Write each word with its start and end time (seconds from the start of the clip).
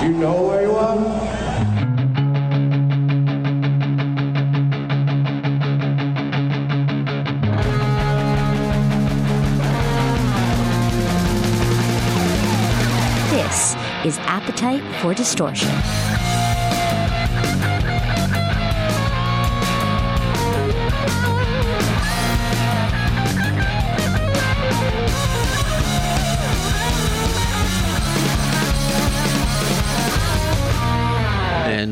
You 0.00 0.10
know 0.10 0.42
where 0.46 0.62
you 0.62 0.70
are? 0.76 0.96
This 13.28 13.74
is 14.04 14.18
Appetite 14.18 14.84
for 15.02 15.14
Distortion. 15.14 15.68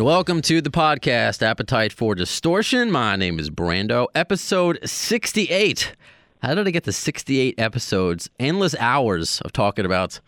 Welcome 0.07 0.41
to 0.41 0.61
the 0.61 0.71
podcast, 0.71 1.43
Appetite 1.43 1.93
for 1.93 2.15
Distortion. 2.15 2.93
My 2.93 3.17
name 3.17 3.41
is 3.41 3.51
Brando, 3.51 4.07
episode 4.15 4.79
68. 4.89 5.97
How 6.43 6.55
did 6.55 6.69
I 6.69 6.71
get 6.71 6.85
to 6.85 6.93
68 6.93 7.57
episodes? 7.59 8.31
Endless 8.39 8.77
hours 8.79 9.41
of 9.41 9.53
talking 9.53 9.85
about 9.85 10.21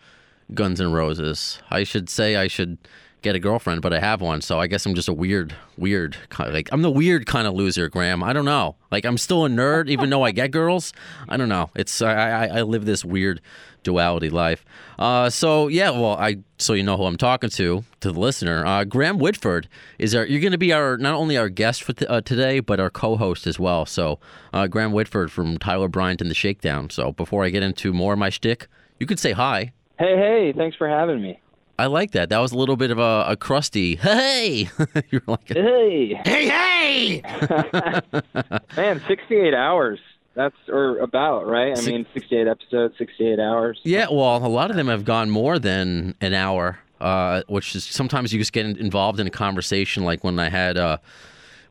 Guns 0.53 0.81
N' 0.81 0.91
Roses. 0.91 1.61
I 1.69 1.85
should 1.85 2.09
say 2.09 2.35
I 2.35 2.49
should 2.49 2.77
get 3.21 3.37
a 3.37 3.39
girlfriend, 3.39 3.81
but 3.81 3.93
I 3.93 4.01
have 4.01 4.19
one, 4.19 4.41
so 4.41 4.59
I 4.59 4.67
guess 4.67 4.85
I'm 4.85 4.95
just 4.95 5.07
a 5.07 5.13
weird, 5.13 5.55
weird, 5.77 6.17
kind 6.27 6.53
like, 6.53 6.67
I'm 6.73 6.81
the 6.81 6.91
weird 6.91 7.25
kind 7.25 7.47
of 7.47 7.53
loser, 7.53 7.87
Graham. 7.87 8.21
I 8.21 8.33
don't 8.33 8.43
know. 8.43 8.75
Like, 8.91 9.05
I'm 9.05 9.17
still 9.17 9.45
a 9.45 9.49
nerd, 9.49 9.89
even 9.89 10.09
though 10.09 10.23
I 10.23 10.31
get 10.31 10.51
girls. 10.51 10.91
I 11.29 11.37
don't 11.37 11.47
know. 11.47 11.69
It's, 11.73 12.01
I, 12.01 12.13
I, 12.13 12.45
I 12.47 12.61
live 12.63 12.83
this 12.83 13.05
weird 13.05 13.39
duality 13.83 14.29
life. 14.29 14.65
Uh, 14.97 15.29
so 15.29 15.67
yeah, 15.67 15.89
well, 15.89 16.17
I 16.17 16.37
so 16.57 16.73
you 16.73 16.83
know 16.83 16.97
who 16.97 17.05
I'm 17.05 17.17
talking 17.17 17.49
to 17.51 17.83
to 18.01 18.11
the 18.11 18.19
listener. 18.19 18.65
Uh, 18.65 18.83
Graham 18.83 19.17
Whitford 19.17 19.67
is 19.97 20.13
our. 20.15 20.25
You're 20.25 20.41
going 20.41 20.51
to 20.51 20.57
be 20.57 20.73
our 20.73 20.97
not 20.97 21.15
only 21.15 21.37
our 21.37 21.49
guest 21.49 21.83
for 21.83 21.93
t- 21.93 22.05
uh, 22.05 22.21
today, 22.21 22.59
but 22.59 22.79
our 22.79 22.89
co-host 22.89 23.47
as 23.47 23.59
well. 23.59 23.85
So 23.85 24.19
uh, 24.53 24.67
Graham 24.67 24.91
Whitford 24.91 25.31
from 25.31 25.57
Tyler 25.57 25.87
Bryant 25.87 26.21
and 26.21 26.29
the 26.29 26.35
Shakedown. 26.35 26.89
So 26.89 27.11
before 27.11 27.43
I 27.45 27.49
get 27.49 27.63
into 27.63 27.93
more 27.93 28.13
of 28.13 28.19
my 28.19 28.29
shtick, 28.29 28.67
you 28.99 29.05
could 29.05 29.19
say 29.19 29.31
hi. 29.31 29.71
Hey, 29.97 30.15
hey, 30.15 30.53
thanks 30.55 30.77
for 30.77 30.87
having 30.87 31.21
me. 31.21 31.39
I 31.77 31.85
like 31.85 32.11
that. 32.11 32.27
That 32.29 32.39
was 32.39 32.51
a 32.51 32.57
little 32.57 32.75
bit 32.75 32.91
of 32.91 32.99
a, 32.99 33.23
a 33.29 33.37
crusty 33.37 33.95
hey. 34.01 34.69
You're 35.09 35.21
like, 35.27 35.47
Hey, 35.47 36.13
hey, 36.25 36.49
hey. 36.49 37.21
man, 38.75 39.01
68 39.07 39.53
hours. 39.53 39.99
That's 40.39 40.55
or 40.69 40.99
about, 40.99 41.47
right? 41.47 41.77
I 41.77 41.81
mean, 41.81 42.05
68 42.13 42.47
episodes, 42.47 42.95
68 42.97 43.39
hours. 43.41 43.77
Yeah, 43.83 44.07
well, 44.09 44.37
a 44.37 44.47
lot 44.47 44.69
of 44.69 44.77
them 44.77 44.87
have 44.87 45.03
gone 45.03 45.29
more 45.29 45.59
than 45.59 46.15
an 46.21 46.33
hour, 46.33 46.79
uh, 47.01 47.41
which 47.49 47.75
is 47.75 47.83
sometimes 47.83 48.31
you 48.31 48.39
just 48.39 48.53
get 48.53 48.65
involved 48.65 49.19
in 49.19 49.27
a 49.27 49.31
conversation, 49.31 50.05
like 50.05 50.23
when 50.23 50.39
I 50.39 50.47
had, 50.47 50.77
uh, 50.77 50.99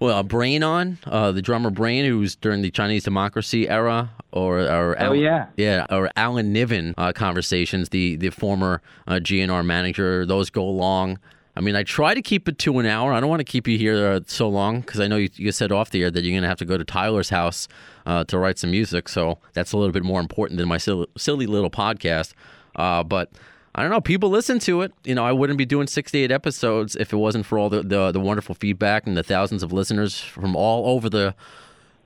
well, 0.01 0.23
Brain 0.23 0.63
on, 0.63 0.99
uh, 1.07 1.33
the 1.33 1.41
drummer 1.41 1.71
Brain, 1.71 2.05
who's 2.05 2.37
during 2.37 2.61
the 2.61 2.71
Chinese 2.71 3.05
democracy 3.05 3.67
era, 3.71 4.11
or, 4.33 4.59
or 4.61 5.03
Oh, 5.03 5.13
yeah. 5.13 5.47
yeah, 5.57 5.87
or 5.91 6.11
Alan 6.15 6.53
Niven 6.53 6.95
uh, 6.99 7.13
conversations, 7.15 7.89
the 7.89 8.17
the 8.17 8.29
former 8.29 8.83
uh, 9.07 9.15
GNR 9.15 9.65
manager. 9.65 10.27
Those 10.27 10.51
go 10.51 10.67
long. 10.69 11.19
I 11.59 11.61
mean, 11.61 11.75
I 11.75 11.83
try 11.83 12.15
to 12.15 12.23
keep 12.23 12.49
it 12.49 12.57
to 12.61 12.79
an 12.79 12.87
hour. 12.87 13.13
I 13.13 13.19
don't 13.19 13.29
want 13.29 13.41
to 13.41 13.45
keep 13.45 13.67
you 13.67 13.77
here 13.77 14.07
uh, 14.07 14.21
so 14.29 14.49
long 14.49 14.81
because 14.81 15.01
I 15.01 15.09
know 15.09 15.17
you, 15.17 15.29
you 15.35 15.51
said 15.51 15.73
off 15.73 15.91
the 15.91 16.05
air 16.05 16.11
that 16.13 16.23
you're 16.23 16.31
going 16.31 16.43
to 16.43 16.49
have 16.49 16.59
to 16.59 16.65
go 16.65 16.79
to 16.79 16.85
Tyler's 16.85 17.31
house 17.31 17.67
uh, 18.07 18.23
to 18.25 18.39
write 18.39 18.61
some 18.61 18.71
music. 18.71 19.09
So 19.09 19.39
that's 19.55 19.73
a 19.73 19.77
little 19.77 19.91
bit 19.91 20.05
more 20.05 20.21
important 20.21 20.59
than 20.59 20.69
my 20.69 20.79
silly, 20.79 21.09
silly 21.17 21.47
little 21.47 21.69
podcast. 21.69 22.33
Uh, 22.77 23.03
but 23.03 23.33
I 23.75 23.83
don't 23.83 23.91
know. 23.91 24.01
People 24.01 24.31
listen 24.31 24.61
to 24.61 24.83
it. 24.83 24.93
You 25.03 25.17
know, 25.17 25.25
I 25.25 25.33
wouldn't 25.33 25.59
be 25.59 25.67
doing 25.67 25.89
68 25.89 26.31
episodes 26.31 26.95
if 26.95 27.13
it 27.13 27.17
wasn't 27.17 27.45
for 27.45 27.59
all 27.59 27.69
the, 27.69 27.83
the, 27.83 28.13
the 28.13 28.21
wonderful 28.21 28.55
feedback 28.55 29.09
and 29.09 29.17
the 29.17 29.25
thousands 29.25 29.65
of 29.65 29.73
listeners 29.73 30.21
from 30.21 30.55
all 30.55 30.95
over 30.95 31.11
the 31.11 31.35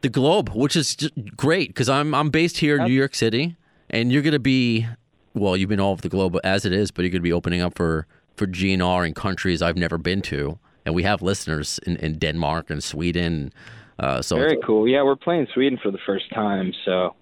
the 0.00 0.08
globe, 0.08 0.48
which 0.48 0.75
is 0.75 0.97
great 1.36 1.69
because 1.69 1.89
I'm 1.89 2.12
I'm 2.12 2.30
based 2.30 2.58
here 2.58 2.77
in 2.77 2.86
New 2.86 2.92
York 2.92 3.14
City, 3.14 3.57
and 3.89 4.11
you're 4.11 4.23
going 4.23 4.33
to 4.33 4.41
be 4.41 4.89
well, 5.35 5.57
you've 5.57 5.68
been 5.68 5.79
all 5.79 5.92
over 5.92 6.02
the 6.02 6.08
globe 6.08 6.36
as 6.42 6.64
it 6.64 6.73
is, 6.73 6.91
but 6.91 7.02
you're 7.02 7.11
going 7.11 7.20
to 7.20 7.23
be 7.23 7.33
opening 7.33 7.61
up 7.61 7.77
for 7.77 8.08
for 8.37 8.47
GNR 8.47 9.07
in 9.07 9.15
countries 9.15 9.63
I've 9.63 9.77
never 9.77 9.98
been 9.98 10.23
to, 10.23 10.59
and 10.85 10.95
we 10.95 11.03
have 11.03 11.23
listeners 11.23 11.79
in, 11.87 11.97
in 11.97 12.19
Denmark 12.19 12.70
and 12.70 12.83
Sweden. 12.83 13.53
Uh, 13.98 14.23
so 14.23 14.37
Very 14.37 14.59
cool. 14.65 14.89
Yeah, 14.89 15.03
we're 15.03 15.17
playing 15.17 15.47
Sweden 15.55 15.79
for 15.83 15.91
the 15.91 15.98
first 16.07 16.31
time, 16.33 16.73
so 16.85 17.15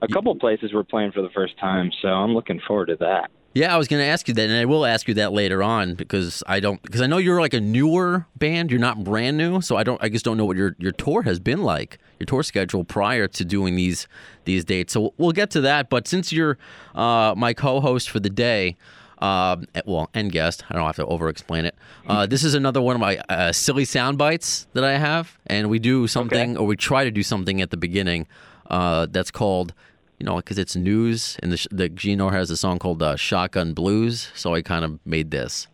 a 0.00 0.08
couple 0.08 0.34
places 0.36 0.72
we're 0.72 0.82
playing 0.82 1.12
for 1.12 1.22
the 1.22 1.30
first 1.30 1.58
time, 1.58 1.90
so 2.00 2.08
I'm 2.08 2.34
looking 2.34 2.60
forward 2.66 2.86
to 2.86 2.96
that. 2.96 3.30
Yeah, 3.54 3.74
I 3.74 3.76
was 3.76 3.86
going 3.86 4.00
to 4.00 4.06
ask 4.06 4.28
you 4.28 4.34
that, 4.34 4.48
and 4.48 4.58
I 4.58 4.64
will 4.64 4.86
ask 4.86 5.06
you 5.06 5.14
that 5.14 5.32
later 5.32 5.62
on 5.62 5.94
because 5.94 6.42
I 6.46 6.58
don't 6.58 6.80
because 6.80 7.02
I 7.02 7.06
know 7.06 7.18
you're 7.18 7.40
like 7.40 7.52
a 7.52 7.60
newer 7.60 8.26
band. 8.36 8.70
You're 8.70 8.80
not 8.80 9.04
brand 9.04 9.36
new, 9.36 9.60
so 9.60 9.76
I 9.76 9.82
don't. 9.82 10.02
I 10.02 10.08
just 10.08 10.24
don't 10.24 10.38
know 10.38 10.46
what 10.46 10.56
your 10.56 10.74
your 10.78 10.92
tour 10.92 11.22
has 11.22 11.38
been 11.38 11.62
like, 11.62 11.98
your 12.18 12.24
tour 12.24 12.42
schedule 12.42 12.82
prior 12.82 13.28
to 13.28 13.44
doing 13.44 13.76
these 13.76 14.08
these 14.46 14.64
dates. 14.64 14.94
So 14.94 15.12
we'll 15.18 15.32
get 15.32 15.50
to 15.50 15.60
that. 15.60 15.90
But 15.90 16.08
since 16.08 16.32
you're 16.32 16.56
uh, 16.94 17.34
my 17.36 17.52
co-host 17.52 18.08
for 18.08 18.20
the 18.20 18.30
day, 18.30 18.76
um, 19.22 19.66
well, 19.86 20.10
and 20.12 20.32
guest, 20.32 20.64
I 20.68 20.74
don't 20.74 20.84
have 20.84 20.96
to 20.96 21.06
over-explain 21.06 21.64
it. 21.64 21.74
Uh, 22.08 22.26
this 22.26 22.42
is 22.42 22.54
another 22.54 22.82
one 22.82 22.96
of 22.96 23.00
my 23.00 23.18
uh, 23.28 23.52
silly 23.52 23.84
sound 23.84 24.18
bites 24.18 24.66
that 24.72 24.84
I 24.84 24.98
have, 24.98 25.38
and 25.46 25.70
we 25.70 25.78
do 25.78 26.06
something, 26.08 26.56
or 26.56 26.66
we 26.66 26.76
try 26.76 27.04
to 27.04 27.10
do 27.10 27.22
something 27.22 27.62
at 27.62 27.70
the 27.70 27.76
beginning 27.76 28.26
uh, 28.68 29.06
that's 29.10 29.30
called 29.30 29.72
you 30.18 30.26
know, 30.26 30.36
because 30.36 30.56
it's 30.56 30.76
news, 30.76 31.36
and 31.42 31.50
the, 31.50 31.56
sh- 31.56 31.66
the 31.72 31.88
Gino 31.88 32.28
has 32.28 32.48
a 32.48 32.56
song 32.56 32.78
called 32.78 33.02
uh, 33.02 33.16
"Shotgun 33.16 33.74
Blues," 33.74 34.30
so 34.36 34.54
I 34.54 34.62
kind 34.62 34.84
of 34.84 35.00
made 35.04 35.32
this 35.32 35.66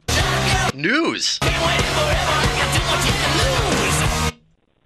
news. 0.75 1.39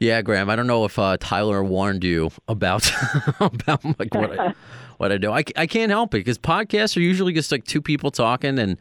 Yeah, 0.01 0.21
Graham. 0.23 0.51
I 0.51 0.57
don't 0.57 0.67
know 0.67 0.85
if 0.85 0.99
uh, 0.99 1.17
Tyler 1.21 1.63
warned 1.63 2.03
you 2.03 2.33
about 2.49 2.91
about 3.41 3.85
like 4.01 4.13
what 4.13 4.37
I 4.41 4.55
what 5.03 5.13
I 5.13 5.19
do. 5.19 5.33
I, 5.33 5.45
I 5.57 5.67
can't 5.67 5.91
help 5.91 6.15
it 6.15 6.19
because 6.19 6.39
podcasts 6.39 6.97
are 6.97 7.01
usually 7.01 7.33
just 7.33 7.51
like 7.51 7.65
two 7.65 7.83
people 7.83 8.11
talking, 8.11 8.59
and 8.59 8.79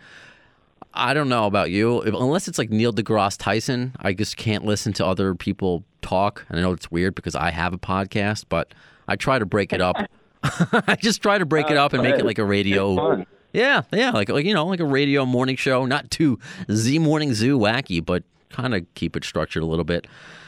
I 0.93 1.13
don't 1.13 1.29
know 1.29 1.47
about 1.47 1.71
you, 1.71 2.01
unless 2.01 2.47
it's 2.47 2.57
like 2.57 2.69
Neil 2.69 2.93
deGrasse 2.93 3.37
Tyson. 3.37 3.95
I 3.99 4.13
just 4.13 4.37
can't 4.37 4.63
listen 4.63 4.93
to 4.93 5.05
other 5.05 5.33
people 5.35 5.83
talk, 6.01 6.45
and 6.47 6.59
I 6.59 6.61
know 6.61 6.71
it's 6.73 6.91
weird 6.91 7.15
because 7.15 7.35
I 7.35 7.49
have 7.49 7.73
a 7.73 7.77
podcast, 7.77 8.45
but 8.49 8.73
I 9.07 9.15
try 9.15 9.39
to 9.39 9.45
break 9.45 9.73
it 9.73 9.81
up. 9.81 9.97
I 10.43 10.97
just 10.99 11.21
try 11.21 11.37
to 11.37 11.45
break 11.45 11.69
it 11.69 11.77
up 11.77 11.93
and 11.93 12.01
make 12.01 12.15
it 12.15 12.25
like 12.25 12.39
a 12.39 12.43
radio. 12.43 13.23
Yeah, 13.53 13.81
yeah, 13.91 14.11
like 14.11 14.29
like 14.29 14.45
you 14.45 14.53
know, 14.53 14.65
like 14.65 14.79
a 14.79 14.85
radio 14.85 15.25
morning 15.25 15.55
show, 15.55 15.85
not 15.85 16.09
too 16.09 16.39
Z 16.71 16.97
Morning 16.99 17.33
Zoo 17.33 17.59
wacky, 17.59 18.03
but 18.03 18.23
kind 18.49 18.73
of 18.73 18.85
keep 18.95 19.15
it 19.15 19.23
structured 19.23 19.61
a 19.61 19.65
little 19.65 19.85
bit. 19.85 20.07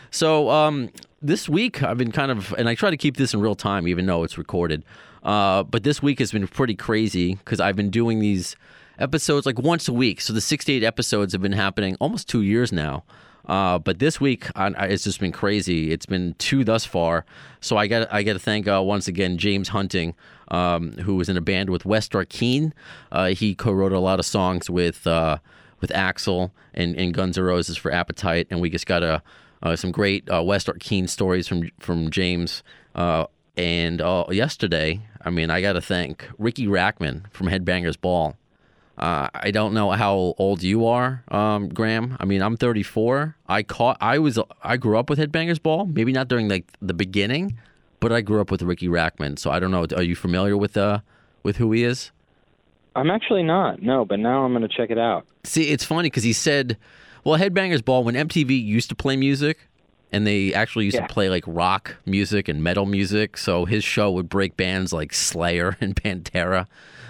So 0.09 0.49
um, 0.49 0.89
this 1.21 1.47
week 1.49 1.83
I've 1.83 1.97
been 1.97 2.11
kind 2.11 2.31
of, 2.31 2.53
and 2.57 2.69
I 2.69 2.75
try 2.75 2.89
to 2.89 2.97
keep 2.97 3.17
this 3.17 3.33
in 3.33 3.41
real 3.41 3.55
time, 3.55 3.87
even 3.87 4.05
though 4.05 4.23
it's 4.23 4.37
recorded. 4.37 4.83
Uh, 5.23 5.63
but 5.63 5.83
this 5.83 6.03
week 6.03 6.19
has 6.19 6.31
been 6.31 6.47
pretty 6.47 6.75
crazy 6.75 7.35
because 7.35 7.59
I've 7.59 7.75
been 7.75 7.89
doing 7.89 8.19
these 8.19 8.55
episodes 8.99 9.45
like 9.45 9.59
once 9.59 9.87
a 9.87 9.93
week. 9.93 10.21
So 10.21 10.33
the 10.33 10.41
68 10.41 10.83
episodes 10.83 11.33
have 11.33 11.41
been 11.41 11.53
happening 11.53 11.95
almost 11.99 12.29
two 12.29 12.41
years 12.41 12.71
now. 12.71 13.03
Uh, 13.45 13.77
but 13.77 13.99
this 13.99 14.21
week 14.21 14.47
I, 14.55 14.67
I, 14.67 14.85
it's 14.87 15.03
just 15.03 15.19
been 15.19 15.31
crazy. 15.31 15.91
It's 15.91 16.05
been 16.05 16.35
two 16.37 16.63
thus 16.63 16.85
far. 16.85 17.25
So 17.59 17.77
I 17.77 17.87
got 17.87 18.11
I 18.11 18.23
got 18.23 18.33
to 18.33 18.39
thank 18.39 18.67
uh, 18.67 18.81
once 18.83 19.07
again 19.07 19.37
James 19.37 19.69
Hunting, 19.69 20.15
um, 20.49 20.93
who 20.93 21.15
was 21.15 21.29
in 21.29 21.35
a 21.35 21.41
band 21.41 21.69
with 21.69 21.85
West 21.85 22.13
Arkeen. 22.13 22.71
Uh, 23.11 23.27
he 23.29 23.53
co-wrote 23.53 23.91
a 23.91 23.99
lot 23.99 24.19
of 24.19 24.25
songs 24.25 24.69
with 24.69 25.05
uh, 25.05 25.39
with 25.81 25.89
Axl 25.91 26.51
and, 26.73 26.95
and 26.95 27.13
Guns 27.13 27.37
N' 27.37 27.43
Roses 27.43 27.75
for 27.75 27.91
Appetite, 27.91 28.47
and 28.49 28.61
we 28.61 28.69
just 28.69 28.85
got 28.85 29.03
a 29.03 29.21
uh, 29.61 29.75
some 29.75 29.91
great 29.91 30.29
uh, 30.31 30.41
West 30.41 30.67
Arkeen 30.67 31.09
stories 31.09 31.47
from 31.47 31.69
from 31.79 32.09
James. 32.09 32.63
And 33.55 34.01
yesterday, 34.31 35.01
I 35.25 35.29
mean, 35.29 35.49
I 35.49 35.61
got 35.61 35.73
to 35.73 35.81
thank 35.81 36.27
Riki 36.37 36.67
Rachtman 36.67 37.31
from 37.31 37.47
Headbangers 37.47 37.99
Ball. 37.99 38.35
Uh, 38.97 39.27
I 39.33 39.49
don't 39.51 39.73
know 39.73 39.89
how 39.91 40.35
old 40.37 40.61
you 40.61 40.85
are, 40.85 41.23
um, 41.29 41.69
Graham. 41.69 42.15
I 42.19 42.25
mean, 42.25 42.43
I'm 42.43 42.57
34. 42.57 43.35
I 43.47 43.63
caught. 43.63 43.97
I 43.99 44.19
was. 44.19 44.37
I 44.63 44.77
grew 44.77 44.99
up 44.99 45.09
with 45.09 45.17
Headbangers 45.17 45.61
Ball. 45.61 45.85
Maybe 45.85 46.11
not 46.11 46.27
during 46.27 46.47
like 46.47 46.71
the 46.79 46.93
beginning, 46.93 47.57
but 47.99 48.11
I 48.11 48.21
grew 48.21 48.39
up 48.39 48.51
with 48.51 48.61
Riki 48.61 48.87
Rachtman. 48.87 49.39
So 49.39 49.49
I 49.49 49.59
don't 49.59 49.71
know. 49.71 49.87
Are 49.95 50.03
you 50.03 50.15
familiar 50.15 50.55
with 50.55 50.77
uh 50.77 50.99
with 51.41 51.57
who 51.57 51.71
he 51.71 51.83
is? 51.83 52.11
I'm 52.95 53.09
actually 53.09 53.43
not, 53.43 53.81
no, 53.81 54.05
but 54.05 54.19
now 54.19 54.45
I'm 54.45 54.51
going 54.51 54.61
to 54.61 54.67
check 54.67 54.91
it 54.91 54.99
out. 54.99 55.25
See, 55.43 55.69
it's 55.69 55.83
funny 55.83 56.09
because 56.09 56.23
he 56.23 56.33
said, 56.33 56.77
well, 57.23 57.39
Headbangers 57.39 57.83
Ball, 57.83 58.03
when 58.03 58.15
MTV 58.15 58.63
used 58.63 58.89
to 58.89 58.95
play 58.95 59.15
music, 59.15 59.67
and 60.13 60.25
they 60.25 60.53
actually 60.53 60.85
used 60.85 60.95
Yeah. 60.95 61.07
to 61.07 61.13
play 61.13 61.29
like 61.29 61.43
rock 61.45 61.97
music 62.05 62.47
and 62.47 62.63
metal 62.63 62.85
music, 62.85 63.35
so 63.37 63.65
his 63.65 63.83
show 63.83 64.09
would 64.11 64.29
break 64.29 64.55
bands 64.55 64.93
like 64.93 65.13
Slayer 65.13 65.75
and 65.81 65.95
Pantera. 65.95 66.67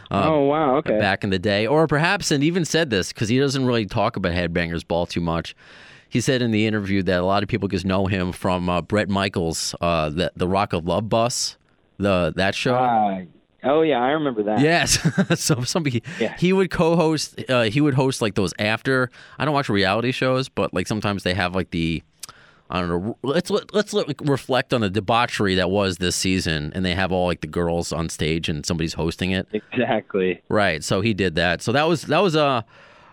um, 0.10 0.28
oh, 0.28 0.40
wow, 0.46 0.76
okay. 0.78 0.98
Back 1.00 1.24
in 1.24 1.30
the 1.30 1.40
day, 1.40 1.68
or 1.68 1.86
perhaps, 1.88 2.32
and 2.32 2.44
even 2.44 2.66
said 2.66 2.90
this 2.90 3.14
because 3.14 3.30
he 3.30 3.40
doesn't 3.40 3.66
really 3.66 3.86
talk 3.86 4.16
about 4.16 4.32
Headbangers 4.34 4.88
Ball 4.88 5.06
too 5.06 5.22
much. 5.22 5.56
He 6.10 6.22
said 6.22 6.42
in 6.42 6.52
the 6.52 6.68
interview 6.68 7.02
that 7.04 7.20
a 7.20 7.26
lot 7.26 7.42
of 7.44 7.50
people 7.50 7.68
just 7.68 7.86
know 7.86 8.06
him 8.06 8.32
from 8.32 8.70
uh, 8.70 8.82
Bret 8.84 9.10
Michaels, 9.10 9.74
uh, 9.82 10.10
the 10.10 10.32
the 10.36 10.48
Rock 10.48 10.74
of 10.74 10.86
Love 10.88 11.10
Bus, 11.10 11.58
the 11.98 12.32
that 12.36 12.56
show. 12.56 12.76
Ah, 12.76 13.22
Oh 13.66 13.82
yeah, 13.82 14.00
I 14.04 14.10
remember 14.12 14.44
that. 14.44 14.60
Yes. 14.60 15.00
so 15.42 15.64
somebody 15.64 16.04
Yeah. 16.20 16.36
he 16.38 16.52
would 16.52 16.70
co-host. 16.70 17.42
Uh, 17.50 17.64
he 17.64 17.80
would 17.80 17.94
host 17.94 18.22
like 18.22 18.36
those 18.36 18.54
after. 18.60 19.10
I 19.40 19.46
don't 19.46 19.54
watch 19.54 19.70
reality 19.70 20.12
shows, 20.12 20.50
but 20.50 20.74
like 20.74 20.86
sometimes 20.86 21.24
they 21.24 21.34
have 21.34 21.56
like 21.56 21.72
the. 21.72 22.04
I 22.74 22.82
don't 22.82 22.90
know. 22.90 23.18
Let's 23.22 23.52
let, 23.52 23.72
let's 23.72 23.94
let, 23.94 24.08
reflect 24.28 24.74
on 24.74 24.82
the 24.82 24.90
debauchery 24.90 25.54
that 25.56 25.70
was 25.70 25.98
this 25.98 26.16
season, 26.16 26.72
and 26.74 26.84
they 26.84 26.96
have 26.96 27.12
all 27.12 27.28
like 27.28 27.42
the 27.42 27.48
girls 27.48 27.94
on 27.94 28.10
stage, 28.10 28.50
and 28.50 28.66
somebody's 28.66 28.96
hosting 28.96 29.30
it. 29.30 29.48
Exactly. 29.54 30.42
Right. 30.50 30.84
So 30.84 31.02
he 31.02 31.14
did 31.14 31.36
that. 31.36 31.62
So 31.62 31.72
that 31.72 31.88
was 31.88 32.02
that 32.04 32.24
was 32.24 32.34
a 32.34 32.66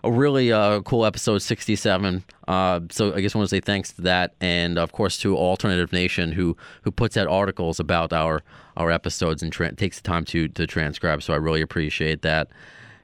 a 0.03 0.11
really 0.11 0.51
uh, 0.51 0.81
cool 0.81 1.05
episode 1.05 1.43
67. 1.43 2.23
Uh, 2.47 2.79
so 2.89 3.13
I 3.13 3.21
guess 3.21 3.35
I 3.35 3.37
want 3.37 3.51
to 3.51 3.55
say 3.55 3.59
thanks 3.59 3.93
to 3.93 4.01
that, 4.01 4.33
and 4.41 4.79
of 4.79 4.93
course 4.93 5.19
to 5.19 5.37
Alternative 5.37 5.93
Nation 5.93 6.31
who 6.31 6.57
who 6.81 6.89
puts 6.89 7.15
out 7.15 7.27
articles 7.27 7.79
about 7.79 8.11
our 8.13 8.41
our 8.77 8.89
episodes 8.89 9.43
and 9.43 9.53
tra- 9.53 9.75
takes 9.75 9.97
the 9.97 10.07
time 10.07 10.25
to 10.25 10.47
to 10.47 10.65
transcribe. 10.65 11.21
So 11.21 11.33
I 11.33 11.37
really 11.37 11.61
appreciate 11.61 12.23
that. 12.23 12.47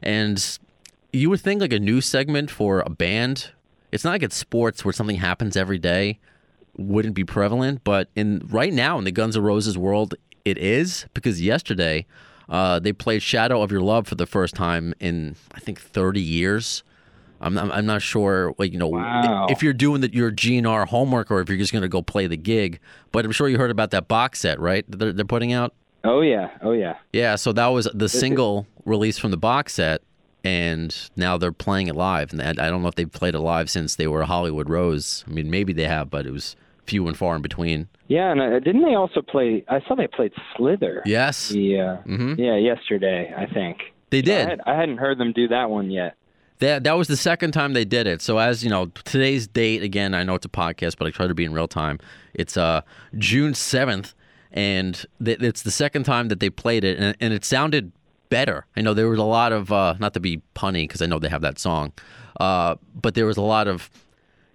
And 0.02 0.58
you 1.14 1.30
would 1.30 1.42
think 1.42 1.62
like 1.62 1.72
a 1.74 1.80
news 1.80 2.08
segment 2.08 2.50
for 2.50 2.80
a 2.80 2.90
band. 2.90 3.52
It's 3.92 4.04
not 4.04 4.10
like 4.10 4.24
it's 4.24 4.36
sports 4.36 4.84
where 4.84 4.92
something 4.92 5.18
happens 5.18 5.56
every 5.56 5.78
day 5.78 6.20
wouldn't 6.78 7.16
be 7.16 7.24
prevalent, 7.24 7.84
but 7.84 8.10
in 8.16 8.48
right 8.50 8.74
now 8.74 8.98
in 8.98 9.04
the 9.04 9.12
Guns 9.12 9.36
N' 9.36 9.44
Roses 9.44 9.78
world, 9.78 10.16
it 10.46 10.58
is 10.58 11.06
because 11.14 11.42
yesterday 11.42 12.06
uh, 12.50 12.80
they 12.80 12.94
played 12.94 13.22
"Shadow 13.22 13.62
of 13.62 13.72
Your 13.72 13.82
Love" 13.82 14.08
for 14.08 14.16
the 14.16 14.26
first 14.26 14.56
time 14.56 14.94
in 15.00 15.36
I 15.54 15.60
think 15.60 15.80
30 15.82 16.22
years. 16.22 16.84
I'm 17.40 17.54
not, 17.54 17.72
I'm 17.72 17.86
not 17.86 18.02
sure, 18.02 18.56
like 18.58 18.72
you 18.74 18.80
know, 18.80 18.88
Wow. 18.88 19.46
if 19.52 19.62
you're 19.62 19.74
doing 19.74 20.02
the, 20.02 20.12
your 20.12 20.32
GNR 20.32 20.88
homework 20.88 21.30
or 21.30 21.40
if 21.40 21.50
you're 21.50 21.58
just 21.60 21.72
going 21.72 21.84
to 21.84 21.88
go 21.88 22.02
play 22.02 22.26
the 22.26 22.36
gig. 22.38 22.80
But 23.12 23.26
I'm 23.26 23.32
sure 23.32 23.48
you 23.48 23.60
heard 23.60 23.70
about 23.70 23.92
that 23.92 24.08
box 24.08 24.40
set, 24.40 24.60
right? 24.60 24.90
that 24.90 24.98
They're, 24.98 25.14
they're 25.14 25.24
putting 25.26 25.54
out. 25.54 25.76
Oh 26.04 26.22
yeah. 26.22 26.50
Oh 26.64 26.72
yeah. 26.72 26.96
Yeah, 27.14 27.36
so 27.36 27.54
that 27.54 27.68
was 27.68 27.88
the 27.94 28.10
single 28.10 28.66
release 28.86 29.20
from 29.20 29.30
the 29.32 29.38
box 29.38 29.74
set, 29.76 30.02
and 30.44 30.96
now 31.16 31.38
they're 31.38 31.52
playing 31.52 31.88
it 31.88 31.96
live. 31.96 32.32
And 32.32 32.42
I 32.42 32.50
I 32.50 32.70
don't 32.70 32.82
know 32.82 32.88
if 32.88 32.96
they've 32.96 33.12
played 33.12 33.36
it 33.36 33.40
live 33.40 33.70
since 33.70 33.96
they 33.96 34.08
were 34.08 34.24
Hollywood 34.24 34.70
Rose. 34.70 35.24
I 35.28 35.32
mean, 35.32 35.52
maybe 35.52 35.74
they 35.74 35.88
have, 35.88 36.10
but 36.10 36.26
it 36.26 36.32
was 36.32 36.56
few 36.88 37.08
and 37.08 37.18
far 37.18 37.36
in 37.36 37.42
between. 37.42 37.88
Yeah, 38.08 38.32
and 38.32 38.42
uh, 38.42 38.60
didn't 38.60 38.84
they 38.84 38.96
also 38.96 39.22
play? 39.22 39.64
I 39.68 39.82
saw 39.88 39.96
they 39.96 40.08
played 40.08 40.32
Slither. 40.56 41.02
Yes, 41.06 41.52
Yeah. 41.52 41.98
Mhm. 42.06 42.38
Yeah, 42.38 42.56
yesterday 42.56 43.34
I 43.38 43.46
think. 43.46 43.78
they 44.10 44.22
did. 44.22 44.48
had, 44.48 44.62
I 44.66 44.76
hadn't 44.76 44.98
heard 44.98 45.18
them 45.18 45.34
do 45.34 45.48
that 45.50 45.70
one 45.70 45.92
yet. 45.92 46.16
That 46.60 46.84
that 46.86 46.94
was 46.98 47.08
the 47.08 47.18
second 47.18 47.52
time 47.52 47.74
they 47.74 47.86
did 47.86 48.08
it. 48.08 48.22
So 48.22 48.38
as 48.40 48.64
you 48.64 48.70
know, 48.70 48.88
today's 49.06 49.48
date 49.48 49.84
again. 49.84 50.14
I 50.16 50.24
know 50.24 50.34
it's 50.36 50.46
a 50.46 50.50
podcast, 50.50 50.98
but 50.98 51.06
I 51.08 51.12
try 51.12 51.28
to 51.28 51.36
be 51.36 51.46
in 51.46 51.54
real 51.54 51.68
time. 51.68 52.00
It's 52.34 52.58
uh 52.58 52.82
June 53.18 53.54
seventh, 53.54 54.16
and 54.52 55.06
th- 55.24 55.40
it's 55.42 55.62
the 55.64 55.72
second 55.72 56.04
time 56.04 56.30
that 56.30 56.40
they 56.40 56.50
played 56.50 56.84
it, 56.84 56.98
and, 56.98 57.16
and 57.20 57.34
it 57.34 57.46
sounded 57.46 57.92
better. 58.30 58.66
I 58.76 58.82
know 58.82 58.94
there 58.94 59.08
was 59.10 59.20
a 59.20 59.24
lot 59.24 59.52
of 59.52 59.72
uh, 59.72 59.96
not 60.00 60.14
to 60.16 60.20
be 60.20 60.42
punny 60.56 60.84
because 60.84 61.02
I 61.02 61.06
know 61.06 61.20
they 61.20 61.30
have 61.30 61.42
that 61.42 61.60
song, 61.60 61.94
uh, 62.40 62.76
but 63.00 63.14
there 63.14 63.26
was 63.26 63.38
a 63.38 63.42
lot 63.42 63.68
of 63.68 63.90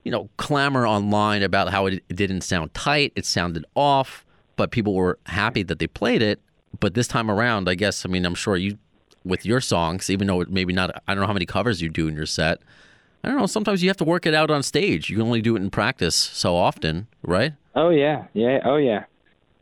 you 0.05 0.11
know 0.11 0.29
clamor 0.37 0.87
online 0.87 1.43
about 1.43 1.71
how 1.71 1.87
it, 1.87 2.03
didn't 2.09 2.43
sound 2.43 2.75
tight. 2.75 3.13
It 3.17 3.27
sounded 3.27 3.65
off, 3.75 4.25
but 4.57 4.71
people 4.71 4.95
were 4.95 5.19
happy 5.27 5.63
that 5.65 5.79
they 5.79 5.87
played 5.87 6.23
it. 6.23 6.41
But 6.81 6.95
this 6.95 7.09
time 7.09 7.31
around, 7.31 7.69
I 7.69 7.75
guess 7.75 8.05
I 8.05 8.09
mean 8.09 8.25
I'm 8.25 8.35
sure 8.35 8.57
you 8.57 8.79
with 9.25 9.47
your 9.47 9.61
songs, 9.61 10.11
even 10.11 10.27
though 10.27 10.41
it 10.41 10.51
maybe 10.51 10.73
not. 10.73 11.03
I 11.07 11.15
don't 11.15 11.21
know 11.21 11.27
how 11.27 11.33
many 11.33 11.47
covers 11.47 11.81
you 11.81 11.89
do 11.89 12.09
in 12.09 12.17
your 12.17 12.27
set. 12.27 12.61
I 13.25 13.29
don't 13.29 13.39
know. 13.39 13.47
Sometimes 13.47 13.83
you 13.83 13.89
have 13.89 13.97
to 13.99 14.05
work 14.05 14.27
it 14.27 14.35
out 14.35 14.51
on 14.51 14.63
stage. 14.63 15.09
You 15.09 15.17
can 15.17 15.27
only 15.27 15.43
do 15.43 15.55
it 15.55 15.63
in 15.63 15.71
practice 15.71 16.17
so 16.17 16.57
often, 16.57 17.07
right? 17.23 17.53
Oh 17.75 17.91
yeah, 17.91 18.27
yeah, 18.35 18.59
oh 18.65 18.77
yeah, 18.77 19.05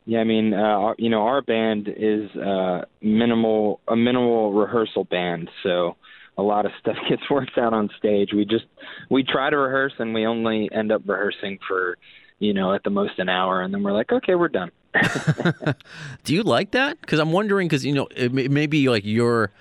yeah. 0.05 0.19
I 0.19 0.23
mean, 0.23 0.53
uh, 0.53 0.57
our, 0.57 0.95
you 0.97 1.09
know, 1.09 1.21
our 1.21 1.41
band 1.41 1.87
is 1.95 2.29
uh, 2.35 2.85
minimal, 3.01 3.79
a 3.87 3.95
minimal 3.95 4.51
rehearsal 4.51 5.03
band, 5.03 5.49
so 5.63 5.95
a 6.37 6.43
lot 6.43 6.65
of 6.65 6.71
stuff 6.79 6.97
gets 7.09 7.29
worked 7.29 7.57
out 7.57 7.73
on 7.73 7.89
stage. 7.97 8.33
We 8.33 8.45
just 8.45 8.65
we 9.09 9.23
try 9.23 9.49
to 9.49 9.57
rehearse, 9.57 9.93
and 9.99 10.13
we 10.13 10.25
only 10.25 10.69
end 10.71 10.91
up 10.91 11.03
rehearsing 11.05 11.59
for, 11.67 11.97
you 12.39 12.53
know, 12.53 12.73
at 12.73 12.83
the 12.83 12.89
most 12.89 13.19
an 13.19 13.29
hour, 13.29 13.61
and 13.61 13.73
then 13.73 13.83
we're 13.83 13.93
like, 13.93 14.11
okay, 14.11 14.35
we're 14.35 14.49
done. 14.49 14.71
Do 16.23 16.33
you 16.33 16.43
like 16.43 16.71
that? 16.71 16.99
Because 17.01 17.19
I'm 17.19 17.31
wondering, 17.31 17.67
because 17.67 17.85
you 17.85 17.93
know, 17.93 18.07
it 18.15 18.33
may, 18.33 18.47
may 18.47 18.67
be 18.67 18.89
like 18.89 19.05
your 19.05 19.51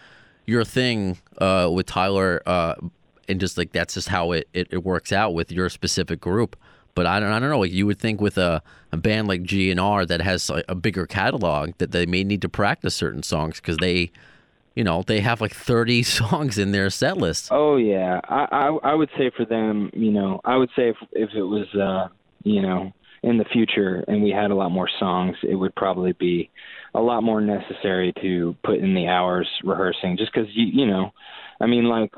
your 0.47 0.65
thing 0.65 1.19
uh, 1.39 1.71
with 1.73 1.87
Tyler, 1.87 2.43
uh, 2.47 2.75
and 3.29 3.41
just 3.41 3.57
like 3.57 3.73
that's 3.73 3.95
just 3.95 4.09
how 4.09 4.33
it, 4.33 4.49
it, 4.53 4.69
it 4.71 4.85
works 4.85 5.13
out 5.13 5.35
with 5.35 5.53
your 5.53 5.69
specific 5.69 6.21
group. 6.21 6.57
But 6.95 7.07
I 7.07 7.21
don't 7.21 7.31
I 7.31 7.39
don't 7.39 7.51
know. 7.51 7.61
Like 7.61 7.73
you 7.73 7.87
would 7.87 7.99
think 7.99 8.21
with 8.21 8.37
a, 8.37 8.63
a 8.91 8.97
band 8.97 9.29
like 9.29 9.43
GNR 9.43 10.07
that 10.09 10.21
has 10.21 10.51
a 10.69 10.75
bigger 10.75 11.07
catalog 11.07 11.73
that 11.79 11.93
they 11.93 12.07
may 12.07 12.25
need 12.25 12.43
to 12.43 12.49
practice 12.49 12.95
certain 12.95 13.23
songs 13.23 13.57
because 13.57 13.77
they, 13.77 14.11
you 14.75 14.85
know, 14.85 15.03
they 15.03 15.21
have 15.21 15.41
like 15.41 15.55
30 15.55 16.03
songs 16.19 16.59
in 16.59 16.73
their 16.73 16.91
set 16.91 17.17
list. 17.17 17.49
Oh 17.51 17.77
yeah, 17.77 18.21
I, 18.25 18.47
I 18.51 18.91
I 18.91 18.95
would 18.95 19.11
say 19.19 19.31
for 19.37 19.45
them, 19.45 19.91
you 19.93 20.11
know, 20.11 20.41
I 20.45 20.57
would 20.57 20.71
say 20.77 20.91
if 20.91 20.97
if 21.13 21.31
it 21.35 21.43
was, 21.43 21.67
uh, 21.75 22.09
you 22.45 22.63
know, 22.63 22.93
in 23.23 23.39
the 23.39 23.45
future 23.45 24.05
and 24.09 24.23
we 24.23 24.31
had 24.31 24.51
a 24.51 24.55
lot 24.55 24.71
more 24.71 24.89
songs, 24.99 25.37
it 25.43 25.55
would 25.55 25.75
probably 25.75 26.13
be 26.13 26.51
a 26.95 27.01
lot 27.01 27.23
more 27.23 27.41
necessary 27.41 28.13
to 28.21 28.57
put 28.65 28.79
in 28.79 28.95
the 28.95 29.07
hours 29.07 29.49
rehearsing, 29.65 30.17
just 30.17 30.33
because 30.33 30.49
you 30.55 30.67
you 30.67 30.87
know, 30.87 31.13
I 31.61 31.67
mean 31.67 31.85
like 31.85 32.13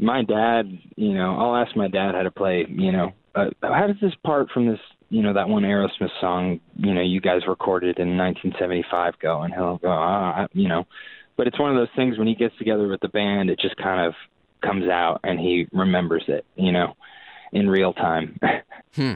my 0.00 0.24
dad, 0.24 0.66
you 0.96 1.12
know, 1.12 1.36
I'll 1.36 1.56
ask 1.56 1.76
my 1.76 1.88
dad 1.88 2.14
how 2.14 2.22
to 2.22 2.30
play, 2.30 2.64
you 2.68 2.90
know, 2.90 3.12
uh, 3.34 3.50
how 3.62 3.86
does 3.86 4.00
this 4.00 4.14
part 4.24 4.50
from 4.50 4.66
this, 4.66 4.80
you 5.10 5.22
know, 5.22 5.34
that 5.34 5.48
one 5.48 5.62
Aerosmith 5.62 6.08
song, 6.20 6.58
you 6.76 6.94
know, 6.94 7.02
you 7.02 7.20
guys 7.20 7.42
recorded 7.46 7.98
in 7.98 8.16
1975 8.16 9.18
go, 9.20 9.42
and 9.42 9.52
he'll 9.52 9.76
go, 9.76 9.90
ah, 9.90 10.46
you 10.52 10.68
know, 10.68 10.86
but 11.40 11.46
it's 11.46 11.58
one 11.58 11.70
of 11.70 11.76
those 11.78 11.88
things 11.96 12.18
when 12.18 12.26
he 12.26 12.34
gets 12.34 12.54
together 12.58 12.86
with 12.86 13.00
the 13.00 13.08
band, 13.08 13.48
it 13.48 13.58
just 13.58 13.74
kind 13.78 14.06
of 14.06 14.12
comes 14.60 14.86
out 14.90 15.20
and 15.24 15.40
he 15.40 15.66
remembers 15.72 16.22
it, 16.28 16.44
you 16.54 16.70
know, 16.70 16.94
in 17.50 17.68
real 17.68 17.94
time. 17.94 18.38
Hmm. 18.96 19.12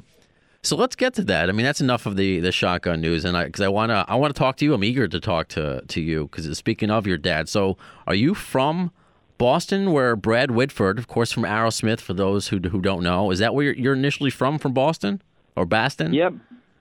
So 0.63 0.77
let's 0.77 0.95
get 0.95 1.15
to 1.15 1.25
that. 1.25 1.49
I 1.49 1.53
mean, 1.53 1.67
that's 1.67 1.81
enough 1.81 2.07
of 2.07 2.15
the 2.17 2.39
the 2.39 2.53
shotgun 2.53 3.01
news, 3.01 3.25
and 3.25 3.37
I 3.37 3.47
because 3.47 3.61
I 3.61 3.67
wanna 3.67 4.05
I 4.07 4.15
wanna 4.15 4.35
talk 4.35 4.57
to 4.59 4.65
you. 4.65 4.73
I'm 4.73 4.85
eager 4.85 5.09
to 5.09 5.19
talk 5.19 5.49
to 5.49 5.83
to 5.89 6.01
you 6.01 6.29
because 6.29 6.57
speaking 6.57 6.91
of 6.91 7.09
your 7.09 7.19
dad, 7.19 7.49
so 7.49 7.77
are 8.07 8.15
you 8.15 8.35
from 8.35 8.93
Boston, 9.37 9.91
where 9.91 10.15
Brad 10.15 10.53
Whitford, 10.53 10.97
of 10.97 11.09
course, 11.09 11.33
from 11.33 11.43
Aerosmith? 11.43 12.01
For 12.01 12.15
those 12.15 12.49
who 12.49 12.61
who 12.61 12.81
don't 12.81 13.03
know, 13.03 13.33
is 13.33 13.41
that 13.41 13.53
where 13.53 13.65
you're, 13.65 13.75
you're 13.75 13.95
initially 13.95 14.31
from? 14.31 14.59
From 14.61 14.73
Boston 14.73 15.21
or 15.57 15.67
Baston? 15.67 16.15
yep, 16.15 16.33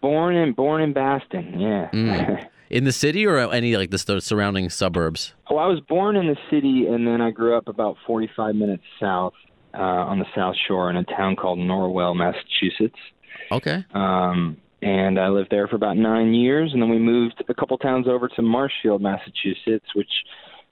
born 0.02 0.36
in 0.36 0.54
born 0.54 0.84
in 0.84 0.94
Baston, 0.94 1.60
yeah. 1.60 1.90
Hmm. 1.90 2.46
In 2.74 2.86
the 2.86 2.92
city 2.92 3.28
or 3.28 3.38
any 3.38 3.78
like 3.78 3.92
the 3.92 4.00
surrounding 4.20 4.68
suburbs? 4.68 5.36
well, 5.48 5.60
I 5.60 5.68
was 5.68 5.80
born 5.82 6.16
in 6.16 6.26
the 6.26 6.38
city, 6.50 6.88
and 6.88 7.06
then 7.06 7.22
I 7.22 7.30
grew 7.30 7.56
up 7.56 7.68
about 7.68 7.98
45 8.08 8.56
minutes 8.56 8.82
south 9.00 9.34
uh, 9.76 9.78
on 9.78 10.18
the 10.18 10.26
South 10.36 10.56
Shore 10.68 10.90
in 10.90 10.98
a 10.98 11.04
town 11.04 11.36
called 11.36 11.60
Norwell, 11.60 12.16
Massachusetts. 12.16 12.98
Okay. 13.52 13.86
Um, 13.94 14.58
and 14.82 15.20
I 15.20 15.28
lived 15.28 15.52
there 15.52 15.68
for 15.68 15.76
about 15.76 15.98
nine 15.98 16.34
years, 16.34 16.74
and 16.74 16.82
then 16.82 16.90
we 16.90 16.98
moved 16.98 17.44
a 17.48 17.54
couple 17.54 17.78
towns 17.78 18.08
over 18.08 18.28
to 18.28 18.42
Marshfield, 18.42 19.04
Massachusetts, 19.04 19.86
which 19.94 20.10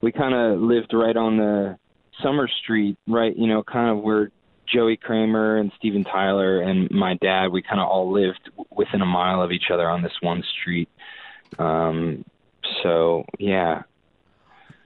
we 0.00 0.10
kind 0.10 0.34
of 0.34 0.60
lived 0.60 0.92
right 0.92 1.16
on 1.16 1.36
the 1.36 1.78
Summer 2.20 2.48
Street, 2.64 2.98
right, 3.06 3.36
you 3.36 3.46
know, 3.46 3.62
kind 3.62 3.96
of 3.96 4.02
where 4.02 4.32
Joey 4.66 4.96
Kramer 4.96 5.56
and 5.56 5.70
Steven 5.76 6.02
Tyler 6.02 6.62
and 6.62 6.90
my 6.90 7.14
dad, 7.22 7.52
we 7.52 7.62
kind 7.62 7.80
of 7.80 7.86
all 7.86 8.10
lived 8.10 8.50
within 8.76 9.02
a 9.02 9.06
mile 9.06 9.40
of 9.40 9.52
each 9.52 9.70
other 9.72 9.88
on 9.88 10.02
this 10.02 10.16
one 10.20 10.42
street. 10.60 10.88
Um, 11.58 12.24
so 12.82 13.24
yeah, 13.38 13.82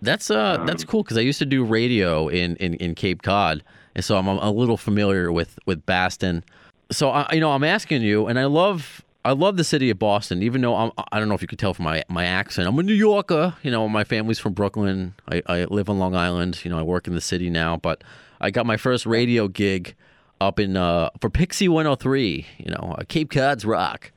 That's 0.02 0.30
uh 0.30 0.62
that's 0.66 0.85
cool 0.85 1.02
because 1.02 1.16
I 1.16 1.23
used 1.23 1.38
to 1.38 1.46
do 1.46 1.64
radio 1.64 2.28
in, 2.28 2.56
in, 2.56 2.75
in 2.75 2.94
Cape 2.94 3.23
Cod, 3.23 3.62
and 3.94 4.04
so 4.04 4.16
I'm 4.16 4.28
a 4.28 4.50
little 4.50 4.76
familiar 4.76 5.32
with 5.32 5.58
with 5.66 5.85
Baston. 5.87 6.44
So 6.90 7.11
I 7.11 7.32
you 7.32 7.40
know 7.40 7.52
I'm 7.52 7.64
asking 7.64 8.02
you, 8.02 8.26
and 8.26 8.38
I 8.38 8.44
love 8.44 9.02
I 9.25 9.32
love 9.32 9.56
the 9.56 9.64
city 9.64 9.90
of 9.90 9.99
Boston, 9.99 10.42
even 10.42 10.61
though 10.61 10.76
I'm 10.76 10.92
I 11.12 11.18
don't 11.18 11.28
know 11.28 11.35
if 11.35 11.42
you 11.42 11.49
could 11.49 11.58
tell 11.58 11.75
from 11.75 11.85
my 11.87 12.04
my 12.08 12.25
accent. 12.25 12.68
I'm 12.68 12.78
a 12.78 12.82
New 12.82 12.94
Yorker. 12.94 13.54
You 13.62 13.70
know, 13.70 13.88
my 13.88 14.04
family's 14.04 14.38
from 14.38 14.52
Brooklyn. 14.52 15.14
I, 15.30 15.42
I 15.46 15.64
live 15.64 15.88
on 15.88 15.99
Long 15.99 16.14
Island. 16.14 16.64
You 16.64 16.70
know, 16.70 16.78
I 16.78 16.82
work 16.82 17.06
in 17.08 17.14
the 17.14 17.20
city 17.20 17.50
now, 17.50 17.76
but 17.76 18.04
I 18.40 18.50
got 18.50 18.66
my 18.66 18.76
first 18.76 19.06
radio 19.06 19.49
gig 19.49 19.94
up 20.40 20.61
in 20.61 20.76
uh 20.76 21.11
for 21.20 21.30
Pixy 21.30 21.68
103. 21.68 22.46
You 22.58 22.70
know, 22.70 22.94
uh, 22.99 23.02
Cape 23.08 23.30
Cod's 23.30 23.64
rock. 23.64 24.12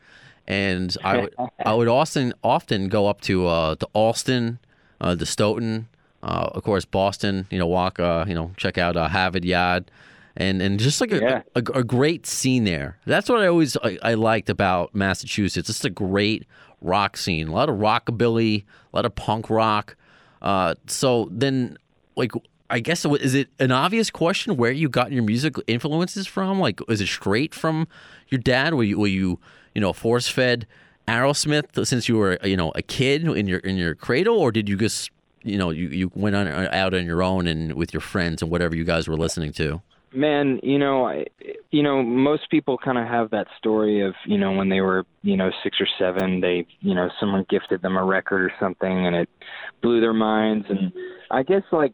And 0.50 0.98
I 1.03 1.18
would 1.20 1.36
I 1.65 1.74
would 1.74 1.88
often 1.88 2.34
often 2.44 2.89
go 2.89 3.08
up 3.08 3.22
to 3.22 3.48
uh 3.48 3.75
to 3.75 3.88
Allston, 3.94 4.60
uh, 5.00 5.15
to 5.15 5.25
Stoughton, 5.25 5.88
uh, 6.24 6.50
of 6.53 6.63
course 6.63 6.84
Boston. 6.86 7.48
You 7.51 7.60
know, 7.60 7.68
walk 7.68 8.00
uh, 8.00 8.25
you 8.27 8.34
know 8.36 8.51
check 8.58 8.77
out 8.77 8.98
uh, 8.98 9.08
Harvard 9.08 9.46
Yard, 9.46 9.91
and 10.36 10.62
and 10.62 10.79
just 10.79 11.00
like 11.00 11.12
a, 11.12 11.20
Yeah. 11.20 11.41
a, 11.56 11.60
a 11.60 11.84
great 11.84 12.25
scene 12.25 12.63
there. 12.63 12.98
That's 13.06 13.29
what 13.29 13.39
I 13.41 13.48
always 13.48 13.77
I, 13.77 14.00
I 14.01 14.13
liked 14.15 14.50
about 14.50 14.96
Massachusetts. 14.96 15.70
It's 15.70 15.86
a 15.86 15.89
great 15.91 16.46
rock 16.82 17.15
scene. 17.15 17.48
A 17.50 17.53
lot 17.53 17.70
of 17.70 17.75
rockabilly, 17.75 18.63
a 18.91 18.96
lot 18.96 19.06
of 19.06 19.13
punk 19.15 19.50
rock. 19.51 19.96
Uh, 20.41 20.74
so 20.88 21.29
then 21.32 21.77
like. 22.15 22.32
I 22.72 22.79
guess 22.82 23.03
is 23.03 23.34
it 23.34 23.48
an 23.58 23.72
obvious 23.72 24.12
question 24.12 24.56
where 24.56 24.72
you 24.72 24.89
got 24.89 25.12
your 25.12 25.24
music 25.24 25.56
influences 25.65 26.27
from? 26.27 26.60
Like, 26.60 26.79
is 26.88 27.01
it 27.01 27.08
straight 27.08 27.56
from 27.56 27.88
your 28.27 28.38
dad? 28.38 28.75
Were 28.75 28.84
you, 28.84 29.00
were 29.00 29.08
you, 29.08 29.39
you 29.74 29.82
know, 29.82 29.94
force 29.94 30.28
fed 30.28 30.68
Aerosmith 31.08 31.86
since 31.88 32.08
you 32.08 32.18
were 32.18 32.38
you 32.44 32.56
know 32.56 32.72
a 32.76 32.82
kid 32.82 33.24
in 33.24 33.48
your 33.48 33.60
in 33.60 33.78
your 33.78 33.96
cradle, 33.96 34.38
or 34.38 34.52
did 34.52 34.70
you 34.70 34.78
just 34.78 35.10
you 35.44 35.58
know 35.58 35.72
you, 35.72 35.88
you 35.88 36.12
went 36.14 36.36
on 36.36 36.48
out 36.48 36.94
on 36.94 37.06
your 37.06 37.24
own 37.24 37.48
and 37.48 37.74
with 37.74 37.94
your 37.94 38.02
friends 38.02 38.42
and 38.42 38.52
whatever 38.52 38.76
you 38.76 38.84
guys 38.84 39.08
were 39.08 39.18
listening 39.18 39.52
to? 39.54 39.82
Man, 40.12 40.60
you 40.64 40.80
know, 40.80 41.06
I, 41.06 41.26
you 41.70 41.84
know, 41.84 42.02
most 42.02 42.50
people 42.50 42.80
kind 42.80 42.98
of 42.98 43.08
have 43.08 43.30
that 43.30 43.46
story 43.60 44.02
of, 44.02 44.16
you 44.26 44.40
know, 44.40 44.52
when 44.54 44.70
they 44.70 44.82
were, 44.82 45.06
you 45.22 45.38
know, 45.38 45.52
six 45.62 45.78
or 45.80 45.88
seven, 46.00 46.42
they, 46.42 46.66
you 46.80 46.96
know, 46.96 47.10
someone 47.20 47.46
gifted 47.48 47.84
them 47.84 47.96
a 47.96 48.04
record 48.04 48.42
or 48.42 48.52
something, 48.60 49.06
and 49.06 49.16
it 49.16 49.30
blew 49.84 50.02
their 50.02 50.14
minds. 50.14 50.66
And 50.68 50.92
I 51.30 51.44
guess, 51.44 51.62
like, 51.72 51.94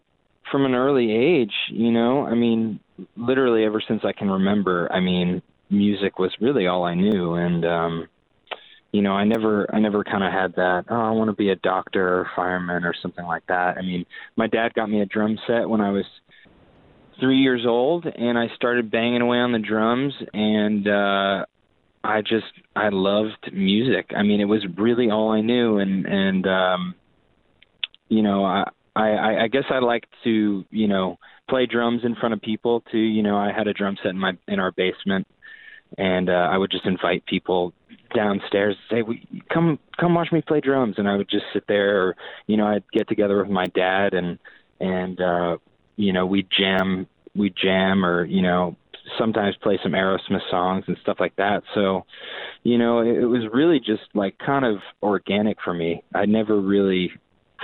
from 0.49 0.65
an 0.65 0.75
early 0.75 1.11
age, 1.11 1.51
you 1.69 1.91
know, 1.91 2.25
I 2.25 2.35
mean, 2.35 2.79
literally 3.17 3.65
ever 3.65 3.81
since 3.85 4.05
I 4.05 4.13
can 4.13 4.29
remember, 4.29 4.89
I 4.93 5.01
mean, 5.01 5.41
music 5.69 6.19
was 6.19 6.31
really 6.39 6.67
all 6.67 6.83
I 6.83 6.95
knew, 6.95 7.33
and, 7.33 7.65
um, 7.65 8.07
you 8.91 9.01
know, 9.01 9.11
I 9.11 9.25
never, 9.25 9.73
I 9.73 9.79
never 9.79 10.03
kind 10.03 10.23
of 10.23 10.31
had 10.31 10.55
that. 10.55 10.85
Oh, 10.89 10.95
I 10.95 11.11
want 11.11 11.29
to 11.29 11.35
be 11.35 11.49
a 11.49 11.55
doctor 11.57 12.19
or 12.19 12.29
fireman 12.35 12.85
or 12.85 12.93
something 13.01 13.25
like 13.25 13.45
that. 13.47 13.77
I 13.77 13.81
mean, 13.81 14.05
my 14.37 14.47
dad 14.47 14.73
got 14.73 14.89
me 14.89 15.01
a 15.01 15.05
drum 15.05 15.37
set 15.47 15.67
when 15.67 15.81
I 15.81 15.91
was 15.91 16.05
three 17.19 17.39
years 17.39 17.65
old, 17.65 18.05
and 18.05 18.37
I 18.37 18.47
started 18.55 18.91
banging 18.91 19.21
away 19.21 19.37
on 19.37 19.51
the 19.51 19.59
drums, 19.59 20.13
and 20.33 20.87
uh, 20.87 21.45
I 22.03 22.21
just 22.21 22.45
I 22.75 22.89
loved 22.89 23.51
music. 23.51 24.11
I 24.15 24.23
mean, 24.23 24.41
it 24.41 24.45
was 24.45 24.65
really 24.77 25.09
all 25.09 25.31
I 25.31 25.41
knew, 25.41 25.79
and 25.79 26.05
and 26.05 26.47
um, 26.47 26.95
you 28.09 28.21
know, 28.21 28.45
I, 28.45 28.65
I 28.95 29.43
I 29.43 29.47
guess 29.47 29.65
I 29.69 29.79
like 29.79 30.05
to 30.23 30.65
you 30.69 30.87
know 30.87 31.17
play 31.49 31.65
drums 31.65 32.01
in 32.03 32.15
front 32.15 32.33
of 32.33 32.41
people 32.41 32.81
too. 32.91 32.97
You 32.97 33.23
know, 33.23 33.37
I 33.37 33.51
had 33.51 33.67
a 33.67 33.73
drum 33.73 33.97
set 34.01 34.11
in 34.11 34.19
my 34.19 34.33
in 34.47 34.59
our 34.59 34.71
basement, 34.71 35.27
and 35.97 36.29
uh, 36.29 36.49
I 36.51 36.57
would 36.57 36.71
just 36.71 36.85
invite 36.85 37.25
people 37.25 37.73
downstairs 38.15 38.75
and 38.89 38.97
say 38.97 39.01
we 39.01 39.27
come 39.53 39.79
come 39.99 40.15
watch 40.15 40.31
me 40.31 40.41
play 40.41 40.61
drums 40.61 40.95
and 40.97 41.07
I 41.07 41.17
would 41.17 41.29
just 41.29 41.45
sit 41.53 41.65
there 41.67 42.01
or 42.01 42.15
you 42.47 42.55
know 42.55 42.65
I'd 42.65 42.83
get 42.93 43.09
together 43.09 43.37
with 43.37 43.49
my 43.49 43.65
dad 43.67 44.13
and 44.13 44.39
and 44.79 45.19
uh 45.19 45.57
you 45.97 46.13
know 46.13 46.25
we'd 46.25 46.47
jam 46.49 47.07
we'd 47.35 47.55
jam 47.61 48.05
or 48.05 48.23
you 48.25 48.41
know 48.41 48.77
sometimes 49.17 49.55
play 49.61 49.79
some 49.83 49.91
Aerosmith 49.91 50.49
songs 50.49 50.85
and 50.87 50.97
stuff 51.01 51.17
like 51.19 51.35
that. 51.35 51.63
So, 51.73 52.05
you 52.63 52.77
know, 52.77 52.99
it, 52.99 53.17
it 53.17 53.25
was 53.25 53.43
really 53.53 53.79
just 53.79 54.03
like 54.13 54.37
kind 54.39 54.65
of 54.65 54.77
organic 55.03 55.57
for 55.63 55.73
me. 55.73 56.03
I 56.13 56.25
never 56.25 56.59
really 56.59 57.11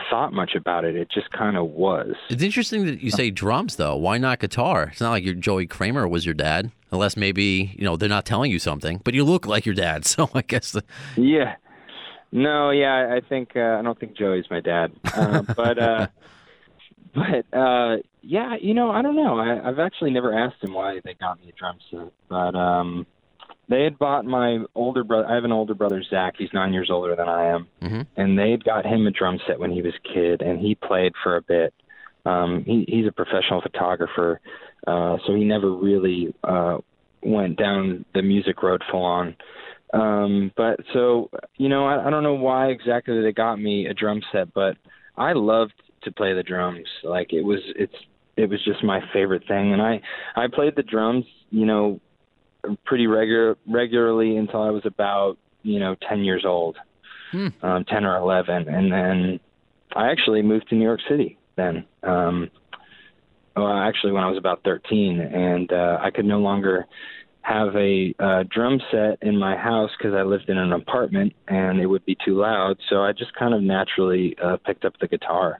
thought 0.09 0.33
much 0.33 0.55
about 0.55 0.85
it. 0.85 0.95
It 0.95 1.09
just 1.11 1.31
kind 1.31 1.57
of 1.57 1.69
was. 1.69 2.15
It's 2.29 2.43
interesting 2.43 2.85
that 2.85 3.01
you 3.01 3.11
say 3.11 3.29
drums 3.29 3.75
though. 3.75 3.95
Why 3.95 4.17
not 4.17 4.39
guitar? 4.39 4.89
It's 4.91 5.01
not 5.01 5.11
like 5.11 5.23
your 5.23 5.33
Joey 5.33 5.67
Kramer 5.67 6.07
was 6.07 6.25
your 6.25 6.33
dad, 6.33 6.71
unless 6.91 7.17
maybe 7.17 7.73
you 7.77 7.83
know 7.83 7.97
they're 7.97 8.09
not 8.09 8.25
telling 8.25 8.51
you 8.51 8.59
something. 8.59 9.01
But 9.03 9.13
you 9.13 9.23
look 9.23 9.45
like 9.45 9.65
your 9.65 9.75
dad, 9.75 10.05
so 10.05 10.29
I 10.33 10.41
guess. 10.41 10.71
The... 10.71 10.83
Yeah. 11.15 11.55
No, 12.33 12.69
yeah, 12.69 13.13
I 13.13 13.19
think 13.27 13.57
uh, 13.57 13.77
I 13.77 13.81
don't 13.81 13.99
think 13.99 14.15
Joey's 14.15 14.45
my 14.49 14.61
dad, 14.61 14.93
uh, 15.13 15.41
but 15.55 15.77
uh, 15.77 16.07
but 17.13 17.57
uh 17.57 17.97
yeah 18.21 18.55
you 18.61 18.73
know 18.73 18.91
i 18.91 19.01
don't 19.01 19.15
know 19.15 19.37
i 19.37 19.67
i've 19.67 19.79
actually 19.79 20.11
never 20.11 20.37
asked 20.37 20.63
him 20.63 20.73
why 20.73 20.99
they 21.03 21.13
got 21.15 21.39
me 21.41 21.49
a 21.49 21.51
drum 21.53 21.77
set 21.89 22.11
but 22.29 22.55
um 22.55 23.05
they 23.71 23.83
had 23.83 23.97
bought 23.97 24.25
my 24.25 24.59
older 24.75 25.03
brother 25.03 25.27
i 25.27 25.35
have 25.35 25.43
an 25.43 25.51
older 25.51 25.73
brother 25.73 26.03
zach. 26.09 26.35
He's 26.37 26.53
nine 26.53 26.73
years 26.73 26.89
older 26.91 27.15
than 27.15 27.29
i 27.29 27.45
am. 27.45 27.67
Mm-hmm. 27.81 28.01
and 28.17 28.37
they 28.37 28.51
had 28.51 28.63
got 28.63 28.85
him 28.85 29.07
a 29.07 29.11
drum 29.11 29.39
set 29.47 29.59
when 29.59 29.71
he 29.71 29.81
was 29.81 29.93
a 29.95 30.13
kid 30.13 30.41
and 30.41 30.59
he 30.59 30.75
played 30.75 31.13
for 31.23 31.35
a 31.37 31.41
bit. 31.41 31.73
Um 32.25 32.63
he 32.65 32.85
he's 32.87 33.07
a 33.07 33.11
professional 33.11 33.61
photographer 33.61 34.39
uh 34.87 35.17
so 35.25 35.33
he 35.33 35.43
never 35.43 35.71
really 35.71 36.33
uh 36.43 36.77
went 37.23 37.57
down 37.57 38.05
the 38.13 38.21
music 38.21 38.61
road 38.63 38.83
full 38.91 39.03
on. 39.03 39.35
Um 39.93 40.51
but 40.55 40.79
so 40.93 41.29
you 41.57 41.69
know 41.69 41.85
i, 41.85 42.07
I 42.07 42.09
don't 42.09 42.23
know 42.23 42.35
why 42.35 42.67
exactly 42.67 43.21
they 43.21 43.31
got 43.31 43.57
me 43.57 43.87
a 43.87 43.93
drum 43.93 44.21
set 44.31 44.53
but 44.53 44.77
i 45.17 45.33
loved 45.33 45.73
to 46.03 46.11
play 46.11 46.33
the 46.33 46.43
drums. 46.43 46.87
Like 47.03 47.33
it 47.33 47.41
was 47.41 47.59
it's 47.75 47.95
it 48.37 48.49
was 48.49 48.63
just 48.63 48.83
my 48.83 49.01
favorite 49.13 49.47
thing. 49.47 49.73
And 49.73 49.81
I 49.81 50.01
I 50.35 50.47
played 50.47 50.75
the 50.75 50.83
drums, 50.83 51.25
you 51.49 51.65
know, 51.65 51.99
pretty 52.85 53.07
regular 53.07 53.57
regularly 53.67 54.37
until 54.37 54.61
I 54.61 54.69
was 54.69 54.85
about, 54.85 55.37
you 55.63 55.79
know, 55.79 55.95
10 56.07 56.23
years 56.23 56.43
old. 56.45 56.77
Hmm. 57.31 57.47
Um 57.61 57.85
10 57.85 58.05
or 58.05 58.17
11 58.17 58.67
and 58.67 58.91
then 58.91 59.39
I 59.95 60.11
actually 60.11 60.41
moved 60.41 60.69
to 60.69 60.75
New 60.75 60.83
York 60.83 60.99
City 61.09 61.37
then. 61.55 61.85
Um 62.03 62.49
well, 63.55 63.71
actually 63.71 64.13
when 64.13 64.23
I 64.23 64.29
was 64.29 64.37
about 64.37 64.63
13 64.63 65.19
and 65.19 65.71
uh 65.71 65.97
I 66.01 66.11
could 66.11 66.25
no 66.25 66.39
longer 66.39 66.87
have 67.41 67.75
a 67.75 68.13
uh, 68.19 68.43
drum 68.49 68.79
set 68.91 69.17
in 69.21 69.37
my 69.37 69.55
house 69.57 69.89
because 69.97 70.13
I 70.13 70.21
lived 70.23 70.49
in 70.49 70.57
an 70.57 70.73
apartment 70.73 71.33
and 71.47 71.79
it 71.79 71.87
would 71.87 72.05
be 72.05 72.15
too 72.23 72.39
loud. 72.39 72.77
So 72.89 73.01
I 73.01 73.13
just 73.13 73.33
kind 73.33 73.53
of 73.53 73.61
naturally 73.61 74.35
uh, 74.41 74.57
picked 74.57 74.85
up 74.85 74.93
the 74.99 75.07
guitar. 75.07 75.59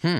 Hmm. 0.00 0.18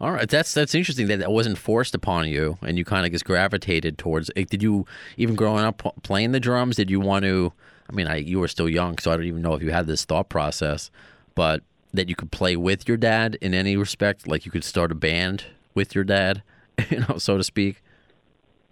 All 0.00 0.12
right, 0.12 0.28
that's 0.28 0.52
that's 0.52 0.74
interesting 0.74 1.06
that 1.06 1.18
that 1.20 1.30
wasn't 1.30 1.56
forced 1.56 1.94
upon 1.94 2.28
you, 2.28 2.58
and 2.62 2.76
you 2.76 2.84
kind 2.84 3.06
of 3.06 3.12
just 3.12 3.24
gravitated 3.24 3.96
towards. 3.96 4.30
it. 4.34 4.50
Did 4.50 4.62
you 4.62 4.86
even 5.16 5.34
growing 5.36 5.64
up 5.64 5.82
playing 6.02 6.32
the 6.32 6.40
drums? 6.40 6.76
Did 6.76 6.90
you 6.90 7.00
want 7.00 7.24
to? 7.24 7.52
I 7.88 7.92
mean, 7.92 8.06
I, 8.06 8.16
you 8.16 8.40
were 8.40 8.48
still 8.48 8.68
young, 8.68 8.98
so 8.98 9.12
I 9.12 9.16
don't 9.16 9.26
even 9.26 9.42
know 9.42 9.54
if 9.54 9.62
you 9.62 9.70
had 9.70 9.86
this 9.86 10.04
thought 10.04 10.28
process, 10.28 10.90
but 11.34 11.62
that 11.92 12.08
you 12.08 12.16
could 12.16 12.32
play 12.32 12.56
with 12.56 12.88
your 12.88 12.96
dad 12.96 13.38
in 13.40 13.54
any 13.54 13.76
respect, 13.76 14.26
like 14.26 14.44
you 14.44 14.50
could 14.50 14.64
start 14.64 14.90
a 14.90 14.94
band 14.96 15.44
with 15.74 15.94
your 15.94 16.04
dad, 16.04 16.42
you 16.90 17.00
know, 17.00 17.18
so 17.18 17.36
to 17.36 17.44
speak. 17.44 17.82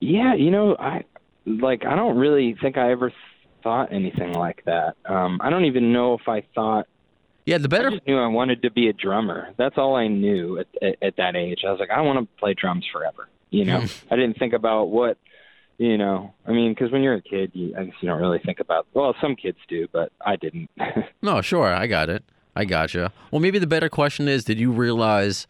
Yeah, 0.01 0.35
you 0.35 0.51
know, 0.51 0.77
I 0.77 1.05
like 1.47 1.85
I 1.85 1.95
don't 1.95 2.17
really 2.17 2.57
think 2.61 2.77
I 2.77 2.91
ever 2.91 3.13
thought 3.63 3.93
anything 3.93 4.33
like 4.33 4.65
that. 4.65 4.97
Um, 5.07 5.41
I 5.41 5.51
don't 5.51 5.67
even 5.67 5.93
know 5.93 6.15
if 6.15 6.29
I 6.29 6.43
thought 6.55 6.89
yeah, 7.45 7.59
the 7.59 7.69
better. 7.69 7.89
I 7.89 7.93
just 7.93 8.07
knew 8.07 8.19
I 8.19 8.29
wanted 8.29 8.63
to 8.63 8.71
be 8.71 8.89
a 8.89 8.93
drummer. 8.93 9.49
That's 9.57 9.77
all 9.77 9.97
I 9.97 10.07
knew 10.09 10.59
at, 10.59 10.67
at, 10.81 10.97
at 11.03 11.17
that 11.17 11.35
age. 11.35 11.61
I 11.67 11.71
was 11.71 11.81
like, 11.81 11.91
I 11.91 12.01
want 12.01 12.19
to 12.21 12.41
play 12.41 12.55
drums 12.55 12.87
forever. 12.93 13.29
You 13.51 13.65
know, 13.65 13.85
I 14.11 14.17
didn't 14.17 14.39
think 14.39 14.53
about 14.53 14.87
what, 14.87 15.19
you 15.79 15.99
know. 15.99 16.33
I 16.47 16.53
mean, 16.53 16.73
because 16.73 16.93
when 16.93 17.03
you're 17.03 17.15
a 17.15 17.23
kid, 17.23 17.51
you, 17.55 17.75
I 17.77 17.85
guess 17.85 17.95
you 18.01 18.09
don't 18.09 18.21
really 18.21 18.39
think 18.45 18.61
about. 18.61 18.87
Well, 18.95 19.15
some 19.21 19.35
kids 19.35 19.59
do, 19.69 19.89
but 19.93 20.13
I 20.25 20.37
didn't. 20.37 20.71
no, 21.23 21.41
sure, 21.41 21.67
I 21.67 21.87
got 21.87 22.09
it. 22.09 22.25
I 22.55 22.65
gotcha. 22.65 23.13
Well, 23.31 23.41
maybe 23.41 23.59
the 23.59 23.67
better 23.67 23.89
question 23.89 24.29
is: 24.29 24.45
Did 24.45 24.61
you 24.61 24.71
realize, 24.71 25.47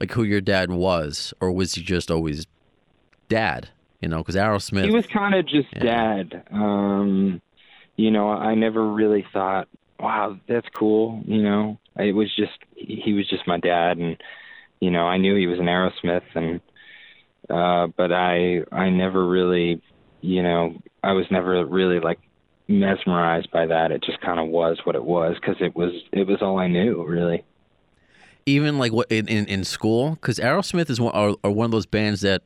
like, 0.00 0.12
who 0.12 0.24
your 0.24 0.40
dad 0.42 0.70
was, 0.70 1.32
or 1.40 1.50
was 1.52 1.74
he 1.74 1.82
just 1.82 2.10
always 2.10 2.46
dad? 3.28 3.70
You 4.02 4.08
know, 4.08 4.18
because 4.18 4.34
Aerosmith. 4.34 4.84
He 4.84 4.90
was 4.90 5.06
kind 5.06 5.34
of 5.34 5.46
just 5.46 5.68
yeah. 5.72 5.82
dad. 5.82 6.44
Um, 6.52 7.40
you 7.96 8.10
know, 8.10 8.28
I 8.28 8.54
never 8.54 8.86
really 8.86 9.24
thought 9.32 9.68
wow, 10.04 10.38
that's 10.46 10.68
cool. 10.74 11.22
You 11.26 11.42
know, 11.42 11.78
it 11.98 12.14
was 12.14 12.34
just 12.36 12.52
he 12.76 13.14
was 13.14 13.28
just 13.28 13.46
my 13.46 13.58
dad, 13.58 13.98
and 13.98 14.16
you 14.80 14.90
know, 14.90 15.06
I 15.06 15.16
knew 15.16 15.34
he 15.34 15.46
was 15.46 15.58
an 15.58 15.66
Aerosmith, 15.66 16.22
and 16.34 16.60
uh, 17.48 17.88
but 17.96 18.12
I 18.12 18.64
I 18.70 18.90
never 18.90 19.26
really, 19.26 19.80
you 20.20 20.42
know, 20.42 20.76
I 21.02 21.12
was 21.12 21.26
never 21.30 21.64
really 21.64 22.00
like 22.00 22.20
mesmerized 22.68 23.50
by 23.50 23.66
that. 23.66 23.92
It 23.92 24.02
just 24.02 24.20
kind 24.20 24.38
of 24.38 24.48
was 24.48 24.78
what 24.84 24.94
it 24.94 25.04
was 25.04 25.36
because 25.40 25.56
it 25.60 25.74
was 25.74 25.92
it 26.12 26.26
was 26.26 26.42
all 26.42 26.58
I 26.58 26.68
knew 26.68 27.04
really. 27.04 27.42
Even 28.46 28.78
like 28.78 28.92
what 28.92 29.10
in 29.10 29.26
in, 29.26 29.46
in 29.46 29.64
school, 29.64 30.10
because 30.10 30.38
Aerosmith 30.38 30.90
is 30.90 31.00
one 31.00 31.14
are, 31.14 31.34
are 31.42 31.50
one 31.50 31.64
of 31.64 31.70
those 31.70 31.86
bands 31.86 32.20
that 32.20 32.42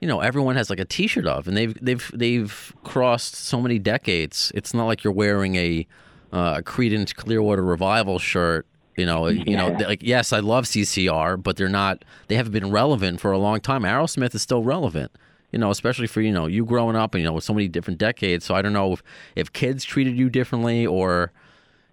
you 0.00 0.06
know 0.06 0.20
everyone 0.20 0.54
has 0.54 0.70
like 0.70 0.78
a 0.78 0.84
T-shirt 0.84 1.26
of, 1.26 1.48
and 1.48 1.56
they've 1.56 1.76
they've 1.82 2.10
they've 2.14 2.72
crossed 2.84 3.34
so 3.34 3.60
many 3.60 3.80
decades. 3.80 4.52
It's 4.54 4.72
not 4.72 4.86
like 4.86 5.02
you're 5.02 5.12
wearing 5.12 5.56
a 5.56 5.84
uh, 6.36 6.58
a 6.58 6.62
Creedence 6.62 7.14
Clearwater 7.14 7.62
Revival 7.62 8.18
shirt. 8.18 8.66
You 8.96 9.06
know, 9.06 9.26
yeah. 9.26 9.44
you 9.46 9.56
know, 9.56 9.68
like 9.68 10.02
yes, 10.02 10.32
I 10.32 10.40
love 10.40 10.64
CCR, 10.64 11.42
but 11.42 11.56
they're 11.56 11.68
not. 11.68 12.04
They 12.28 12.34
haven't 12.36 12.52
been 12.52 12.70
relevant 12.70 13.20
for 13.20 13.32
a 13.32 13.38
long 13.38 13.60
time. 13.60 13.82
Aerosmith 13.82 14.34
is 14.34 14.42
still 14.42 14.62
relevant. 14.62 15.10
You 15.52 15.58
know, 15.58 15.70
especially 15.70 16.06
for 16.06 16.20
you 16.20 16.32
know 16.32 16.46
you 16.46 16.64
growing 16.64 16.96
up 16.96 17.14
and 17.14 17.22
you 17.22 17.26
know 17.26 17.32
with 17.32 17.44
so 17.44 17.54
many 17.54 17.68
different 17.68 17.98
decades. 17.98 18.44
So 18.44 18.54
I 18.54 18.62
don't 18.62 18.74
know 18.74 18.92
if 18.92 19.02
if 19.34 19.52
kids 19.52 19.84
treated 19.84 20.16
you 20.16 20.28
differently 20.28 20.86
or 20.86 21.32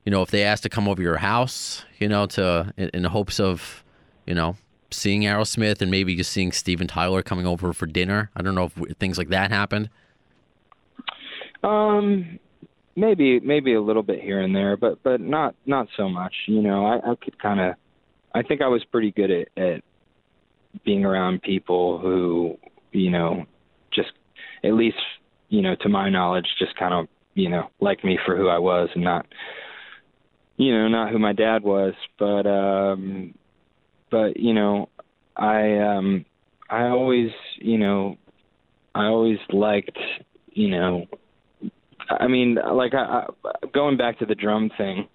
you 0.05 0.11
know 0.11 0.21
if 0.21 0.31
they 0.31 0.43
asked 0.43 0.63
to 0.63 0.69
come 0.69 0.87
over 0.87 1.01
your 1.01 1.17
house. 1.17 1.85
You 1.99 2.09
know, 2.09 2.25
to 2.27 2.73
in, 2.75 2.89
in 2.93 3.03
hopes 3.05 3.39
of 3.39 3.83
you 4.25 4.33
know 4.33 4.57
seeing 4.91 5.21
Aerosmith 5.21 5.81
and 5.81 5.89
maybe 5.89 6.15
just 6.15 6.31
seeing 6.31 6.51
Steven 6.51 6.87
Tyler 6.87 7.21
coming 7.21 7.47
over 7.47 7.73
for 7.73 7.85
dinner. 7.85 8.29
I 8.35 8.41
don't 8.41 8.55
know 8.55 8.71
if 8.75 8.97
things 8.97 9.17
like 9.17 9.29
that 9.29 9.51
happened. 9.51 9.89
Um, 11.63 12.39
maybe 12.95 13.39
maybe 13.39 13.73
a 13.73 13.81
little 13.81 14.03
bit 14.03 14.21
here 14.21 14.41
and 14.41 14.55
there, 14.55 14.77
but 14.77 15.01
but 15.03 15.21
not 15.21 15.55
not 15.65 15.87
so 15.97 16.09
much. 16.09 16.33
You 16.47 16.61
know, 16.61 16.85
I, 16.85 17.11
I 17.11 17.15
could 17.15 17.39
kind 17.39 17.59
of, 17.59 17.75
I 18.33 18.43
think 18.43 18.61
I 18.61 18.67
was 18.67 18.83
pretty 18.85 19.11
good 19.11 19.31
at, 19.31 19.47
at 19.57 19.83
being 20.85 21.05
around 21.05 21.41
people 21.41 21.99
who, 21.99 22.57
you 22.91 23.09
know, 23.09 23.45
just 23.93 24.11
at 24.63 24.73
least 24.73 24.97
you 25.49 25.61
know 25.61 25.75
to 25.81 25.89
my 25.89 26.09
knowledge, 26.09 26.47
just 26.59 26.75
kind 26.77 26.93
of 26.93 27.07
you 27.33 27.49
know 27.49 27.69
like 27.79 28.03
me 28.03 28.17
for 28.25 28.37
who 28.37 28.47
I 28.47 28.59
was 28.59 28.89
and 28.95 29.03
not, 29.03 29.25
you 30.57 30.71
know, 30.71 30.87
not 30.87 31.11
who 31.11 31.19
my 31.19 31.33
dad 31.33 31.63
was, 31.63 31.93
but 32.19 32.47
um, 32.47 33.33
but 34.11 34.37
you 34.37 34.53
know, 34.53 34.89
I 35.35 35.79
um, 35.79 36.25
I 36.69 36.83
always 36.83 37.31
you 37.57 37.77
know, 37.77 38.17
I 38.93 39.05
always 39.05 39.39
liked 39.51 39.97
you 40.51 40.69
know 40.69 41.07
I 42.19 42.27
mean, 42.27 42.55
like 42.73 42.93
I, 42.93 43.25
I, 43.45 43.49
going 43.73 43.97
back 43.97 44.19
to 44.19 44.25
the 44.25 44.35
drum 44.35 44.69
thing, 44.77 45.07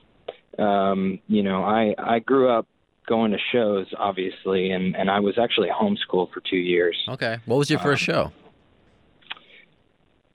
um, 0.59 1.19
you 1.28 1.43
know, 1.43 1.62
I 1.64 1.95
I 1.99 2.19
grew 2.21 2.49
up 2.50 2.67
going 3.07 3.31
to 3.33 3.38
shows, 3.52 3.87
obviously, 3.99 4.71
and 4.71 4.95
and 4.97 5.11
I 5.11 5.21
was 5.21 5.38
actually 5.38 5.69
homeschooled 5.69 6.33
for 6.33 6.40
two 6.49 6.57
years. 6.57 6.97
Okay. 7.09 7.38
What 7.47 7.57
was 7.57 7.71
your 7.71 7.78
first 7.81 8.02
show? 8.02 8.33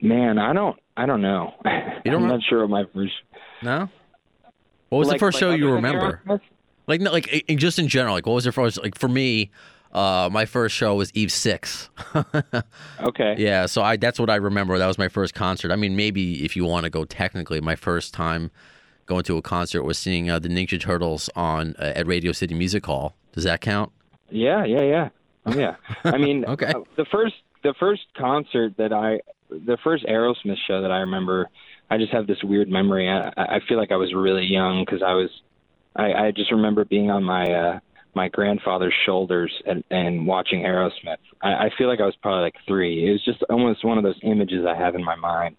Man, 0.02 0.38
I 0.38 0.54
don't 0.54 0.78
I 0.98 1.06
don't 1.06 1.22
know. 1.22 1.54
You 1.66 1.72
don't 1.72 1.76
I'm 2.06 2.14
remember? 2.14 2.28
not 2.36 2.42
sure 2.50 2.62
what 2.68 2.70
my 2.70 2.84
first. 2.94 3.14
No. 3.62 3.90
What 4.90 5.00
was 5.00 5.08
like- 5.08 5.16
the 5.18 5.20
first 5.26 5.36
like 5.36 5.40
show 5.40 5.52
you 5.52 5.70
remember? 5.72 6.22
Like, 6.86 7.00
no, 7.00 7.12
like 7.14 7.46
just 7.56 7.80
in 7.80 7.88
general. 7.88 8.14
Like, 8.14 8.26
what 8.26 8.34
was 8.34 8.44
your 8.46 8.52
first? 8.52 8.78
Like 8.84 8.98
for 9.00 9.08
me, 9.08 9.52
uh, 9.94 10.30
my 10.32 10.46
first 10.46 10.76
show 10.76 10.96
was 10.96 11.12
Eve 11.14 11.32
Six. 11.32 11.90
Okay. 13.02 13.36
yeah, 13.38 13.66
so 13.66 13.82
I 13.82 13.98
that's 13.98 14.20
what 14.20 14.30
I 14.30 14.36
remember. 14.36 14.78
That 14.78 14.88
was 14.88 14.98
my 14.98 15.10
first 15.10 15.34
concert. 15.34 15.72
I 15.72 15.76
mean, 15.76 15.96
maybe 15.96 16.44
if 16.46 16.56
you 16.56 16.66
want 16.66 16.86
to 16.86 16.90
go 16.90 17.04
technically, 17.06 17.60
my 17.62 17.76
first 17.76 18.14
time 18.14 18.50
going 19.06 19.24
to 19.24 19.38
a 19.38 19.42
concert 19.42 19.84
was 19.84 19.98
seeing 19.98 20.30
uh, 20.30 20.40
the 20.40 20.48
Ninja 20.50 20.80
Turtles 20.80 21.30
on 21.36 21.76
uh, 21.80 21.94
at 21.96 22.08
Radio 22.08 22.32
City 22.32 22.56
Music 22.56 22.86
Hall. 22.86 23.14
Does 23.34 23.44
that 23.44 23.62
count? 23.62 23.92
Yeah, 24.30 24.64
yeah, 24.66 24.82
yeah. 24.82 25.10
Oh 25.46 25.54
yeah. 25.54 25.76
I 26.06 26.18
mean, 26.18 26.46
Okay. 26.48 26.68
uh, 26.68 26.82
the 26.96 27.06
first 27.06 27.36
the 27.64 27.74
first 27.80 28.04
concert 28.18 28.78
that 28.78 28.94
I 28.94 29.20
the 29.50 29.78
first 29.84 30.06
Aerosmith 30.06 30.58
show 30.66 30.82
that 30.82 30.92
I 30.92 31.00
remember, 31.00 31.50
I 31.90 31.98
just 31.98 32.14
have 32.14 32.26
this 32.26 32.42
weird 32.44 32.70
memory. 32.70 33.10
I, 33.10 33.32
I 33.38 33.60
feel 33.68 33.78
like 33.78 33.92
I 33.92 33.98
was 33.98 34.14
really 34.14 34.46
young 34.46 34.84
because 34.86 35.04
I 35.04 35.14
was, 35.14 35.30
I, 35.96 36.14
I 36.14 36.32
just 36.32 36.52
remember 36.52 36.86
being 36.86 37.12
on 37.12 37.24
my 37.24 37.52
uh, 37.52 37.80
my 38.16 38.30
grandfather's 38.30 38.94
shoulders 39.06 39.52
and, 39.66 39.84
and 39.90 40.28
watching 40.28 40.62
Aerosmith. 40.62 41.18
I, 41.42 41.54
I 41.54 41.70
feel 41.78 41.88
like 41.88 42.00
I 42.00 42.06
was 42.06 42.16
probably 42.22 42.44
like 42.44 42.56
three. 42.68 43.08
It 43.08 43.12
was 43.12 43.24
just 43.26 43.44
almost 43.50 43.84
one 43.84 43.98
of 43.98 44.04
those 44.04 44.20
images 44.24 44.66
I 44.68 44.76
have 44.76 44.96
in 44.96 45.04
my 45.04 45.16
mind. 45.16 45.58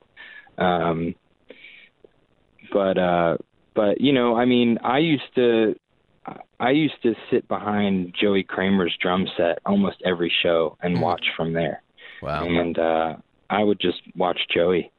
Um, 0.58 1.14
but 2.72 2.98
uh, 2.98 3.36
but 3.74 4.00
you 4.00 4.12
know, 4.12 4.36
I 4.36 4.44
mean, 4.44 4.78
I 4.82 4.98
used 4.98 5.34
to 5.34 5.74
I 6.58 6.70
used 6.70 7.02
to 7.02 7.14
sit 7.30 7.46
behind 7.48 8.14
Joey 8.18 8.44
Kramer's 8.44 8.96
drum 9.00 9.26
set 9.36 9.58
almost 9.66 9.96
every 10.04 10.32
show 10.42 10.76
and 10.82 10.96
Hmm. 10.96 11.02
watch 11.02 11.24
from 11.36 11.52
there. 11.52 11.82
Wow. 12.22 12.44
And 12.44 12.78
uh, 12.78 13.16
I 13.50 13.62
would 13.62 13.80
just 13.80 14.00
watch 14.16 14.38
Joey. 14.52 14.90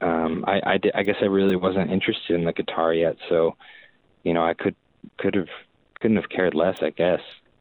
Um, 0.00 0.44
I 0.46 0.60
I, 0.64 0.78
did, 0.78 0.92
I 0.94 1.02
guess 1.02 1.16
I 1.20 1.26
really 1.26 1.56
wasn't 1.56 1.90
interested 1.90 2.34
in 2.34 2.44
the 2.44 2.52
guitar 2.52 2.94
yet, 2.94 3.16
so 3.28 3.56
you 4.22 4.32
know 4.32 4.44
I 4.44 4.54
could 4.54 4.76
could 5.18 5.34
have 5.34 5.48
couldn't 6.04 6.18
have 6.18 6.28
cared 6.28 6.54
less. 6.54 6.82
I 6.82 6.90
guess. 6.90 7.20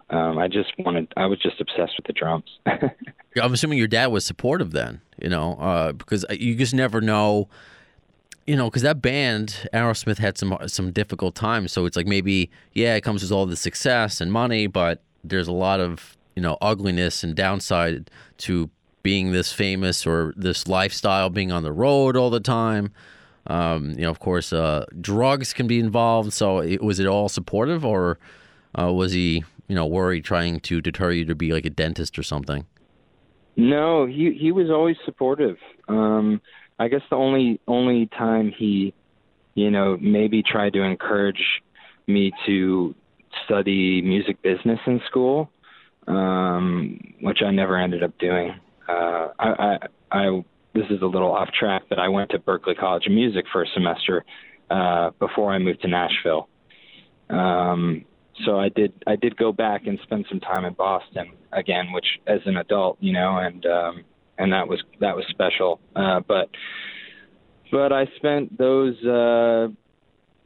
Um, 0.10 0.38
I 0.38 0.50
just 0.50 0.74
wanted. 0.78 1.08
I 1.16 1.28
was 1.28 1.40
just 1.40 1.62
obsessed 1.62 1.94
with 1.96 2.06
the 2.08 2.12
drums. 2.12 2.60
I'm 2.66 3.54
assuming 3.54 3.78
your 3.78 3.88
dad 3.88 4.08
was 4.08 4.26
supportive 4.26 4.72
then, 4.72 5.00
you 5.18 5.30
know, 5.30 5.54
uh, 5.54 5.94
because 5.94 6.26
you 6.30 6.56
just 6.56 6.74
never 6.74 7.00
know, 7.00 7.48
you 8.46 8.58
know, 8.58 8.70
because 8.70 8.82
that 8.82 9.02
band 9.02 9.70
Aerosmith 9.74 10.18
had 10.18 10.38
some 10.38 10.58
some 10.68 10.92
difficult 10.92 11.36
times. 11.36 11.72
So 11.72 11.86
it's 11.86 11.96
like 11.96 12.06
maybe 12.06 12.52
yeah, 12.74 12.96
it 12.96 13.02
comes 13.02 13.22
with 13.22 13.32
all 13.32 13.46
the 13.46 13.56
success 13.56 14.20
and 14.20 14.30
money, 14.30 14.68
but 14.68 15.02
there's 15.24 15.48
a 15.48 15.54
lot 15.54 15.80
of 15.80 16.18
you 16.36 16.42
know 16.42 16.58
ugliness 16.62 17.24
and 17.24 17.34
downside 17.34 18.12
to 18.40 18.70
being 19.04 19.32
this 19.32 19.54
famous 19.54 20.06
or 20.06 20.34
this 20.36 20.68
lifestyle, 20.68 21.30
being 21.30 21.52
on 21.54 21.64
the 21.64 21.72
road 21.72 22.18
all 22.18 22.30
the 22.30 22.42
time. 22.42 22.92
Um, 23.48 23.92
you 23.92 24.02
know, 24.02 24.10
of 24.10 24.20
course, 24.20 24.54
uh, 24.54 24.86
drugs 25.02 25.54
can 25.54 25.68
be 25.68 25.80
involved. 25.80 26.34
So 26.34 26.60
it, 26.60 26.82
was 26.82 27.00
it 27.00 27.08
all 27.08 27.30
supportive, 27.30 27.84
or 27.84 28.18
uh, 28.80 28.92
was 28.92 29.12
he, 29.12 29.44
you 29.68 29.76
know, 29.76 29.86
worried, 29.86 30.24
trying 30.24 30.60
to 30.62 30.82
deter 30.82 31.12
you 31.12 31.26
to 31.26 31.36
be 31.36 31.52
like 31.52 31.66
a 31.66 31.70
dentist 31.70 32.18
or 32.18 32.24
something? 32.24 32.66
No, 33.56 34.06
he 34.06 34.36
he 34.40 34.52
was 34.52 34.70
always 34.70 34.96
supportive. 35.06 35.58
Um, 35.88 36.42
I 36.80 36.88
guess 36.88 37.02
the 37.10 37.16
only 37.16 37.60
only 37.68 38.08
time 38.08 38.52
he, 38.58 38.94
you 39.54 39.70
know, 39.70 39.98
maybe 40.02 40.42
tried 40.42 40.74
to 40.74 40.82
encourage 40.82 41.62
me 42.08 42.32
to 42.46 42.96
study 43.46 44.02
music 44.02 44.42
business 44.42 44.80
in 44.88 45.02
school, 45.08 45.50
um, 46.08 47.00
which 47.22 47.40
I 47.46 47.52
never 47.52 47.78
ended 47.78 48.04
up 48.04 48.18
doing. 48.18 48.56
Uh, 48.88 49.28
I, 49.40 49.50
I, 49.50 49.78
I 50.12 50.44
this 50.74 50.86
is 50.90 51.02
a 51.02 51.06
little 51.06 51.32
off 51.32 51.50
track, 51.58 51.84
but 51.90 52.00
I 52.00 52.10
went 52.10 52.32
to 52.32 52.40
Berklee 52.40 52.78
College 52.78 53.06
of 53.06 53.14
Music 53.14 53.46
for 53.52 53.64
a 53.64 53.68
semester 53.74 54.26
uh, 54.70 55.12
before 55.20 55.52
I 55.54 55.60
moved 55.60 55.82
to 55.82 55.88
Nashville. 55.88 56.50
Um, 57.30 58.06
so 58.46 58.60
I 58.60 58.70
did 58.70 58.94
I 59.06 59.16
did 59.16 59.38
go 59.38 59.52
back 59.52 59.86
and 59.86 60.00
spend 60.04 60.26
some 60.30 60.40
time 60.40 60.66
in 60.66 60.74
Boston 60.74 61.32
again, 61.52 61.92
which 61.92 62.06
as 62.26 62.40
an 62.46 62.58
adult, 62.58 62.98
you 63.00 63.14
know, 63.14 63.38
and 63.38 63.66
um, 63.66 64.04
and 64.38 64.52
that 64.54 64.68
was 64.68 64.82
that 65.00 65.16
was 65.16 65.26
special. 65.30 65.80
Uh, 65.96 66.20
but 66.28 66.50
but 67.72 67.94
I 67.94 68.08
spent 68.18 68.58
those 68.58 68.96
uh, 69.04 69.68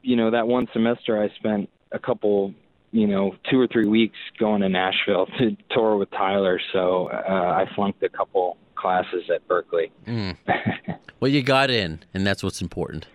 you 0.02 0.16
know 0.16 0.32
that 0.32 0.48
one 0.48 0.68
semester 0.74 1.22
I 1.22 1.34
spent 1.36 1.70
a 1.92 2.00
couple 2.00 2.54
you 2.92 3.08
know 3.08 3.36
two 3.50 3.60
or 3.60 3.68
three 3.68 3.88
weeks 3.88 4.18
going 4.38 4.62
to 4.62 4.70
Nashville 4.70 5.26
to 5.40 5.56
tour 5.72 5.96
with 5.96 6.12
Tyler. 6.12 6.60
So 6.74 7.08
uh, 7.08 7.32
I 7.32 7.66
flunked 7.76 8.04
a 8.04 8.10
couple 8.10 8.58
classes 8.78 9.30
at 9.34 9.48
Berklee. 9.48 9.92
Mm. 10.06 10.38
Well, 11.20 11.32
you 11.32 11.42
got 11.42 11.72
in, 11.72 12.02
and 12.14 12.28
that's 12.28 12.44
what's 12.44 12.62
important. 12.62 13.08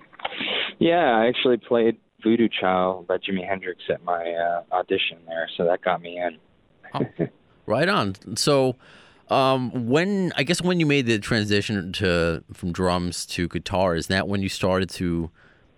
yeah, 0.81 1.16
I 1.16 1.27
actually 1.29 1.57
played 1.57 1.98
Voodoo 2.20 2.48
Child 2.48 3.07
by 3.07 3.18
Jimi 3.18 3.46
Hendrix 3.46 3.81
at 3.88 4.03
my 4.03 4.33
uh, 4.33 4.62
audition 4.72 5.18
there, 5.29 5.48
so 5.57 5.64
that 5.66 5.83
got 5.83 6.03
me 6.03 6.20
in. 6.20 7.29
Right 7.64 7.88
on. 7.88 8.16
So, 8.37 8.75
um, 9.31 9.88
when 9.88 10.33
I 10.37 10.42
guess 10.42 10.61
when 10.61 10.81
you 10.81 10.87
made 10.87 11.07
the 11.07 11.20
transition 11.20 11.92
to 11.92 12.42
from 12.53 12.72
drums 12.72 13.25
to 13.27 13.46
guitar, 13.46 13.94
is 13.94 14.09
that 14.09 14.27
when 14.27 14.42
you 14.42 14.48
started 14.48 14.90
to 14.90 15.31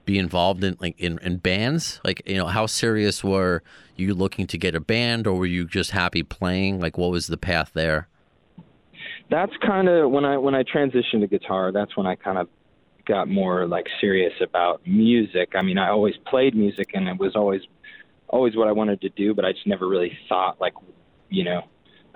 be 0.06 0.18
involved 0.18 0.64
in 0.64 0.78
like 0.80 0.98
in, 0.98 1.18
in 1.18 1.36
bands? 1.36 2.00
Like, 2.04 2.22
you 2.24 2.36
know, 2.36 2.46
how 2.46 2.64
serious 2.64 3.22
were 3.22 3.62
you 3.96 4.14
looking 4.14 4.46
to 4.46 4.56
get 4.56 4.74
a 4.74 4.80
band, 4.80 5.26
or 5.26 5.34
were 5.34 5.46
you 5.46 5.66
just 5.66 5.90
happy 5.90 6.22
playing? 6.22 6.80
Like, 6.80 6.96
what 6.96 7.10
was 7.10 7.26
the 7.26 7.36
path 7.36 7.72
there? 7.74 8.08
That's 9.30 9.52
kind 9.64 9.88
of 9.88 10.10
when 10.10 10.24
I 10.24 10.36
when 10.38 10.54
I 10.54 10.62
transitioned 10.62 11.20
to 11.20 11.26
guitar. 11.26 11.72
That's 11.72 11.96
when 11.96 12.06
I 12.06 12.14
kind 12.14 12.38
of 12.38 12.48
got 13.06 13.28
more 13.28 13.66
like 13.66 13.86
serious 14.00 14.32
about 14.40 14.86
music. 14.86 15.52
I 15.54 15.62
mean, 15.62 15.78
I 15.78 15.90
always 15.90 16.14
played 16.26 16.54
music, 16.54 16.90
and 16.94 17.08
it 17.08 17.18
was 17.18 17.34
always 17.36 17.62
always 18.28 18.56
what 18.56 18.68
I 18.68 18.72
wanted 18.72 19.00
to 19.02 19.08
do, 19.10 19.34
but 19.34 19.44
I 19.44 19.52
just 19.52 19.66
never 19.66 19.86
really 19.88 20.16
thought 20.28 20.60
like, 20.60 20.74
you 21.30 21.44
know. 21.44 21.62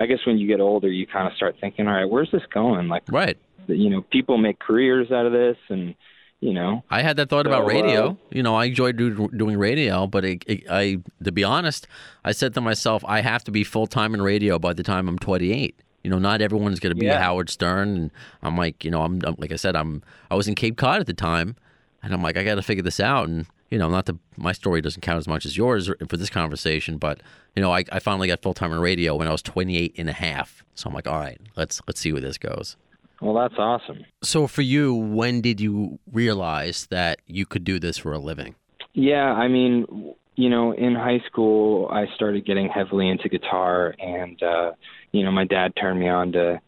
I 0.00 0.06
guess 0.06 0.20
when 0.24 0.38
you 0.38 0.46
get 0.46 0.60
older, 0.60 0.86
you 0.88 1.08
kind 1.08 1.26
of 1.26 1.34
start 1.34 1.56
thinking, 1.60 1.88
all 1.88 1.92
right, 1.94 2.08
where's 2.08 2.30
this 2.30 2.44
going? 2.54 2.86
Like, 2.86 3.02
Right. 3.10 3.36
you 3.66 3.90
know, 3.90 4.02
people 4.02 4.38
make 4.38 4.60
careers 4.60 5.10
out 5.10 5.26
of 5.26 5.32
this, 5.32 5.56
and 5.70 5.96
you 6.40 6.52
know, 6.54 6.84
I 6.88 7.02
had 7.02 7.16
that 7.16 7.28
thought 7.28 7.48
about 7.48 7.66
radio. 7.66 8.10
uh, 8.10 8.14
you 8.30 8.44
know, 8.44 8.54
I 8.54 8.66
enjoyed 8.66 8.96
do, 8.96 9.28
doing 9.36 9.58
radio, 9.58 10.06
but 10.06 10.24
it, 10.24 10.44
it, 10.46 10.70
I, 10.70 10.98
to 11.24 11.32
be 11.32 11.42
honest, 11.42 11.88
I 12.24 12.30
said 12.30 12.54
to 12.54 12.60
myself, 12.60 13.04
I 13.08 13.22
have 13.22 13.42
to 13.44 13.50
be 13.50 13.64
full 13.64 13.88
time 13.88 14.14
in 14.14 14.22
radio 14.22 14.56
by 14.60 14.72
the 14.72 14.84
time 14.84 15.08
I'm 15.08 15.18
28. 15.18 15.74
You 16.08 16.12
know, 16.14 16.18
not 16.18 16.40
everyone's 16.40 16.80
going 16.80 16.94
to 16.94 16.98
be 16.98 17.04
Yeah. 17.04 17.20
Howard 17.20 17.50
Stern, 17.50 17.88
and 17.94 18.10
I'm 18.42 18.56
like, 18.56 18.82
you 18.82 18.90
know, 18.90 19.02
I'm, 19.02 19.20
I'm 19.24 19.34
like 19.36 19.52
I 19.52 19.56
said, 19.56 19.76
I'm 19.76 20.02
I 20.30 20.36
was 20.36 20.48
in 20.48 20.54
Cape 20.54 20.78
Cod 20.78 21.00
at 21.00 21.06
the 21.06 21.12
time, 21.12 21.54
and 22.02 22.14
I'm 22.14 22.22
like, 22.22 22.38
I 22.38 22.44
got 22.44 22.54
to 22.54 22.62
figure 22.62 22.82
this 22.82 22.98
out, 22.98 23.28
and 23.28 23.44
you 23.68 23.76
know, 23.76 23.90
not 23.90 24.06
that 24.06 24.16
my 24.38 24.52
story 24.52 24.80
doesn't 24.80 25.02
count 25.02 25.18
as 25.18 25.28
much 25.28 25.44
as 25.44 25.58
yours 25.58 25.90
for 26.08 26.16
this 26.16 26.30
conversation, 26.30 26.96
but 26.96 27.20
you 27.54 27.60
know, 27.60 27.74
I, 27.74 27.84
I 27.92 27.98
finally 27.98 28.26
got 28.26 28.40
full 28.40 28.54
time 28.54 28.72
in 28.72 28.78
radio 28.78 29.16
when 29.16 29.28
I 29.28 29.32
was 29.32 29.42
28 29.42 29.96
and 29.98 30.08
a 30.08 30.14
half. 30.14 30.64
So 30.74 30.88
I'm 30.88 30.94
like, 30.94 31.06
all 31.06 31.18
right, 31.18 31.38
let's 31.56 31.82
let's 31.86 32.00
see 32.00 32.10
where 32.10 32.22
this 32.22 32.38
goes. 32.38 32.78
well, 33.20 33.34
that's 33.34 33.58
awesome. 33.58 34.06
So 34.22 34.46
for 34.46 34.62
you, 34.62 34.94
when 34.94 35.42
did 35.42 35.60
you 35.60 35.98
realize 36.10 36.86
that 36.86 37.20
you 37.26 37.44
could 37.44 37.64
do 37.64 37.78
this 37.78 37.98
for 37.98 38.14
a 38.14 38.18
living? 38.18 38.54
Yeah, 38.94 39.34
I 39.34 39.46
mean, 39.48 40.14
you 40.38 40.48
know, 40.48 40.72
in 40.72 40.94
high 40.94 41.20
school, 41.26 41.88
I 41.90 42.06
started 42.14 42.46
getting 42.46 42.68
heavily 42.68 43.08
into 43.08 43.28
guitar, 43.28 43.92
and 43.98 44.40
uh, 44.40 44.70
you 45.10 45.24
know, 45.24 45.32
my 45.32 45.44
dad 45.44 45.72
turned 45.74 45.98
me 45.98 46.08
on 46.08 46.30
to, 46.30 46.60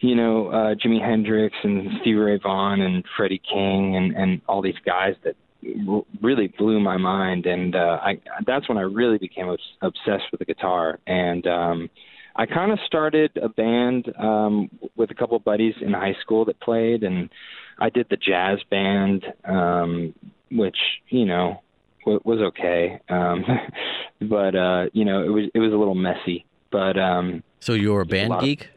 you 0.00 0.14
know, 0.14 0.48
uh, 0.48 0.74
Jimi 0.74 1.00
Hendrix 1.00 1.56
and 1.64 1.88
Stevie 2.02 2.18
Ray 2.18 2.38
Vaughan 2.38 2.82
and 2.82 3.02
Freddie 3.16 3.40
King 3.50 3.96
and 3.96 4.14
and 4.14 4.42
all 4.46 4.60
these 4.60 4.78
guys 4.84 5.14
that 5.24 5.34
r- 5.88 6.02
really 6.20 6.48
blew 6.58 6.78
my 6.78 6.98
mind, 6.98 7.46
and 7.46 7.74
uh, 7.74 8.00
I 8.02 8.20
that's 8.46 8.68
when 8.68 8.76
I 8.76 8.82
really 8.82 9.16
became 9.16 9.48
obs- 9.48 9.62
obsessed 9.80 10.30
with 10.30 10.40
the 10.40 10.44
guitar, 10.44 10.98
and 11.06 11.46
um, 11.46 11.88
I 12.36 12.44
kind 12.44 12.70
of 12.70 12.78
started 12.84 13.30
a 13.42 13.48
band 13.48 14.12
um, 14.18 14.68
with 14.94 15.10
a 15.10 15.14
couple 15.14 15.38
of 15.38 15.42
buddies 15.42 15.74
in 15.80 15.94
high 15.94 16.16
school 16.20 16.44
that 16.44 16.60
played, 16.60 17.02
and 17.02 17.30
I 17.78 17.88
did 17.88 18.08
the 18.10 18.18
jazz 18.18 18.58
band, 18.70 19.24
um, 19.46 20.14
which 20.50 20.76
you 21.08 21.24
know 21.24 21.62
w- 22.16 22.20
was 22.24 22.38
okay, 22.40 23.00
um, 23.08 23.44
but 24.22 24.54
uh, 24.54 24.86
you 24.92 25.04
know 25.04 25.22
it 25.22 25.28
was 25.28 25.44
it 25.54 25.58
was 25.58 25.72
a 25.72 25.76
little 25.76 25.94
messy. 25.94 26.44
But 26.70 26.98
um, 26.98 27.42
So 27.60 27.72
you're 27.72 28.02
a 28.02 28.04
Just 28.04 28.12
a 28.12 28.16
band 28.16 28.32
of- 28.34 28.40
geek? 28.42 28.68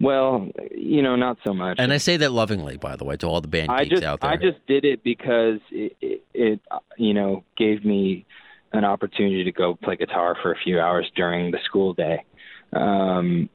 well, 0.00 0.48
you 0.72 1.00
know, 1.02 1.14
not 1.16 1.38
so 1.44 1.54
much. 1.54 1.76
And 1.78 1.92
I 1.92 1.98
say 1.98 2.16
that 2.18 2.32
lovingly, 2.32 2.76
by 2.76 2.96
the 2.96 3.04
way, 3.04 3.16
to 3.18 3.26
all 3.26 3.40
the 3.40 3.48
band 3.48 3.70
I 3.70 3.84
geeks 3.84 3.90
just 4.00 4.04
out 4.04 4.20
there. 4.20 4.30
I 4.30 4.36
just 4.36 4.58
did 4.66 4.84
it 4.84 5.02
because 5.04 5.60
it, 5.70 5.96
it, 6.00 6.22
it 6.34 6.60
you 6.98 7.14
know 7.14 7.44
gave 7.56 7.84
me 7.84 8.26
an 8.72 8.84
opportunity 8.84 9.44
to 9.44 9.52
go 9.52 9.74
play 9.74 9.96
guitar 9.96 10.36
for 10.42 10.52
a 10.52 10.56
few 10.56 10.80
hours 10.80 11.10
during 11.14 11.50
the 11.52 11.58
school 11.64 11.92
day. 11.94 12.24
Um, 12.72 13.48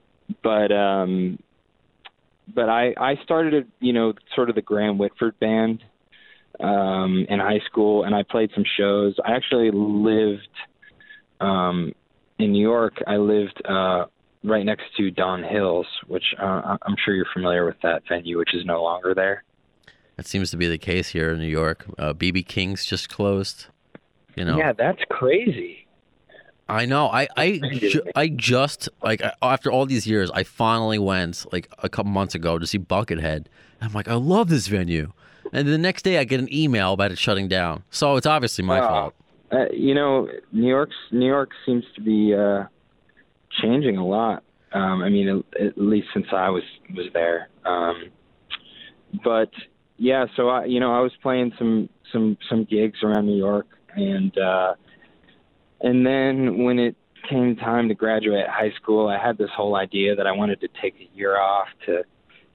but 0.43 0.71
um, 0.71 1.39
but 2.53 2.69
I 2.69 2.93
I 2.97 3.19
started 3.23 3.67
you 3.79 3.93
know 3.93 4.13
sort 4.35 4.49
of 4.49 4.55
the 4.55 4.61
Graham 4.61 4.97
Whitford 4.97 5.37
band 5.39 5.83
um, 6.59 7.25
in 7.29 7.39
high 7.39 7.61
school, 7.65 8.03
and 8.03 8.15
I 8.15 8.23
played 8.23 8.51
some 8.53 8.65
shows. 8.77 9.15
I 9.23 9.31
actually 9.33 9.71
lived 9.71 10.47
um, 11.39 11.93
in 12.39 12.51
New 12.51 12.61
York. 12.61 13.01
I 13.05 13.17
lived 13.17 13.61
uh, 13.65 14.05
right 14.43 14.65
next 14.65 14.85
to 14.97 15.11
Don 15.11 15.43
Hill's, 15.43 15.87
which 16.07 16.23
uh, 16.39 16.77
I'm 16.81 16.95
sure 17.03 17.13
you're 17.13 17.25
familiar 17.33 17.65
with 17.65 17.79
that 17.83 18.03
venue, 18.07 18.37
which 18.37 18.53
is 18.53 18.65
no 18.65 18.83
longer 18.83 19.13
there. 19.13 19.43
That 20.15 20.25
seems 20.25 20.49
to 20.51 20.57
be 20.57 20.67
the 20.67 20.79
case 20.79 21.09
here 21.09 21.31
in 21.31 21.39
New 21.39 21.47
York. 21.47 21.85
Uh, 21.97 22.13
BB 22.13 22.47
King's 22.47 22.85
just 22.85 23.09
closed. 23.09 23.67
You 24.35 24.45
know. 24.45 24.57
Yeah, 24.57 24.73
that's 24.73 25.01
crazy. 25.09 25.87
I 26.69 26.85
know. 26.85 27.07
I 27.07 27.27
I, 27.37 27.59
ju- 27.59 28.03
I 28.15 28.27
just 28.27 28.89
like 29.01 29.21
after 29.41 29.71
all 29.71 29.85
these 29.85 30.05
years, 30.05 30.29
I 30.31 30.43
finally 30.43 30.99
went 30.99 31.45
like 31.53 31.69
a 31.79 31.89
couple 31.89 32.11
months 32.11 32.35
ago 32.35 32.59
to 32.59 32.67
see 32.67 32.79
Buckethead. 32.79 33.45
I'm 33.79 33.93
like, 33.93 34.07
I 34.07 34.15
love 34.15 34.49
this 34.49 34.67
venue, 34.67 35.13
and 35.53 35.67
the 35.67 35.77
next 35.77 36.03
day 36.03 36.17
I 36.17 36.23
get 36.23 36.39
an 36.39 36.51
email 36.53 36.93
about 36.93 37.11
it 37.11 37.17
shutting 37.17 37.47
down. 37.47 37.83
So 37.89 38.15
it's 38.15 38.25
obviously 38.27 38.63
my 38.63 38.79
Wow. 38.79 38.87
fault. 38.87 39.13
Uh, 39.51 39.65
you 39.71 39.93
know, 39.93 40.27
New 40.51 40.67
York's 40.67 40.95
New 41.11 41.25
York 41.27 41.51
seems 41.65 41.85
to 41.95 42.01
be 42.01 42.33
uh, 42.35 42.65
changing 43.61 43.97
a 43.97 44.05
lot. 44.05 44.43
Um, 44.73 45.01
I 45.01 45.09
mean, 45.09 45.43
at, 45.57 45.61
at 45.61 45.77
least 45.77 46.07
since 46.13 46.27
I 46.33 46.49
was 46.49 46.63
was 46.93 47.07
there. 47.13 47.47
Um, 47.65 48.09
but 49.23 49.51
yeah, 49.97 50.25
so 50.35 50.49
I, 50.49 50.65
you 50.65 50.79
know, 50.79 50.93
I 50.93 50.99
was 50.99 51.13
playing 51.21 51.53
some 51.57 51.89
some 52.11 52.37
some 52.49 52.65
gigs 52.65 52.99
around 53.03 53.25
New 53.25 53.37
York, 53.37 53.67
and 53.95 54.37
uh, 54.37 54.73
and 55.81 56.05
then 56.05 56.63
when 56.63 56.77
it 56.79 56.95
came 57.29 57.55
time 57.55 57.87
to 57.87 57.95
graduate 57.95 58.47
high 58.47 58.71
school, 58.81 59.07
I 59.07 59.17
had 59.17 59.37
this 59.37 59.49
whole 59.55 59.75
idea 59.75 60.15
that 60.15 60.27
I 60.27 60.31
wanted 60.31 60.61
to 60.61 60.67
take 60.81 60.95
a 60.95 61.17
year 61.17 61.37
off 61.39 61.67
to, 61.85 62.03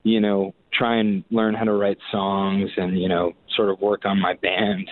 you 0.03 0.21
know, 0.21 0.55
try 0.73 0.97
and 0.97 1.25
learn 1.31 1.55
how 1.55 1.65
to 1.65 1.73
write 1.73 1.99
songs 2.11 2.71
and 2.77 2.99
you 2.99 3.09
know, 3.09 3.33
sort 3.57 3.69
of 3.71 3.81
work 3.81 4.05
on 4.05 4.19
my 4.21 4.35
band. 4.35 4.89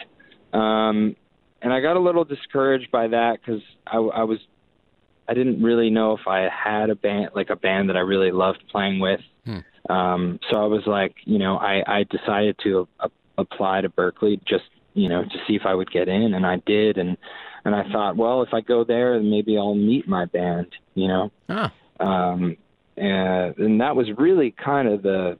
Um, 0.52 1.16
and 1.62 1.72
I 1.72 1.80
got 1.80 1.96
a 1.96 2.00
little 2.00 2.24
discouraged 2.24 2.90
by 2.90 3.08
that 3.08 3.38
because 3.40 3.62
I, 3.86 3.96
I 3.96 4.22
was 4.24 4.38
I 5.28 5.34
didn't 5.34 5.62
really 5.62 5.90
know 5.90 6.12
if 6.14 6.26
I 6.26 6.48
had 6.48 6.90
a 6.90 6.94
band 6.94 7.30
like 7.34 7.50
a 7.50 7.56
band 7.56 7.88
that 7.88 7.96
I 7.96 8.00
really 8.00 8.32
loved 8.32 8.64
playing 8.70 8.98
with. 9.00 9.20
Um, 9.88 10.38
so 10.50 10.56
I 10.62 10.66
was 10.66 10.82
like, 10.86 11.14
you 11.24 11.38
know, 11.38 11.56
I, 11.56 11.82
I 11.86 12.04
decided 12.04 12.56
to 12.64 12.86
a- 13.00 13.10
apply 13.38 13.80
to 13.82 13.88
Berklee 13.88 14.40
just 14.44 14.64
you 14.94 15.08
know 15.08 15.22
to 15.22 15.38
see 15.46 15.54
if 15.54 15.62
I 15.64 15.74
would 15.74 15.90
get 15.90 16.08
in, 16.08 16.34
and 16.34 16.44
I 16.46 16.56
did, 16.66 16.98
and 16.98 17.16
and 17.64 17.74
I 17.74 17.84
thought, 17.92 18.16
well, 18.16 18.42
if 18.42 18.52
I 18.52 18.60
go 18.60 18.84
there, 18.84 19.20
maybe 19.20 19.56
I'll 19.58 19.74
meet 19.74 20.08
my 20.08 20.24
band, 20.24 20.66
you 20.94 21.08
know. 21.08 21.30
Ah, 21.48 21.72
Um, 22.00 22.56
and, 22.96 23.56
and 23.58 23.80
that 23.82 23.94
was 23.96 24.06
really 24.16 24.50
kind 24.52 24.88
of 24.88 25.02
the 25.02 25.38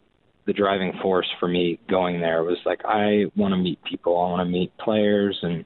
the 0.50 0.54
driving 0.54 0.92
force 1.00 1.28
for 1.38 1.46
me 1.46 1.78
going 1.88 2.20
there 2.20 2.42
was 2.42 2.58
like 2.66 2.80
I 2.84 3.26
want 3.36 3.52
to 3.52 3.56
meet 3.56 3.80
people, 3.84 4.18
I 4.18 4.30
want 4.30 4.48
to 4.48 4.50
meet 4.50 4.76
players 4.78 5.38
and 5.42 5.64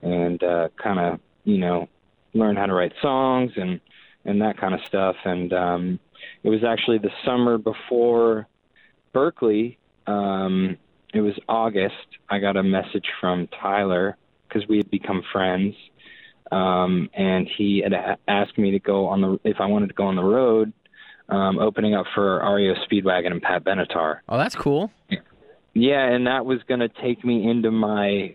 and 0.00 0.42
uh, 0.42 0.68
kind 0.82 0.98
of 0.98 1.20
you 1.44 1.58
know 1.58 1.86
learn 2.32 2.56
how 2.56 2.64
to 2.64 2.72
write 2.72 2.94
songs 3.02 3.52
and 3.56 3.78
and 4.24 4.40
that 4.40 4.56
kind 4.56 4.72
of 4.72 4.80
stuff. 4.86 5.16
And 5.26 5.52
um, 5.52 6.00
it 6.42 6.48
was 6.48 6.64
actually 6.64 6.96
the 6.96 7.10
summer 7.26 7.58
before 7.58 8.48
Berklee. 9.14 9.76
Um, 10.06 10.78
it 11.12 11.20
was 11.20 11.34
August. 11.46 12.06
I 12.30 12.38
got 12.38 12.56
a 12.56 12.62
message 12.62 13.04
from 13.20 13.48
Tyler 13.60 14.16
because 14.48 14.66
we 14.66 14.78
had 14.78 14.90
become 14.90 15.22
friends, 15.30 15.74
um, 16.50 17.10
and 17.12 17.46
he 17.58 17.84
had 17.84 17.92
asked 18.26 18.56
me 18.56 18.70
to 18.70 18.78
go 18.78 19.08
on 19.08 19.20
the 19.20 19.40
if 19.44 19.58
I 19.60 19.66
wanted 19.66 19.88
to 19.88 19.94
go 19.94 20.04
on 20.04 20.16
the 20.16 20.24
road, 20.24 20.72
um, 21.28 21.58
opening 21.58 21.94
up 21.94 22.06
for 22.14 22.38
REO 22.54 22.74
Speedwagon 22.90 23.30
and 23.32 23.42
Pat 23.42 23.64
Benatar. 23.64 24.18
oh, 24.28 24.38
that's 24.38 24.54
cool. 24.54 24.90
Yeah, 25.74 26.04
and 26.04 26.26
that 26.26 26.44
was 26.44 26.58
going 26.68 26.80
to 26.80 26.88
take 26.88 27.24
me 27.24 27.48
into 27.48 27.70
my 27.70 28.34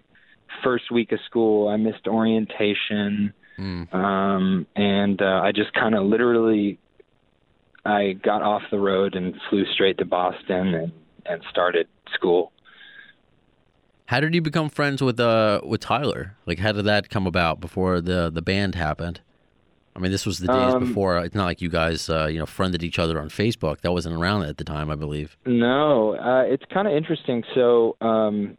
first 0.64 0.92
week 0.92 1.12
of 1.12 1.20
school. 1.26 1.68
I 1.68 1.78
missed 1.78 2.08
orientation, 2.08 3.34
Mm. 3.60 3.92
um, 3.92 4.68
and 4.76 5.20
uh, 5.20 5.42
I 5.44 5.52
just 5.52 5.74
kind 5.74 5.96
of 5.96 6.06
literally, 6.06 6.78
I 7.84 8.14
got 8.14 8.44
off 8.44 8.62
the 8.70 8.78
road 8.80 9.16
and 9.16 9.34
flew 9.50 9.66
straight 9.74 9.98
to 9.98 10.06
Boston 10.06 10.76
and 10.76 10.92
and 11.26 11.42
started 11.50 11.88
school. 12.14 12.52
How 14.06 14.20
did 14.22 14.34
you 14.34 14.42
become 14.42 14.70
friends 14.70 15.02
with 15.02 15.20
uh 15.20 15.62
with 15.66 15.82
Tyler? 15.82 16.36
Like, 16.46 16.60
how 16.60 16.72
did 16.72 16.86
that 16.86 17.10
come 17.10 17.26
about 17.28 17.60
before 17.60 18.00
the 18.00 18.30
the 18.30 18.42
band 18.42 18.76
happened? 18.76 19.22
I 19.98 20.00
mean, 20.00 20.12
this 20.12 20.26
was 20.28 20.38
the 20.38 20.48
days 20.48 20.76
Um, 20.76 20.86
before. 20.88 21.18
It's 21.18 21.34
not 21.34 21.46
like 21.46 21.60
you 21.60 21.70
guys, 21.70 22.08
uh, 22.10 22.28
you 22.32 22.38
know, 22.38 22.46
friended 22.46 22.84
each 22.84 23.00
other 23.00 23.20
on 23.20 23.30
Facebook. 23.30 23.82
That 23.82 23.92
wasn't 23.92 24.16
around 24.16 24.44
at 24.44 24.58
the 24.58 24.64
time, 24.64 24.92
I 24.92 24.96
believe. 24.96 25.36
No, 25.46 26.16
uh, 26.16 26.44
it's 26.44 26.64
kind 26.72 26.88
of 26.88 26.94
interesting. 26.94 27.44
So, 27.56 27.96
um, 28.00 28.58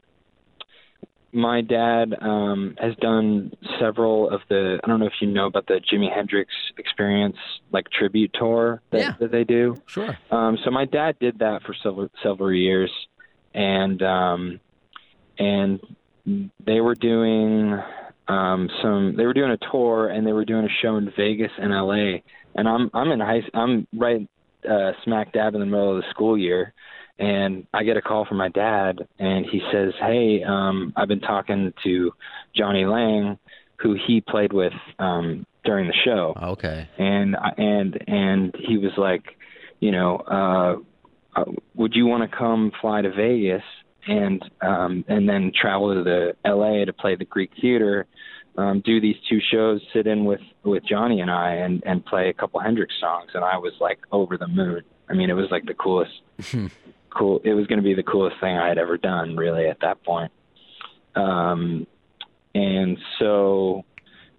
my 1.33 1.61
dad 1.61 2.15
um, 2.23 2.75
has 2.81 2.97
done 2.97 3.53
several 3.79 4.31
of 4.31 4.41
the. 4.49 4.81
I 4.83 4.89
don't 4.89 4.99
know 4.99 5.07
if 5.07 5.13
you 5.21 5.29
know 5.29 5.47
about 5.47 5.67
the 5.67 5.75
Jimi 5.93 6.13
Hendrix 6.13 6.51
Experience 6.79 7.37
like 7.71 7.89
tribute 7.91 8.33
tour 8.33 8.81
that, 8.91 8.99
Yeah. 9.01 9.13
that 9.21 9.31
they 9.31 9.45
do. 9.45 9.77
Sure. 9.87 10.17
Um, 10.31 10.59
so 10.65 10.71
my 10.71 10.87
dad 10.87 11.19
did 11.21 11.39
that 11.41 11.63
for 11.65 11.75
several 11.83 12.09
several 12.23 12.53
years, 12.53 12.91
and 13.55 14.03
um, 14.03 14.59
and 15.39 15.81
they 16.65 16.81
were 16.81 16.95
doing 16.95 17.79
um, 18.29 18.69
some. 18.83 19.15
They 19.17 19.25
were 19.25 19.35
doing 19.35 19.51
a 19.51 19.71
tour, 19.71 20.09
and 20.09 20.27
they 20.27 20.33
were 20.33 20.45
doing 20.45 20.65
a 20.65 20.83
show 20.83 20.97
in 20.97 21.11
Vegas 21.17 21.51
and 21.59 21.73
L.A. 21.73 22.23
And 22.55 22.69
I'm 22.69 22.91
I'm 22.95 23.11
in 23.11 23.21
high. 23.21 23.43
I'm 23.55 23.87
right 23.93 24.29
uh, 24.69 24.93
smack 25.05 25.33
dab 25.33 25.55
in 25.55 25.61
the 25.61 25.67
middle 25.67 25.97
of 25.97 26.03
the 26.03 26.11
school 26.11 26.37
year, 26.37 26.75
and 27.19 27.67
I 27.73 27.85
get 27.85 27.97
a 27.97 28.03
call 28.03 28.25
from 28.27 28.37
my 28.37 28.49
dad, 28.49 29.07
and 29.19 29.47
he 29.47 29.61
says, 29.73 29.93
"Hey, 30.01 30.43
um, 30.47 30.93
I've 30.97 31.09
been 31.09 31.21
talking 31.21 31.73
to 31.85 32.13
Jonny 32.55 32.85
Lang, 32.85 33.39
who 33.77 33.97
he 34.07 34.21
played 34.21 34.53
with 34.53 34.73
um, 34.99 35.47
during 35.65 35.87
the 35.87 35.95
show." 36.05 36.35
Okay. 36.41 36.89
and 36.99 37.37
and 37.57 38.05
and 38.07 38.55
he 38.59 38.77
was 38.77 38.93
like, 38.97 39.25
you 39.81 39.91
know, 39.91 40.17
uh, 40.17 41.41
uh, 41.41 41.45
would 41.75 41.95
you 41.95 42.07
want 42.07 42.29
to 42.29 42.37
come 42.37 42.73
fly 42.81 43.01
to 43.03 43.11
Vegas 43.11 43.63
and 44.09 44.43
um, 44.63 45.05
and 45.07 45.29
then 45.29 45.53
travel 45.55 45.95
to 45.95 46.03
the 46.03 46.35
L.A. 46.45 46.85
to 46.85 46.93
play 46.93 47.15
the 47.15 47.27
Greek 47.27 47.51
Theater, 47.61 48.07
um, 48.57 48.81
do 48.85 49.01
these 49.01 49.17
two 49.29 49.39
shows, 49.53 49.81
sit 49.93 50.07
in 50.07 50.25
with 50.25 50.41
with 50.65 50.83
Jonny 50.85 51.21
and 51.21 51.31
I, 51.31 51.55
and 51.55 51.83
and 51.87 52.05
play 52.05 52.29
a 52.29 52.33
couple 52.33 52.59
Hendrix 52.61 52.95
songs, 53.01 53.31
and 53.35 53.45
I 53.45 53.59
was 53.59 53.75
like 53.81 53.99
over 54.11 54.37
the 54.37 54.49
moon. 54.49 54.83
I 55.09 55.15
mean, 55.15 55.31
it 55.31 55.35
was 55.35 55.47
like 55.51 55.67
the 55.67 55.75
coolest, 55.75 56.11
cool. 57.11 57.41
It 57.45 57.55
was 57.55 57.67
going 57.67 57.79
to 57.79 57.85
be 57.85 57.95
the 57.95 58.03
coolest 58.03 58.37
thing 58.41 58.57
I 58.57 58.69
had 58.69 58.79
ever 58.79 58.97
done, 58.97 59.37
really, 59.37 59.69
at 59.69 59.81
that 59.83 60.03
point. 60.05 60.33
Um, 61.15 61.87
and 62.55 62.99
so 63.19 63.85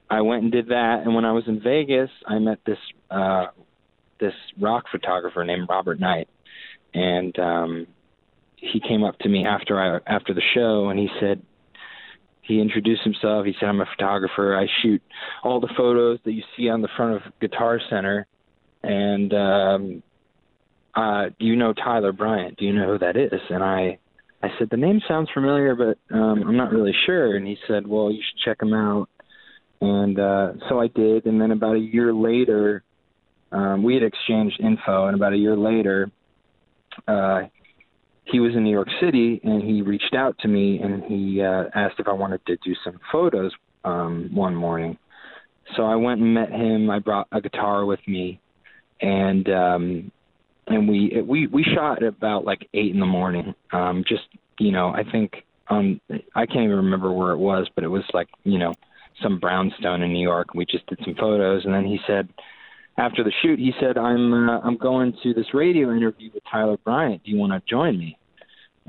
I 0.10 0.22
went 0.22 0.44
and 0.44 0.52
did 0.52 0.70
that. 0.70 1.04
And 1.06 1.16
when 1.16 1.26
I 1.26 1.32
was 1.32 1.44
in 1.48 1.62
Vegas, 1.62 2.10
I 2.26 2.40
met 2.40 2.60
this 2.66 2.78
uh, 3.12 3.48
this 4.20 4.34
rock 4.60 4.86
photographer 4.92 5.46
named 5.46 5.68
Robert 5.70 6.00
Knight, 6.00 6.28
and 6.94 7.38
um, 7.38 7.88
he 8.62 8.80
came 8.80 9.04
up 9.04 9.18
to 9.20 9.30
me 9.30 9.46
after 9.46 9.80
I 9.80 10.00
after 10.08 10.34
the 10.34 10.42
show, 10.54 10.90
and 10.90 11.00
he 11.00 11.10
said 11.20 11.42
he 12.42 12.60
introduced 12.60 13.04
himself. 13.04 13.46
He 13.46 13.54
said, 13.60 13.70
"I'm 13.70 13.82
a 13.82 13.86
photographer. 13.86 14.58
I 14.58 14.68
shoot 14.82 15.02
all 15.44 15.60
the 15.60 15.74
photos 15.78 16.20
that 16.26 16.34
you 16.34 16.44
see 16.58 16.70
on 16.70 16.82
the 16.82 16.90
front 16.96 17.16
of 17.16 17.40
Guitar 17.40 17.80
Center." 17.90 18.28
And 18.82 19.34
um, 19.34 20.04
uh, 20.96 21.30
do 21.40 21.46
you 21.46 21.56
know 21.56 21.74
Tyler 21.74 22.14
Bryant? 22.14 22.58
Do 22.58 22.66
you 22.66 22.74
know 22.74 22.94
who 22.94 22.98
that 23.00 23.18
is? 23.18 23.42
And 23.50 23.64
I 23.64 24.00
I 24.42 24.50
said, 24.58 24.70
the 24.70 24.78
name 24.78 25.02
sounds 25.08 25.30
familiar, 25.34 25.76
but 25.76 25.98
um, 26.16 26.44
I'm 26.48 26.56
not 26.56 26.72
really 26.72 26.94
sure. 27.06 27.36
And 27.36 27.46
he 27.46 27.58
said, 27.68 27.86
well, 27.86 28.10
you 28.10 28.22
should 28.22 28.40
check 28.46 28.62
him 28.62 28.74
out. 28.74 29.10
And 29.82 30.18
uh, 30.18 30.54
so 30.70 30.80
I 30.80 30.88
did. 30.88 31.26
And 31.26 31.42
then 31.42 31.52
about 31.52 31.76
a 31.76 31.80
year 31.80 32.14
later, 32.14 32.84
um, 33.52 33.84
we 33.84 33.96
had 33.96 34.04
exchanged 34.04 34.60
info. 34.62 35.08
And 35.08 35.16
about 35.16 35.34
a 35.34 35.38
year 35.38 35.58
later, 35.58 36.10
uh, 37.06 37.42
he 38.32 38.40
was 38.40 38.56
in 38.56 38.64
New 38.64 38.72
York 38.72 38.90
City 39.02 39.40
and 39.44 39.62
he 39.64 39.82
reached 39.82 40.14
out 40.14 40.38
to 40.40 40.48
me 40.48 40.80
and 40.80 41.04
he 41.04 41.42
uh, 41.42 41.66
asked 41.74 41.96
if 42.00 42.08
I 42.08 42.14
wanted 42.14 42.46
to 42.48 42.58
do 42.58 42.76
some 42.84 43.00
photos 43.12 43.52
um, 43.84 44.30
one 44.34 44.56
morning. 44.56 44.98
So 45.76 45.84
I 45.84 45.96
went 45.96 46.22
and 46.22 46.34
met 46.34 46.50
him. 46.52 46.90
I 46.90 47.00
brought 47.00 47.28
a 47.32 47.42
guitar 47.42 47.86
with 47.86 48.00
me, 48.08 48.40
and 49.02 49.48
um, 49.50 50.12
and 50.68 50.90
we 50.90 51.22
we 51.22 51.48
we 51.48 51.64
shot 51.64 52.04
at 52.04 52.10
about 52.10 52.44
like 52.44 52.68
eight 52.74 52.94
in 52.94 53.00
the 53.00 53.06
morning. 53.06 53.54
Um, 53.72 54.04
just 54.08 54.24
you 54.60 54.72
know, 54.72 54.90
I 54.90 55.04
think 55.12 55.46
um, 55.70 56.02
I 56.36 56.46
can't 56.48 56.64
even 56.64 56.78
remember 56.78 57.12
where 57.12 57.32
it 57.32 57.38
was, 57.38 57.68
but 57.76 57.84
it 57.84 57.88
was 57.88 58.04
like 58.14 58.30
you 58.44 58.58
know 58.58 58.74
some 59.22 59.40
brownstone 59.40 60.02
in 60.02 60.12
New 60.12 60.24
York. 60.24 60.56
We 60.56 60.66
just 60.66 60.88
did 60.88 61.00
some 61.04 61.16
photos, 61.16 61.66
and 61.66 61.74
then 61.74 61.86
he 61.86 62.00
said 62.08 62.30
after 63.00 63.24
the 63.24 63.32
shoot, 63.42 63.60
he 63.60 63.74
said, 63.80 63.98
"I'm 63.98 64.50
uh, 64.50 64.60
I'm 64.60 64.78
going 64.78 65.14
to 65.24 65.34
this 65.34 65.54
radio 65.54 65.92
interview 65.96 66.30
with 66.34 66.44
Tyler 66.52 66.78
Bryant. 66.84 67.24
Do 67.24 67.32
you 67.32 67.38
want 67.38 67.54
to 67.54 67.70
join 67.70 67.98
me? 67.98 68.18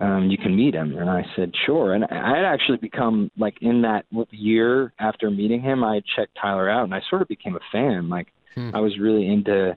Um, 0.01 0.29
you 0.31 0.39
can 0.39 0.55
meet 0.57 0.75
him." 0.75 0.97
And 0.97 1.09
I 1.09 1.25
said, 1.37 1.53
"Sure." 1.67 1.95
And 1.95 2.05
I 2.05 2.37
had 2.37 2.45
actually 2.45 2.79
become 2.79 3.31
like 3.39 3.57
in 3.61 3.83
that 3.83 4.07
year 4.31 4.93
after 4.99 5.31
meeting 5.31 5.61
him, 5.61 5.85
I 5.85 6.03
checked 6.17 6.37
Tyler 6.41 6.69
out, 6.69 6.85
and 6.85 6.95
I 6.95 7.01
sort 7.09 7.23
of 7.23 7.29
became 7.29 7.57
a 7.57 7.61
fan. 7.73 8.09
Like 8.09 8.29
Hmm. 8.55 8.71
I 8.75 8.81
was 8.81 8.99
really 8.99 9.27
into 9.27 9.77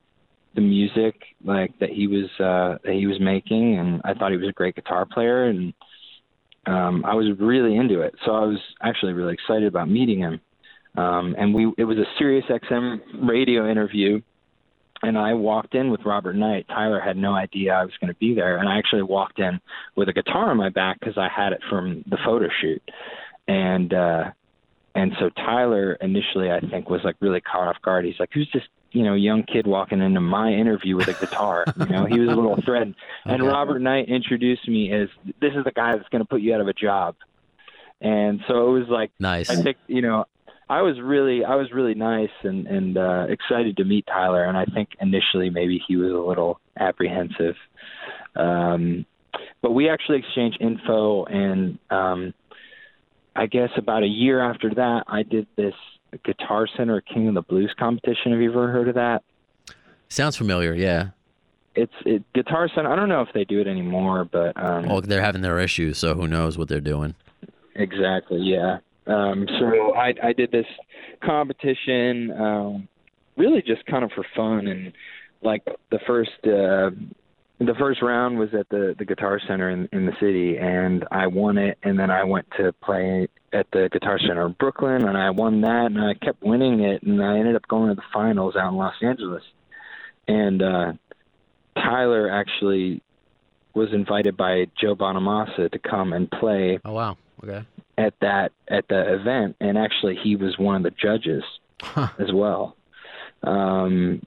the 0.55 0.61
music 0.61 1.15
like 1.43 1.77
that 1.79 1.89
he 1.89 2.07
was 2.07 2.25
uh 2.39 2.77
that 2.83 2.93
he 2.93 3.07
was 3.07 3.19
making 3.19 3.77
and 3.79 4.01
I 4.03 4.13
thought 4.13 4.31
he 4.31 4.37
was 4.37 4.49
a 4.49 4.53
great 4.53 4.75
guitar 4.75 5.05
player 5.05 5.45
and 5.45 5.73
um 6.67 7.03
I 7.05 7.15
was 7.15 7.27
really 7.39 7.75
into 7.75 8.01
it. 8.01 8.15
So 8.25 8.31
I 8.31 8.45
was 8.45 8.59
actually 8.81 9.13
really 9.13 9.33
excited 9.33 9.67
about 9.67 9.89
meeting 9.89 10.19
him. 10.19 10.39
Um 10.95 11.35
and 11.37 11.53
we 11.53 11.71
it 11.77 11.85
was 11.85 11.97
a 11.97 12.05
Sirius 12.17 12.45
XM 12.49 13.27
radio 13.27 13.69
interview 13.69 14.21
and 15.03 15.17
I 15.17 15.33
walked 15.33 15.75
in 15.75 15.91
with 15.91 16.05
Robert 16.05 16.33
Knight. 16.35 16.65
Tyler 16.69 16.99
had 17.01 17.17
no 17.17 17.33
idea 17.33 17.73
I 17.73 17.83
was 17.83 17.93
going 17.99 18.11
to 18.11 18.17
be 18.19 18.33
there, 18.33 18.57
and 18.57 18.69
I 18.69 18.77
actually 18.77 19.01
walked 19.01 19.37
in 19.37 19.59
with 19.97 20.07
a 20.07 20.13
guitar 20.13 20.49
on 20.49 20.55
my 20.57 20.69
back 20.69 20.97
because 20.99 21.17
I 21.17 21.27
had 21.27 21.51
it 21.51 21.59
from 21.69 22.05
the 22.09 22.17
photo 22.23 22.47
shoot, 22.61 22.81
and 23.45 23.93
uh, 23.93 24.31
and 24.95 25.11
so 25.19 25.29
Tyler 25.29 25.93
initially 25.99 26.49
I 26.49 26.61
think 26.61 26.89
was 26.89 27.01
like 27.03 27.17
really 27.19 27.41
caught 27.41 27.67
off 27.67 27.81
guard. 27.81 28.05
He's 28.05 28.17
like, 28.19 28.29
"Who's 28.33 28.49
this 28.53 28.63
you 28.93 29.03
know 29.03 29.13
young 29.13 29.43
kid 29.43 29.67
walking 29.67 29.99
into 30.01 30.21
my 30.21 30.53
interview 30.53 30.95
with 30.95 31.09
a 31.09 31.13
guitar?" 31.13 31.65
you 31.77 31.85
know, 31.87 32.05
he 32.05 32.19
was 32.19 32.29
a 32.29 32.35
little 32.35 32.57
threatened. 32.63 32.95
And 33.25 33.41
Okay. 33.41 33.51
Robert 33.51 33.79
Knight 33.79 34.07
introduced 34.07 34.67
me 34.69 34.93
as 34.93 35.09
this 35.41 35.51
is 35.53 35.65
the 35.65 35.73
guy 35.73 35.97
that's 35.97 36.07
going 36.09 36.23
to 36.23 36.27
put 36.27 36.39
you 36.39 36.53
out 36.53 36.61
of 36.61 36.69
a 36.69 36.73
job, 36.73 37.15
and 37.99 38.39
so 38.47 38.69
it 38.69 38.79
was 38.79 38.87
like 38.87 39.11
Nice. 39.19 39.49
I 39.49 39.61
think 39.61 39.75
you 39.87 40.01
know 40.01 40.23
I 40.69 40.81
was 40.81 40.99
really 41.01 41.43
I 41.43 41.55
was 41.55 41.71
really 41.71 41.93
nice 41.93 42.31
and 42.43 42.67
and 42.67 42.97
uh, 42.97 43.25
excited 43.29 43.77
to 43.77 43.85
meet 43.85 44.05
Tyler, 44.07 44.43
and 44.43 44.57
I 44.57 44.65
think 44.65 44.89
initially 44.99 45.49
maybe 45.49 45.81
he 45.87 45.95
was 45.95 46.11
a 46.11 46.17
little 46.17 46.59
apprehensive, 46.79 47.55
um, 48.35 49.05
but 49.61 49.71
we 49.71 49.89
actually 49.89 50.19
exchanged 50.19 50.57
info, 50.61 51.25
and 51.25 51.79
um, 51.89 52.33
I 53.35 53.47
guess 53.47 53.69
about 53.77 54.03
a 54.03 54.07
year 54.07 54.41
after 54.41 54.73
that, 54.75 55.03
I 55.07 55.23
did 55.23 55.47
this 55.55 55.75
Guitar 56.23 56.67
Center 56.77 57.01
King 57.01 57.27
of 57.27 57.33
the 57.33 57.41
Blues 57.41 57.73
competition. 57.77 58.31
Have 58.31 58.41
you 58.41 58.51
ever 58.51 58.71
heard 58.71 58.87
of 58.87 58.95
that? 58.95 59.23
Sounds 60.09 60.37
familiar. 60.37 60.73
Yeah. 60.73 61.09
It's 61.75 61.93
it, 62.05 62.23
Guitar 62.33 62.69
Center. 62.73 62.91
I 62.91 62.95
don't 62.95 63.09
know 63.09 63.21
if 63.21 63.29
they 63.33 63.45
do 63.45 63.59
it 63.59 63.67
anymore, 63.67 64.25
but 64.25 64.55
um, 64.55 64.85
Well, 64.85 65.01
they're 65.01 65.23
having 65.23 65.41
their 65.41 65.59
issues, 65.59 65.97
so 65.97 66.13
who 66.13 66.27
knows 66.27 66.55
what 66.55 66.67
they're 66.67 66.79
doing. 66.79 67.15
Exactly. 67.75 68.39
Yeah. 68.39 68.77
Um, 69.05 69.47
so 69.59 69.93
I 69.95 70.13
I 70.23 70.33
did 70.33 70.51
this 70.51 70.65
competition, 71.23 72.31
um, 72.31 72.87
really 73.37 73.61
just 73.61 73.85
kind 73.85 74.03
of 74.03 74.11
for 74.11 74.25
fun, 74.35 74.67
and 74.67 74.93
like 75.41 75.63
the 75.91 75.99
first 76.07 76.31
uh, 76.43 76.89
the 77.59 77.75
first 77.77 78.01
round 78.01 78.39
was 78.39 78.49
at 78.53 78.69
the 78.69 78.95
the 78.97 79.05
Guitar 79.05 79.41
Center 79.45 79.69
in 79.69 79.89
in 79.91 80.05
the 80.05 80.13
city, 80.19 80.57
and 80.57 81.05
I 81.11 81.27
won 81.27 81.57
it, 81.57 81.77
and 81.83 81.99
then 81.99 82.11
I 82.11 82.23
went 82.23 82.47
to 82.57 82.71
play 82.83 83.27
at 83.51 83.67
the 83.71 83.89
Guitar 83.91 84.19
Center 84.19 84.45
in 84.45 84.53
Brooklyn, 84.53 85.05
and 85.07 85.17
I 85.17 85.29
won 85.31 85.61
that, 85.61 85.87
and 85.87 85.99
I 85.99 86.13
kept 86.13 86.41
winning 86.41 86.79
it, 86.79 87.03
and 87.03 87.21
I 87.23 87.37
ended 87.37 87.55
up 87.55 87.67
going 87.67 87.89
to 87.89 87.95
the 87.95 88.01
finals 88.13 88.55
out 88.55 88.69
in 88.69 88.77
Los 88.77 88.95
Angeles, 89.01 89.43
and 90.27 90.61
uh, 90.61 90.93
Tyler 91.75 92.29
actually 92.31 93.01
was 93.73 93.89
invited 93.91 94.37
by 94.37 94.65
Joe 94.79 94.95
Bonamassa 94.95 95.71
to 95.71 95.79
come 95.79 96.13
and 96.13 96.29
play 96.29 96.79
Oh 96.85 96.93
wow. 96.93 97.17
Okay. 97.43 97.65
At 97.97 98.13
that 98.21 98.51
at 98.67 98.87
the 98.87 99.13
event, 99.13 99.55
and 99.59 99.77
actually 99.77 100.15
he 100.21 100.35
was 100.35 100.57
one 100.57 100.75
of 100.75 100.83
the 100.83 100.91
judges 100.91 101.43
Huh. 101.81 102.07
as 102.17 102.31
well. 102.31 102.75
Um, 103.43 104.21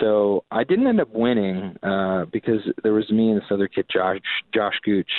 so 0.00 0.44
I 0.50 0.64
didn't 0.64 0.86
end 0.88 1.00
up 1.00 1.08
winning 1.12 1.76
uh, 1.82 2.26
because 2.26 2.60
there 2.82 2.92
was 2.92 3.10
me 3.10 3.30
and 3.30 3.40
this 3.40 3.48
other 3.50 3.68
kid, 3.68 3.86
Josh 3.92 4.18
Josh 4.52 4.78
Gooch, 4.84 5.10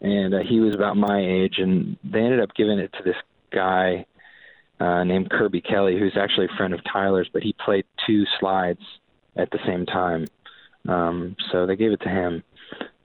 and 0.00 0.34
uh, 0.34 0.40
he 0.40 0.60
was 0.60 0.74
about 0.74 0.96
my 0.96 1.20
age, 1.20 1.54
and 1.58 1.96
they 2.04 2.20
ended 2.20 2.40
up 2.40 2.54
giving 2.54 2.78
it 2.78 2.92
to 2.94 3.02
this 3.04 3.16
guy 3.52 4.04
uh, 4.80 5.04
named 5.04 5.30
Kirby 5.30 5.60
Kelly, 5.60 5.98
who's 5.98 6.16
actually 6.16 6.46
a 6.52 6.56
friend 6.56 6.74
of 6.74 6.80
Tyler's, 6.84 7.28
but 7.32 7.42
he 7.42 7.54
played 7.64 7.84
two 8.06 8.24
slides 8.38 8.80
at 9.36 9.50
the 9.50 9.58
same 9.66 9.86
time. 9.86 10.26
Um, 10.88 11.36
so 11.50 11.64
they 11.64 11.76
gave 11.76 11.92
it 11.92 12.00
to 12.02 12.08
him. 12.08 12.42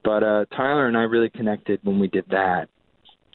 But 0.04 0.24
uh, 0.24 0.46
Tyler 0.56 0.88
and 0.88 0.98
I 0.98 1.04
really 1.04 1.30
connected 1.30 1.80
when 1.84 2.00
we 2.00 2.08
did 2.08 2.26
that 2.30 2.68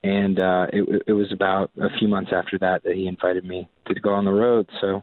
and 0.05 0.39
uh, 0.39 0.67
it, 0.71 1.03
it 1.07 1.13
was 1.15 1.33
about 1.33 1.71
a 1.81 1.89
few 1.99 2.09
months 2.09 2.31
after 2.33 2.59
that 2.59 2.83
that 2.85 2.95
he 2.95 3.07
invited 3.07 3.45
me 3.45 3.69
to 3.87 3.95
go 3.95 4.13
on 4.13 4.27
the 4.27 4.33
road. 4.33 4.69
So 4.81 5.03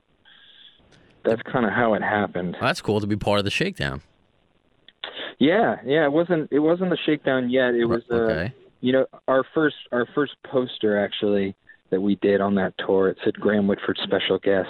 that's 1.25 1.41
kind 1.41 1.65
of 1.65 1.71
how 1.71 1.95
it 1.95 2.03
happened. 2.03 2.55
Well, 2.59 2.69
that's 2.69 2.81
cool 2.81 3.01
to 3.01 3.07
be 3.07 3.15
part 3.15 3.39
of 3.39 3.45
the 3.45 3.51
shakedown. 3.51 4.01
Yeah, 5.39 5.77
yeah. 5.83 6.05
It 6.05 6.11
wasn't 6.11 6.51
it 6.51 6.59
wasn't 6.59 6.91
the 6.91 6.99
shakedown 7.03 7.49
yet. 7.49 7.73
It 7.73 7.85
was 7.85 8.03
uh, 8.11 8.15
okay. 8.15 8.53
you 8.81 8.93
know 8.93 9.07
our 9.27 9.43
first 9.55 9.75
our 9.91 10.07
first 10.13 10.33
poster 10.45 11.03
actually 11.03 11.55
that 11.89 11.99
we 11.99 12.15
did 12.17 12.39
on 12.39 12.53
that 12.55 12.75
tour. 12.77 13.09
It 13.09 13.17
said 13.23 13.33
Graham 13.33 13.65
Whitford 13.65 13.97
special 14.03 14.37
guest 14.37 14.69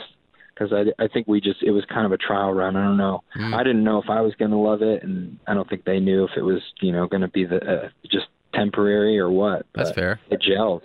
because 0.53 0.71
I 0.71 1.03
I 1.03 1.09
think 1.09 1.27
we 1.27 1.41
just 1.41 1.61
it 1.61 1.71
was 1.71 1.83
kind 1.93 2.05
of 2.05 2.13
a 2.13 2.17
trial 2.17 2.53
run. 2.53 2.77
I 2.77 2.85
don't 2.85 2.95
know. 2.95 3.21
Hmm. 3.33 3.53
I 3.53 3.63
didn't 3.63 3.83
know 3.83 4.01
if 4.01 4.09
I 4.09 4.21
was 4.21 4.33
going 4.35 4.51
to 4.51 4.57
love 4.57 4.81
it, 4.81 5.03
and 5.03 5.37
I 5.45 5.53
don't 5.53 5.69
think 5.69 5.83
they 5.83 5.99
knew 5.99 6.23
if 6.23 6.31
it 6.37 6.41
was 6.43 6.61
you 6.79 6.93
know 6.93 7.05
going 7.05 7.21
to 7.21 7.27
be 7.27 7.43
the 7.43 7.57
uh, 7.57 7.89
just 8.09 8.27
temporary 8.53 9.17
or 9.19 9.29
what. 9.29 9.65
That's 9.73 9.91
fair. 9.91 10.19
It 10.29 10.41
gelled. 10.41 10.81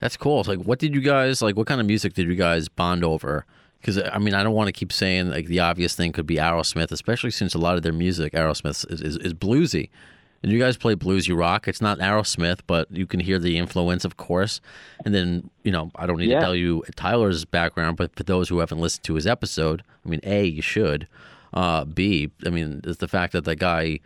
That's 0.00 0.16
cool. 0.16 0.40
It's 0.40 0.48
like, 0.48 0.60
what 0.60 0.78
did 0.78 0.94
you 0.94 1.00
guys 1.00 1.42
like? 1.42 1.56
What 1.56 1.66
kind 1.66 1.80
of 1.80 1.86
music 1.86 2.14
did 2.14 2.26
you 2.26 2.34
guys 2.34 2.68
bond 2.68 3.04
over? 3.04 3.44
Because 3.80 4.00
I 4.12 4.18
mean, 4.18 4.34
I 4.34 4.42
don't 4.42 4.54
want 4.54 4.68
to 4.68 4.72
keep 4.72 4.92
saying 4.92 5.30
like 5.30 5.46
the 5.46 5.60
obvious 5.60 5.94
thing 5.94 6.12
could 6.12 6.26
be 6.26 6.36
Aerosmith, 6.36 6.90
especially 6.90 7.30
since 7.30 7.54
a 7.54 7.58
lot 7.58 7.76
of 7.76 7.82
their 7.82 7.92
music, 7.92 8.32
Aerosmith, 8.32 8.90
is, 8.90 9.00
is, 9.00 9.16
is 9.18 9.34
bluesy. 9.34 9.90
And 10.42 10.50
you 10.50 10.58
guys 10.58 10.78
play 10.78 10.94
bluesy 10.94 11.36
rock. 11.36 11.68
It's 11.68 11.82
not 11.82 11.98
Aerosmith, 11.98 12.60
but 12.66 12.90
you 12.90 13.06
can 13.06 13.20
hear 13.20 13.38
the 13.38 13.58
influence, 13.58 14.06
of 14.06 14.16
course. 14.16 14.62
And 15.04 15.14
then, 15.14 15.50
you 15.64 15.70
know, 15.70 15.90
I 15.96 16.06
don't 16.06 16.16
need 16.16 16.30
Yeah. 16.30 16.38
to 16.38 16.44
tell 16.46 16.54
you 16.54 16.82
Tyler's 16.96 17.44
background, 17.44 17.98
but 17.98 18.16
for 18.16 18.22
those 18.22 18.48
who 18.48 18.60
haven't 18.60 18.78
listened 18.80 19.04
to 19.04 19.14
his 19.16 19.26
episode, 19.26 19.82
I 20.04 20.08
mean, 20.08 20.20
A, 20.22 20.44
you 20.44 20.62
should. 20.62 21.06
Uh, 21.52 21.84
B, 21.84 22.30
I 22.46 22.48
mean, 22.48 22.80
it's 22.84 23.00
the 23.00 23.08
fact 23.08 23.34
that 23.34 23.44
the 23.44 23.54
guy, 23.54 24.00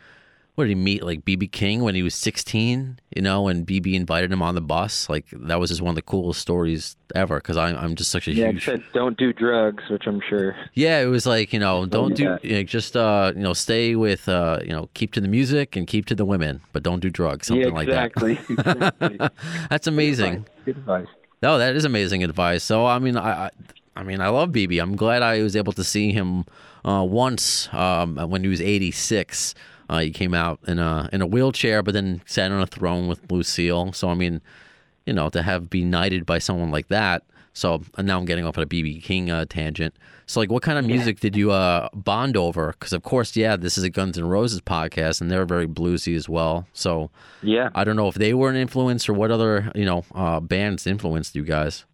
what 0.54 0.64
did 0.64 0.70
he 0.70 0.74
meet? 0.76 1.02
Like 1.02 1.24
BB 1.24 1.50
King 1.50 1.82
when 1.82 1.94
he 1.96 2.02
was 2.02 2.14
16, 2.14 3.00
you 3.16 3.22
know, 3.22 3.48
and 3.48 3.66
BB 3.66 3.94
invited 3.94 4.30
him 4.30 4.40
on 4.40 4.54
the 4.54 4.60
bus. 4.60 5.08
Like 5.08 5.26
that 5.32 5.58
was 5.58 5.70
just 5.70 5.82
one 5.82 5.90
of 5.90 5.96
the 5.96 6.02
coolest 6.02 6.40
stories 6.40 6.96
ever 7.14 7.36
because 7.36 7.56
I'm 7.56 7.76
I'm 7.76 7.94
just 7.96 8.10
such 8.12 8.28
a 8.28 8.32
Yeah, 8.32 8.50
huge. 8.52 8.64
said 8.64 8.82
don't 8.92 9.16
do 9.18 9.32
drugs, 9.32 9.82
which 9.90 10.06
I'm 10.06 10.20
sure. 10.28 10.54
Yeah, 10.74 11.00
it 11.00 11.06
was 11.06 11.26
like 11.26 11.52
you 11.52 11.58
know, 11.58 11.86
don't 11.86 12.14
do 12.14 12.38
you 12.42 12.54
know, 12.56 12.62
just 12.62 12.96
uh, 12.96 13.32
you 13.34 13.42
know, 13.42 13.52
stay 13.52 13.96
with 13.96 14.28
uh, 14.28 14.60
you 14.62 14.70
know, 14.70 14.88
keep 14.94 15.12
to 15.14 15.20
the 15.20 15.28
music 15.28 15.74
and 15.74 15.86
keep 15.88 16.06
to 16.06 16.14
the 16.14 16.24
women, 16.24 16.60
but 16.72 16.82
don't 16.84 17.00
do 17.00 17.10
drugs, 17.10 17.48
something 17.48 17.68
yeah, 17.68 17.74
like 17.74 17.88
exactly. 17.88 18.32
exactly. 18.48 19.16
that. 19.16 19.32
That's 19.70 19.86
amazing. 19.88 20.46
Good 20.64 20.76
advice. 20.76 21.08
No, 21.42 21.58
that 21.58 21.74
is 21.74 21.84
amazing 21.84 22.22
advice. 22.22 22.62
So 22.62 22.86
I 22.86 22.98
mean, 23.00 23.16
I, 23.16 23.46
I, 23.46 23.50
I 23.96 24.02
mean, 24.04 24.20
I 24.20 24.28
love 24.28 24.50
BB. 24.50 24.80
I'm 24.80 24.94
glad 24.96 25.22
I 25.22 25.42
was 25.42 25.56
able 25.56 25.72
to 25.72 25.84
see 25.84 26.12
him 26.12 26.44
uh, 26.84 27.04
once 27.04 27.68
um, 27.74 28.16
when 28.16 28.42
he 28.44 28.48
was 28.48 28.60
86. 28.60 29.54
Uh, 29.88 30.00
he 30.00 30.10
came 30.10 30.34
out 30.34 30.60
in 30.66 30.78
a 30.78 31.08
in 31.12 31.20
a 31.22 31.26
wheelchair, 31.26 31.82
but 31.82 31.94
then 31.94 32.22
sat 32.26 32.50
on 32.50 32.60
a 32.60 32.66
throne 32.66 33.08
with 33.08 33.30
Lucille. 33.30 33.92
So 33.92 34.08
I 34.08 34.14
mean, 34.14 34.40
you 35.06 35.12
know, 35.12 35.28
to 35.30 35.42
have 35.42 35.70
be 35.70 35.84
knighted 35.84 36.24
by 36.26 36.38
someone 36.38 36.70
like 36.70 36.88
that. 36.88 37.22
So 37.52 37.82
and 37.96 38.06
now 38.06 38.18
I'm 38.18 38.24
getting 38.24 38.44
off 38.44 38.58
on 38.58 38.64
a 38.64 38.66
BB 38.66 39.02
King 39.02 39.30
uh, 39.30 39.44
tangent. 39.48 39.94
So 40.26 40.40
like, 40.40 40.50
what 40.50 40.62
kind 40.62 40.78
of 40.78 40.86
music 40.86 41.20
did 41.20 41.36
you 41.36 41.52
uh, 41.52 41.90
bond 41.92 42.36
over? 42.36 42.72
Because 42.72 42.94
of 42.94 43.02
course, 43.02 43.36
yeah, 43.36 43.56
this 43.56 43.76
is 43.76 43.84
a 43.84 43.90
Guns 43.90 44.16
N' 44.16 44.26
Roses 44.26 44.62
podcast, 44.62 45.20
and 45.20 45.30
they're 45.30 45.44
very 45.44 45.66
bluesy 45.68 46.16
as 46.16 46.28
well. 46.28 46.66
So 46.72 47.10
Yeah. 47.42 47.68
I 47.74 47.84
don't 47.84 47.94
know 47.94 48.08
if 48.08 48.14
they 48.14 48.32
were 48.32 48.48
an 48.48 48.56
influence 48.56 49.06
or 49.08 49.12
what 49.12 49.30
other 49.30 49.70
you 49.74 49.84
know 49.84 50.04
uh, 50.14 50.40
bands 50.40 50.86
influenced 50.86 51.36
you 51.36 51.44
guys 51.44 51.84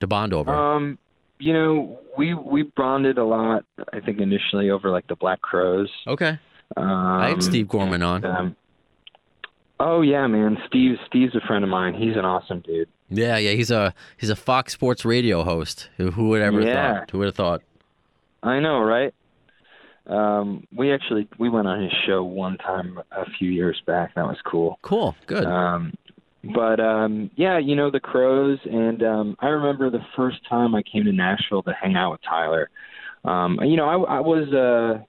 to 0.00 0.06
bond 0.06 0.32
over. 0.34 0.52
Um, 0.52 0.98
you 1.38 1.52
know, 1.52 1.98
we 2.18 2.34
we 2.34 2.64
bonded 2.64 3.18
a 3.18 3.24
lot. 3.24 3.64
I 3.92 4.00
think 4.00 4.18
initially 4.18 4.68
over 4.70 4.90
like 4.90 5.06
the 5.06 5.16
Black 5.16 5.40
Crowes. 5.40 5.90
okay, 6.06 6.38
Um, 6.76 6.86
I 6.88 7.28
had 7.30 7.42
Steve 7.42 7.68
Gorman 7.68 8.02
on. 8.02 8.24
Um, 8.24 8.56
oh 9.80 10.00
yeah, 10.02 10.26
man. 10.26 10.58
Steve 10.66 10.96
Steve's 11.06 11.34
a 11.34 11.40
friend 11.46 11.64
of 11.64 11.70
mine. 11.70 11.94
He's 11.94 12.16
an 12.16 12.24
awesome 12.24 12.60
dude. 12.60 12.88
Yeah, 13.08 13.36
yeah, 13.36 13.52
he's 13.52 13.70
a 13.70 13.94
he's 14.16 14.30
a 14.30 14.36
Fox 14.36 14.72
Sports 14.72 15.04
radio 15.04 15.44
host. 15.44 15.88
Who, 15.96 16.10
who 16.10 16.28
would 16.30 16.42
ever 16.42 16.60
Yeah. 16.60 17.00
thought? 17.00 17.10
Who 17.10 17.18
would 17.18 17.26
have 17.26 17.34
thought? 17.36 17.62
I 18.42 18.60
know, 18.60 18.80
right? 18.80 19.14
Um, 20.06 20.66
we 20.74 20.92
actually 20.92 21.28
we 21.38 21.48
went 21.48 21.66
on 21.66 21.82
his 21.82 21.92
show 22.06 22.22
one 22.22 22.58
time 22.58 23.00
a 23.10 23.24
few 23.38 23.50
years 23.50 23.80
back. 23.86 24.14
That 24.14 24.26
was 24.26 24.36
cool. 24.44 24.78
Cool, 24.82 25.16
good. 25.26 25.44
Um, 25.44 25.94
but 26.54 26.78
um, 26.78 27.30
yeah, 27.34 27.58
you 27.58 27.74
know 27.74 27.90
the 27.90 27.98
Crowes, 27.98 28.58
and 28.64 29.02
um, 29.02 29.36
I 29.40 29.48
remember 29.48 29.90
the 29.90 30.04
first 30.14 30.38
time 30.48 30.74
I 30.76 30.82
came 30.82 31.04
to 31.04 31.12
Nashville 31.12 31.62
to 31.64 31.72
hang 31.72 31.96
out 31.96 32.12
with 32.12 32.22
Tyler. 32.22 32.70
Um, 33.24 33.58
you 33.62 33.76
know, 33.76 33.88
I, 34.04 34.18
I 34.18 34.20
was 34.20 34.48
uh, 34.52 35.02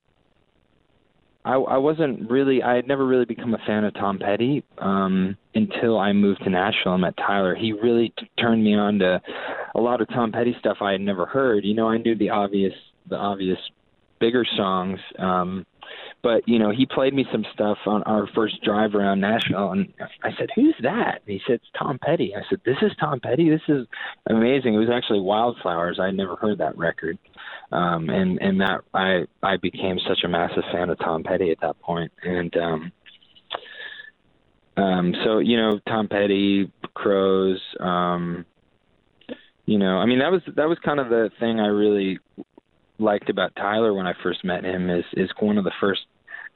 I, 1.48 1.56
I 1.56 1.78
wasn't 1.78 2.30
really 2.30 2.62
I 2.62 2.76
had 2.76 2.88
never 2.88 3.06
really 3.06 3.26
become 3.26 3.54
a 3.54 3.60
fan 3.66 3.86
of 3.86 3.94
Tom 3.94 4.20
Petty 4.20 4.64
um, 4.80 5.38
until 5.56 5.98
I 5.98 6.12
moved 6.12 6.44
to 6.44 6.50
Nashville 6.50 6.94
and 6.94 7.02
met 7.02 7.16
Tyler. 7.16 7.56
He 7.56 7.72
really 7.72 8.14
t- 8.20 8.30
turned 8.38 8.64
me 8.64 8.76
on 8.76 9.00
to 9.00 9.22
a 9.74 9.80
lot 9.80 10.02
of 10.02 10.10
Tom 10.10 10.34
Petty 10.34 10.56
stuff 10.60 10.78
I 10.82 10.92
had 10.92 11.02
never 11.02 11.26
heard. 11.26 11.64
You 11.64 11.74
know, 11.74 11.88
I 11.88 11.98
knew 12.00 12.16
the 12.18 12.32
obvious 12.32 12.74
the 13.10 13.16
obvious 13.16 13.58
bigger 14.20 14.46
songs. 14.58 15.00
Um, 15.20 15.66
but 16.22 16.48
you 16.48 16.60
know, 16.60 16.72
he 16.72 16.86
played 16.86 17.14
me 17.14 17.26
some 17.32 17.46
stuff 17.54 17.78
on 17.86 18.04
our 18.04 18.28
first 18.36 18.62
drive 18.64 18.96
around 18.96 19.22
Nashville, 19.22 19.72
and 19.72 19.94
I 20.24 20.32
said, 20.38 20.50
"Who's 20.56 20.76
that?" 20.82 21.22
And 21.26 21.34
he 21.34 21.42
said, 21.48 21.56
"It's 21.56 21.72
Tom 21.80 22.00
Petty." 22.04 22.36
I 22.36 22.42
said, 22.50 22.60
"This 22.66 22.78
is 22.82 22.92
Tom 23.00 23.20
Petty. 23.22 23.50
This 23.50 23.62
is 23.70 23.88
amazing." 24.30 24.74
It 24.74 24.80
was 24.80 24.90
actually 24.90 25.22
Wildflowers. 25.22 26.00
I 26.00 26.08
had 26.08 26.16
never 26.16 26.36
heard 26.36 26.58
that 26.58 26.78
record, 26.78 27.18
um, 27.72 28.10
and 28.10 28.42
and 28.42 28.62
that 28.62 28.82
I 28.94 29.26
I 29.44 29.58
became 29.58 29.98
such 30.08 30.20
a 30.24 30.28
massive 30.28 30.64
fan 30.72 30.90
of 30.90 31.00
Tom 31.00 31.24
Petty 31.24 31.52
at 31.52 31.60
that 31.62 31.80
point, 31.82 32.12
and 32.24 32.56
um, 32.58 32.92
um, 34.78 35.14
so 35.24 35.40
you 35.40 35.58
know, 35.58 35.80
Tom 35.88 36.08
Petty, 36.08 36.72
Crowes. 36.94 37.60
Um, 37.80 38.46
you 39.66 39.78
know, 39.78 39.98
I 39.98 40.06
mean, 40.06 40.20
that 40.20 40.32
was 40.32 40.42
that 40.56 40.70
was 40.70 40.78
kind 40.84 41.00
of 41.00 41.10
the 41.10 41.30
thing 41.40 41.60
I 41.60 41.68
really 41.68 42.20
liked 43.00 43.30
about 43.30 43.56
Tyler 43.56 43.94
when 43.94 44.08
I 44.08 44.14
first 44.24 44.46
met 44.46 44.64
him 44.64 44.90
is 44.90 45.04
is 45.14 45.30
one 45.40 45.58
of 45.58 45.64
the 45.64 45.74
first 45.80 46.02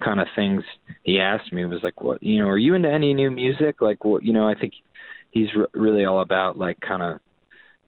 kind 0.04 0.20
of 0.20 0.28
things 0.36 0.64
he 1.04 1.20
asked 1.20 1.52
me 1.52 1.66
was 1.66 1.82
like, 1.84 2.02
"What 2.02 2.24
you 2.24 2.40
know? 2.40 2.48
Are 2.48 2.58
you 2.58 2.74
into 2.74 2.90
any 2.90 3.14
new 3.14 3.32
music? 3.32 3.82
Like, 3.82 4.06
what 4.06 4.24
you 4.24 4.34
know? 4.34 4.48
I 4.48 4.56
think 4.56 4.74
he's 5.32 5.54
re- 5.56 5.66
really 5.74 6.06
all 6.06 6.22
about 6.22 6.58
like 6.58 6.80
kind 6.80 7.02
of 7.02 7.20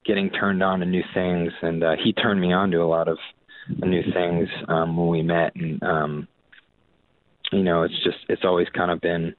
getting 0.05 0.29
turned 0.29 0.61
on 0.63 0.79
to 0.79 0.85
new 0.85 1.03
things, 1.13 1.51
and 1.61 1.83
uh, 1.83 1.95
he 2.01 2.13
turned 2.13 2.41
me 2.41 2.53
on 2.53 2.71
to 2.71 2.77
a 2.77 2.85
lot 2.85 3.07
of 3.07 3.17
new 3.69 4.03
things 4.13 4.49
um, 4.67 4.97
when 4.97 5.07
we 5.07 5.21
met, 5.21 5.55
and 5.55 5.81
um, 5.83 6.27
you 7.51 7.63
know, 7.63 7.83
it's 7.83 8.03
just 8.03 8.17
it's 8.29 8.43
always 8.43 8.67
kind 8.69 8.91
of 8.91 9.01
been, 9.01 9.35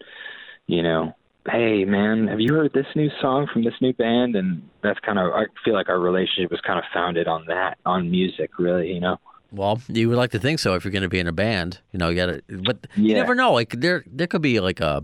you 0.66 0.82
know. 0.82 1.14
Hey 1.46 1.84
man, 1.84 2.28
have 2.28 2.40
you 2.40 2.54
heard 2.54 2.72
this 2.72 2.86
new 2.96 3.10
song 3.20 3.46
from 3.52 3.64
this 3.64 3.74
new 3.82 3.92
band? 3.92 4.34
And 4.34 4.66
that's 4.82 4.98
kind 5.00 5.18
of 5.18 5.30
I 5.34 5.44
feel 5.62 5.74
like 5.74 5.90
our 5.90 6.00
relationship 6.00 6.50
was 6.50 6.60
kind 6.62 6.78
of 6.78 6.86
founded 6.92 7.28
on 7.28 7.44
that, 7.48 7.76
on 7.84 8.10
music, 8.10 8.58
really. 8.58 8.90
You 8.92 9.00
know. 9.00 9.18
Well, 9.52 9.80
you 9.88 10.08
would 10.08 10.16
like 10.16 10.32
to 10.32 10.38
think 10.38 10.58
so 10.58 10.74
if 10.74 10.84
you're 10.84 10.90
going 10.92 11.02
to 11.02 11.08
be 11.08 11.20
in 11.20 11.28
a 11.28 11.32
band. 11.32 11.80
You 11.92 11.98
know, 11.98 12.08
you 12.08 12.16
got 12.16 12.26
to, 12.26 12.42
but 12.48 12.86
you 12.96 13.14
never 13.14 13.34
know. 13.34 13.52
Like 13.52 13.70
there, 13.70 14.04
there 14.06 14.26
could 14.26 14.42
be 14.42 14.58
like 14.58 14.80
a, 14.80 15.02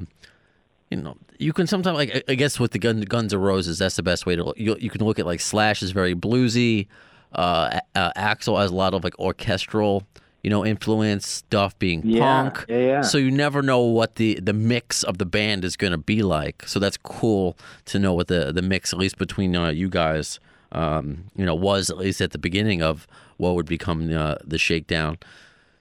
you 0.90 0.96
know, 1.00 1.16
you 1.38 1.52
can 1.52 1.66
sometimes 1.66 1.96
like 1.96 2.24
I- 2.28 2.34
guess 2.34 2.58
with 2.58 2.72
the 2.72 2.78
Gun, 2.78 3.00
Guns 3.02 3.32
N' 3.32 3.40
Roses, 3.40 3.78
that's 3.78 3.96
the 3.96 4.02
best 4.02 4.26
way 4.26 4.36
to. 4.36 4.44
look. 4.44 4.58
You 4.58 4.76
you 4.80 4.90
can 4.90 5.04
look 5.04 5.18
at 5.18 5.26
like 5.26 5.40
Slash 5.40 5.82
is 5.82 5.92
very 5.92 6.14
bluesy. 6.14 6.86
Uh, 7.32 7.78
uh, 7.94 8.12
Axl 8.16 8.60
has 8.60 8.70
a 8.72 8.74
lot 8.74 8.92
of 8.92 9.04
like 9.04 9.16
orchestral, 9.20 10.02
you 10.42 10.50
know, 10.50 10.66
influence 10.66 11.28
stuff 11.28 11.78
being 11.78 12.02
Yeah, 12.04 12.18
punk. 12.50 12.66
yeah, 12.68 12.76
yeah. 12.78 13.00
So 13.02 13.18
you 13.18 13.30
never 13.30 13.62
know 13.62 13.80
what 13.82 14.16
the 14.16 14.34
the 14.42 14.52
mix 14.52 15.04
of 15.04 15.18
the 15.18 15.26
band 15.26 15.64
is 15.64 15.76
going 15.76 15.92
to 15.92 15.98
be 15.98 16.22
like. 16.22 16.66
So 16.66 16.80
that's 16.80 16.96
cool 16.96 17.56
to 17.86 17.98
know 18.00 18.12
what 18.14 18.26
the 18.26 18.52
the 18.52 18.62
mix, 18.62 18.92
at 18.92 18.98
least 18.98 19.16
between 19.16 19.54
uh, 19.54 19.68
you 19.68 19.88
guys, 19.88 20.40
um, 20.72 21.24
you 21.36 21.46
know, 21.46 21.54
was 21.54 21.88
at 21.88 21.98
least 21.98 22.20
at 22.20 22.32
the 22.32 22.38
beginning 22.38 22.82
of 22.82 23.06
what 23.36 23.54
would 23.54 23.66
become 23.66 24.12
uh, 24.12 24.34
the 24.44 24.58
Shakedown. 24.58 25.18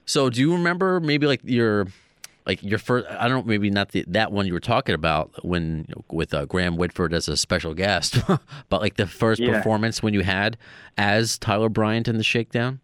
So 0.06 0.30
do 0.30 0.40
you 0.40 0.52
remember 0.52 1.00
maybe 1.00 1.26
like 1.26 1.40
your 1.44 1.88
like 2.50 2.62
your 2.64 2.78
first? 2.80 3.06
I 3.08 3.28
don't 3.28 3.46
know, 3.46 3.48
maybe 3.48 3.70
not 3.70 3.90
the, 3.92 4.04
that 4.08 4.32
one 4.32 4.44
you 4.46 4.52
were 4.52 4.58
talking 4.60 4.94
about 4.94 5.44
when 5.44 5.86
with 6.10 6.34
uh, 6.34 6.46
Graham 6.46 6.76
Whitford 6.76 7.14
as 7.14 7.28
a 7.28 7.36
special 7.36 7.74
guest, 7.74 8.18
but 8.68 8.80
like 8.80 8.96
the 8.96 9.06
first 9.06 9.40
Yeah. 9.40 9.52
performance 9.52 10.02
when 10.02 10.14
you 10.14 10.22
had 10.22 10.56
as 10.98 11.38
Tyler 11.38 11.68
Bryant 11.68 12.08
in 12.08 12.16
the 12.16 12.24
Shakedown. 12.24 12.80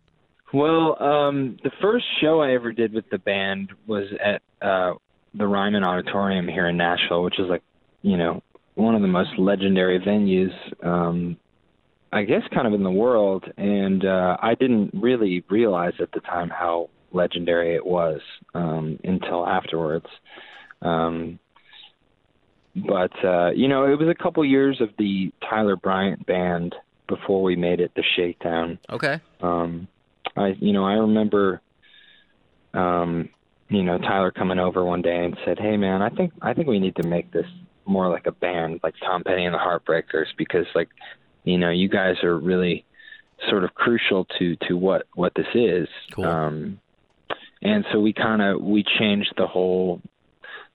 Well, 0.54 1.02
um, 1.02 1.56
the 1.64 1.72
first 1.82 2.04
show 2.20 2.40
I 2.40 2.52
ever 2.52 2.72
did 2.72 2.92
with 2.92 3.10
the 3.10 3.18
band 3.18 3.72
was 3.88 4.04
at 4.24 4.42
uh, 4.62 4.94
the 5.34 5.46
Ryman 5.48 5.82
Auditorium 5.82 6.46
here 6.46 6.68
in 6.68 6.76
Nashville, 6.76 7.24
which 7.24 7.40
is 7.40 7.48
like, 7.48 7.62
you 8.02 8.16
know, 8.16 8.42
one 8.76 8.94
of 8.94 9.02
the 9.02 9.08
most 9.08 9.30
legendary 9.36 9.98
venues, 9.98 10.54
um, 10.86 11.36
I 12.12 12.22
guess, 12.22 12.42
kind 12.54 12.68
of 12.68 12.74
in 12.74 12.84
the 12.84 12.90
world. 12.90 13.44
And 13.56 14.04
uh, 14.04 14.36
I 14.40 14.54
didn't 14.54 14.92
really 14.94 15.42
realize 15.50 15.94
at 16.00 16.12
the 16.12 16.20
time 16.20 16.50
how 16.50 16.88
legendary 17.16 17.74
it 17.74 17.84
was 17.84 18.20
um, 18.54 18.98
until 19.02 19.46
afterwards. 19.46 20.06
Um, 20.82 21.38
but 22.76 23.12
uh, 23.24 23.50
you 23.50 23.68
know, 23.68 23.84
it 23.90 23.98
was 23.98 24.08
a 24.08 24.14
couple 24.22 24.44
years 24.44 24.80
of 24.80 24.90
the 24.98 25.32
Tyler 25.48 25.76
Bryant 25.76 26.26
band 26.26 26.74
before 27.08 27.42
we 27.42 27.56
made 27.56 27.80
it 27.80 27.92
the 27.94 28.02
Shakedown 28.16 28.78
Okay. 28.90 29.20
um 29.40 29.86
i 30.36 30.48
you 30.58 30.72
know 30.72 30.84
i 30.84 30.94
remember 30.94 31.60
um 32.74 33.28
you 33.68 33.82
know 33.84 33.96
tyler 33.98 34.32
coming 34.32 34.58
over 34.58 34.84
one 34.84 35.02
day 35.02 35.24
and 35.24 35.36
said 35.44 35.56
hey 35.58 35.76
man 35.76 36.02
i 36.02 36.08
think 36.08 36.32
i 36.42 36.52
think 36.52 36.66
we 36.66 36.80
need 36.80 36.96
to 36.96 37.06
make 37.06 37.30
this 37.30 37.46
more 37.86 38.08
like 38.10 38.26
a 38.26 38.32
band 38.32 38.80
like 38.82 38.94
tom 39.04 39.22
petty 39.22 39.44
and 39.44 39.54
the 39.54 39.58
heartbreakers 39.58 40.26
because 40.36 40.66
like 40.74 40.88
you 41.44 41.56
know 41.56 41.70
you 41.70 41.88
guys 41.88 42.16
are 42.24 42.36
really 42.36 42.84
sort 43.48 43.62
of 43.62 43.72
crucial 43.74 44.24
to 44.38 44.56
to 44.66 44.74
what 44.76 45.06
what 45.14 45.32
this 45.36 45.46
is 45.54 45.86
Cool. 46.12 46.24
um 46.24 46.80
and 47.62 47.84
so 47.92 48.00
we 48.00 48.12
kind 48.12 48.42
of 48.42 48.60
we 48.60 48.84
changed 48.98 49.32
the 49.36 49.46
whole 49.46 50.00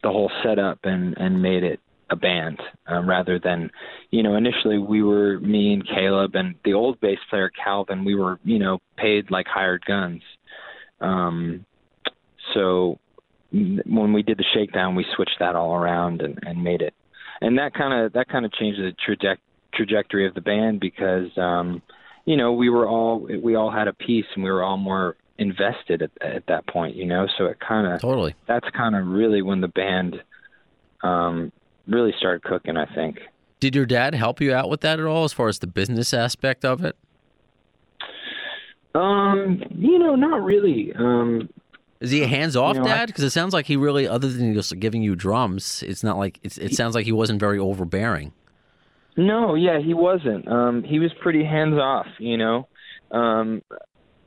the 0.04 0.10
whole 0.10 0.32
setup 0.44 0.80
and 0.84 1.16
and 1.18 1.42
made 1.42 1.64
it 1.64 1.80
a 2.10 2.16
band 2.16 2.60
um, 2.88 3.08
rather 3.08 3.40
than 3.40 3.72
you 4.10 4.22
know 4.22 4.36
initially 4.36 4.78
we 4.78 5.02
were 5.02 5.40
me 5.40 5.74
and 5.74 5.88
Caleb 5.88 6.36
and 6.36 6.56
the 6.66 6.74
old 6.74 7.00
bass 7.00 7.20
player 7.30 7.50
Calvin 7.64 8.04
we 8.04 8.16
were 8.16 8.40
you 8.44 8.60
know 8.60 8.80
paid 8.98 9.32
like 9.32 9.48
hired 9.48 9.84
guns. 9.86 10.22
Um 11.00 11.66
so 12.54 13.00
when 13.52 14.14
we 14.14 14.24
did 14.24 14.38
the 14.38 14.46
shakedown 14.54 14.96
we 14.96 15.06
switched 15.16 15.38
that 15.40 15.56
all 15.56 15.76
around 15.76 16.22
and 16.22 16.38
and 16.44 16.64
made 16.64 16.82
it. 16.82 16.94
And 17.40 17.58
that 17.58 17.74
kind 17.74 18.06
of 18.06 18.14
that 18.14 18.28
kind 18.28 18.46
of 18.46 18.52
changed 18.54 18.80
the 18.80 18.94
traje- 19.08 19.38
trajectory 19.74 20.28
of 20.28 20.34
the 20.34 20.42
band 20.42 20.80
because 20.82 21.30
um 21.38 21.82
you 22.26 22.36
know 22.36 22.52
we 22.52 22.70
were 22.70 22.88
all 22.88 23.26
we 23.42 23.56
all 23.56 23.72
had 23.72 23.88
a 23.88 23.94
piece 23.94 24.26
and 24.36 24.44
we 24.44 24.52
were 24.52 24.64
all 24.64 24.78
more 24.78 25.16
invested 25.42 26.02
at 26.02 26.12
at 26.22 26.46
that 26.48 26.66
point 26.68 26.96
you 26.96 27.06
know 27.06 27.26
so 27.38 27.46
it 27.46 27.58
kind 27.60 27.88
of 27.88 28.00
Totally. 28.00 28.36
that's 28.48 28.70
kind 28.70 28.96
of 28.96 29.08
really 29.08 29.42
when 29.42 29.60
the 29.62 29.68
band 29.68 30.22
um 31.04 31.52
really 31.88 32.14
started 32.18 32.44
cooking 32.44 32.78
i 32.78 32.86
think 32.94 33.20
Did 33.60 33.76
your 33.76 33.86
dad 33.88 34.14
help 34.16 34.40
you 34.40 34.54
out 34.54 34.70
with 34.70 34.82
that 34.82 35.00
at 35.00 35.06
all, 35.06 35.24
as 35.24 35.34
far 35.34 35.48
as 35.48 35.60
the 35.60 35.68
business 35.68 36.14
aspect 36.14 36.64
of 36.64 36.84
it? 36.86 36.96
um 38.94 39.64
you 39.76 39.98
know 39.98 40.16
not 40.16 40.44
really 40.44 40.94
um 40.96 41.50
Is 42.02 42.12
he 42.12 42.24
a 42.24 42.28
hands-off 42.28 42.76
You 42.76 42.82
know, 42.82 42.88
dad? 42.88 43.08
Because 43.08 43.24
it 43.24 43.30
sounds 43.30 43.54
like 43.54 43.66
he 43.68 43.78
really, 43.78 44.08
other 44.08 44.28
than 44.28 44.54
just 44.54 44.78
giving 44.80 45.02
you 45.04 45.16
drums, 45.16 45.84
it's 45.88 46.04
not 46.04 46.18
like 46.18 46.40
it's, 46.44 46.58
it 46.58 46.74
sounds 46.74 46.96
like 46.96 47.06
he 47.06 47.12
wasn't 47.12 47.40
very 47.40 47.60
overbearing. 47.60 48.34
No, 49.16 49.56
yeah, 49.56 49.80
he 49.80 49.94
wasn't. 49.94 50.48
Um, 50.48 50.84
he 50.84 50.98
was 51.00 51.12
pretty 51.22 51.44
hands 51.44 51.78
off, 51.78 52.08
you 52.18 52.38
know. 52.38 52.68
Um, 53.12 53.62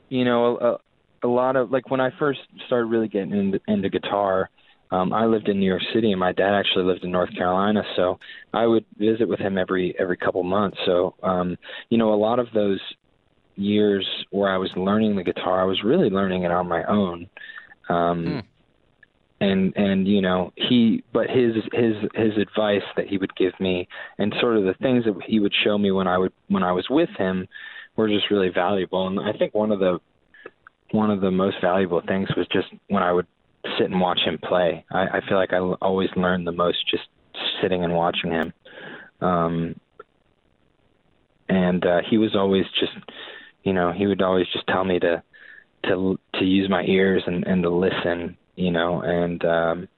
you 0.09 0.25
know, 0.25 0.79
a, 1.25 1.29
lot 1.29 1.57
of 1.57 1.71
like 1.71 1.91
when 1.91 2.01
I 2.01 2.11
first 2.19 2.41
started 2.67 2.87
really 2.87 3.09
getting 3.09 3.33
into, 3.33 3.61
into 3.67 3.89
guitar, 3.89 4.51
um, 4.91 5.13
I 5.13 5.27
lived 5.27 5.49
in 5.49 5.59
New 5.59 5.67
York 5.67 5.83
City, 5.95 6.13
and 6.13 6.21
my 6.21 6.33
dad 6.33 6.55
actually 6.55 6.85
lived 6.85 7.05
in 7.05 7.11
North 7.11 7.35
Carolina, 7.37 7.83
so 7.97 8.19
I 8.53 8.67
would 8.67 8.85
visit 8.97 9.29
with 9.29 9.41
him 9.41 9.59
every 9.59 9.95
every 9.99 10.17
couple 10.17 10.43
months. 10.45 10.79
So, 10.87 11.15
um, 11.23 11.57
you 11.91 11.99
know, 11.99 12.13
a 12.13 12.17
lot 12.17 12.39
of 12.39 12.49
those 12.55 12.81
years 13.57 14.07
where 14.31 14.53
I 14.53 14.59
was 14.59 14.71
learning 14.77 15.17
the 15.17 15.25
guitar, 15.25 15.61
I 15.61 15.65
was 15.65 15.83
really 15.85 16.11
learning 16.11 16.45
it 16.45 16.51
on 16.53 16.69
my 16.69 16.85
own. 16.85 17.29
Um, 17.89 18.25
Hmm. 18.25 18.41
and 19.41 19.77
and 19.77 20.09
you 20.09 20.23
know 20.23 20.53
he 20.57 21.03
but 21.13 21.29
his 21.29 21.55
his 21.73 21.95
his 22.15 22.39
advice 22.39 22.83
that 22.97 23.09
he 23.09 23.19
would 23.19 23.35
give 23.37 23.53
me 23.61 23.89
and 24.19 24.35
sort 24.41 24.57
of 24.57 24.65
the 24.65 24.75
things 24.75 25.05
that 25.05 25.15
he 25.27 25.41
would 25.41 25.53
show 25.65 25.77
me 25.77 25.91
when 25.91 26.07
I 26.07 26.19
would 26.19 26.33
when 26.49 26.63
I 26.63 26.73
was 26.73 26.87
with 26.89 27.11
him 27.19 27.47
were 27.97 28.09
just 28.09 28.31
really 28.31 28.49
valuable 28.49 29.07
and 29.09 29.21
I 29.21 29.33
think 29.37 29.55
one 29.55 29.73
of 29.73 29.81
the 29.81 29.99
one 30.95 31.11
of 31.11 31.21
the 31.21 31.31
most 31.31 31.57
valuable 31.61 32.01
things 32.07 32.29
was 32.37 32.47
just 32.53 32.69
when 32.89 33.03
I 33.03 33.13
would 33.13 33.27
sit 33.77 33.91
and 33.91 34.01
watch 34.01 34.21
him 34.25 34.39
play. 34.39 34.85
I, 34.93 35.19
I 35.19 35.21
feel 35.29 35.37
like 35.37 35.53
I 35.53 35.59
always 35.59 36.09
learned 36.17 36.47
the 36.47 36.53
most 36.53 36.79
just 36.89 37.03
sitting 37.61 37.83
and 37.83 37.93
watching 37.93 38.31
him. 38.31 38.53
Um 39.21 39.81
and 41.49 41.85
uh 41.85 42.01
he 42.09 42.17
was 42.17 42.37
always 42.37 42.65
just 42.79 42.93
you 43.65 43.73
know, 43.73 43.93
he 43.93 44.07
would 44.07 44.23
always 44.23 44.47
just 44.53 44.67
tell 44.69 44.85
me 44.85 45.01
to 45.01 45.23
to 45.87 46.19
to 46.35 46.45
use 46.45 46.71
my 46.71 46.85
ears 46.85 47.25
and 47.27 47.45
and 47.45 47.65
to 47.65 47.71
listen, 47.71 48.37
you 48.55 48.71
know, 48.71 49.01
and 49.01 49.45
um 49.45 49.89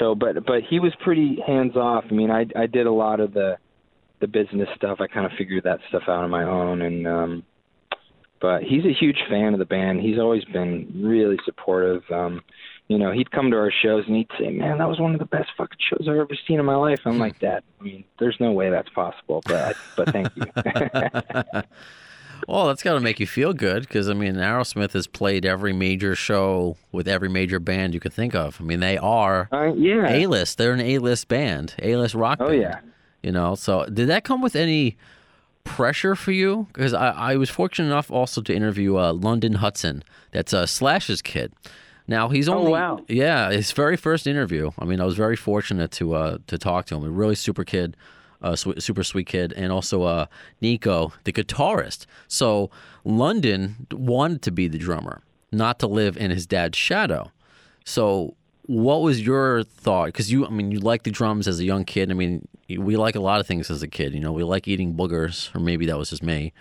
so 0.00 0.16
but 0.16 0.44
but 0.44 0.62
he 0.68 0.80
was 0.80 0.92
pretty 1.04 1.38
hands 1.46 1.76
off. 1.76 2.04
I 2.10 2.14
mean, 2.14 2.32
I 2.32 2.46
I 2.56 2.66
did 2.66 2.86
a 2.86 2.92
lot 2.92 3.20
of 3.20 3.32
the 3.32 3.58
the 4.20 4.26
business 4.26 4.68
stuff. 4.74 4.98
I 5.00 5.06
kind 5.06 5.26
of 5.26 5.32
figured 5.38 5.64
that 5.64 5.78
stuff 5.88 6.02
out 6.08 6.24
on 6.24 6.30
my 6.30 6.42
own 6.42 6.82
and 6.82 7.06
um 7.06 7.42
but 8.40 8.62
he's 8.62 8.84
a 8.84 8.92
huge 8.92 9.18
fan 9.28 9.52
of 9.52 9.58
the 9.58 9.64
band. 9.64 10.00
He's 10.00 10.18
always 10.18 10.44
been 10.44 10.92
really 11.04 11.38
supportive. 11.44 12.02
Um 12.10 12.42
you 12.86 12.98
know, 12.98 13.12
he'd 13.12 13.30
come 13.30 13.50
to 13.50 13.56
our 13.56 13.72
shows 13.82 14.04
and 14.06 14.14
he'd 14.14 14.28
say, 14.38 14.50
"Man, 14.50 14.76
that 14.76 14.86
was 14.86 15.00
one 15.00 15.14
of 15.14 15.18
the 15.18 15.24
best 15.24 15.48
fucking 15.56 15.78
shows 15.88 16.06
I've 16.06 16.16
ever 16.18 16.36
seen 16.46 16.58
in 16.60 16.66
my 16.66 16.76
life." 16.76 17.00
I'm 17.06 17.18
like, 17.18 17.38
"Dad, 17.40 17.62
I 17.80 17.82
mean, 17.82 18.04
there's 18.18 18.36
no 18.38 18.52
way 18.52 18.68
that's 18.68 18.90
possible, 18.90 19.40
but 19.46 19.54
I, 19.56 19.72
but 19.96 20.12
thank 20.12 20.28
you." 20.36 20.44
Well, 22.46 22.66
that's 22.66 22.82
got 22.82 22.92
to 22.94 23.00
make 23.00 23.20
you 23.20 23.26
feel 23.26 23.54
good 23.54 23.82
because 23.82 24.08
I 24.10 24.12
mean, 24.12 24.34
Aerosmith 24.34 24.92
has 24.92 25.06
played 25.06 25.46
every 25.46 25.72
major 25.72 26.14
show 26.14 26.76
with 26.92 27.08
every 27.08 27.28
major 27.30 27.58
band 27.58 27.94
you 27.94 28.00
could 28.00 28.12
think 28.12 28.34
of. 28.34 28.60
I 28.60 28.64
mean, 28.64 28.80
they 28.80 28.98
are 28.98 29.48
uh, 29.50 29.72
yeah. 29.74 30.06
A 30.10 30.26
list. 30.26 30.58
They're 30.58 30.74
an 30.74 30.80
A 30.80 30.98
list 30.98 31.28
band, 31.28 31.74
A 31.80 31.96
list 31.96 32.14
rock 32.14 32.38
Oh 32.42 32.48
band. 32.48 32.60
yeah. 32.60 32.80
You 33.22 33.32
know, 33.32 33.54
so 33.54 33.86
did 33.86 34.08
that 34.08 34.24
come 34.24 34.42
with 34.42 34.56
any 34.56 34.98
pressure 35.64 36.14
for 36.14 36.32
you? 36.32 36.68
Because 36.72 36.94
I, 36.94 37.08
I 37.10 37.36
was 37.36 37.50
fortunate 37.50 37.86
enough 37.86 38.10
also 38.10 38.40
to 38.42 38.54
interview 38.54 38.96
uh, 38.96 39.12
London 39.12 39.54
Hudson. 39.54 40.02
That's 40.30 40.52
uh, 40.52 40.66
Slash's 40.66 41.22
kid. 41.22 41.52
Now 42.06 42.28
he's 42.28 42.48
Oh, 42.48 42.58
only 42.58 42.72
wow. 42.72 43.00
yeah 43.08 43.50
his 43.50 43.72
very 43.72 43.96
first 43.96 44.26
interview. 44.26 44.70
I 44.78 44.84
mean, 44.84 45.00
I 45.00 45.04
was 45.04 45.16
very 45.16 45.36
fortunate 45.36 45.90
to 45.92 46.14
uh, 46.14 46.38
to 46.48 46.58
talk 46.58 46.86
to 46.86 46.96
him. 46.96 47.04
A 47.04 47.08
really 47.10 47.34
super 47.34 47.64
kid, 47.64 47.96
uh, 48.42 48.54
sw- 48.56 48.78
super 48.78 49.02
sweet 49.02 49.26
kid, 49.26 49.54
and 49.54 49.72
also 49.72 50.02
uh, 50.02 50.26
Nico, 50.60 51.12
the 51.24 51.32
guitarist. 51.32 52.04
So 52.28 52.70
London 53.04 53.86
wanted 53.90 54.42
to 54.42 54.50
be 54.52 54.68
the 54.68 54.76
drummer, 54.78 55.22
not 55.50 55.78
to 55.78 55.86
live 55.86 56.18
in 56.18 56.30
his 56.30 56.46
dad's 56.46 56.76
shadow. 56.76 57.32
So 57.86 58.34
what 58.66 59.00
was 59.00 59.22
your 59.22 59.62
thought? 59.62 60.06
Because 60.06 60.30
you, 60.30 60.46
I 60.46 60.50
mean, 60.50 60.70
you 60.72 60.80
like 60.80 61.04
the 61.04 61.10
drums 61.10 61.48
as 61.48 61.58
a 61.58 61.64
young 61.64 61.84
kid. 61.86 62.10
I 62.10 62.14
mean, 62.14 62.46
we 62.78 62.96
like 62.96 63.14
a 63.14 63.20
lot 63.20 63.40
of 63.40 63.46
things 63.46 63.70
as 63.70 63.82
a 63.82 63.88
kid. 63.88 64.14
You 64.14 64.20
know, 64.20 64.32
we 64.32 64.42
like 64.42 64.68
eating 64.68 64.94
boogers, 64.94 65.54
or 65.54 65.60
maybe 65.60 65.86
that 65.86 65.98
was 65.98 66.10
just 66.10 66.22
me. 66.22 66.52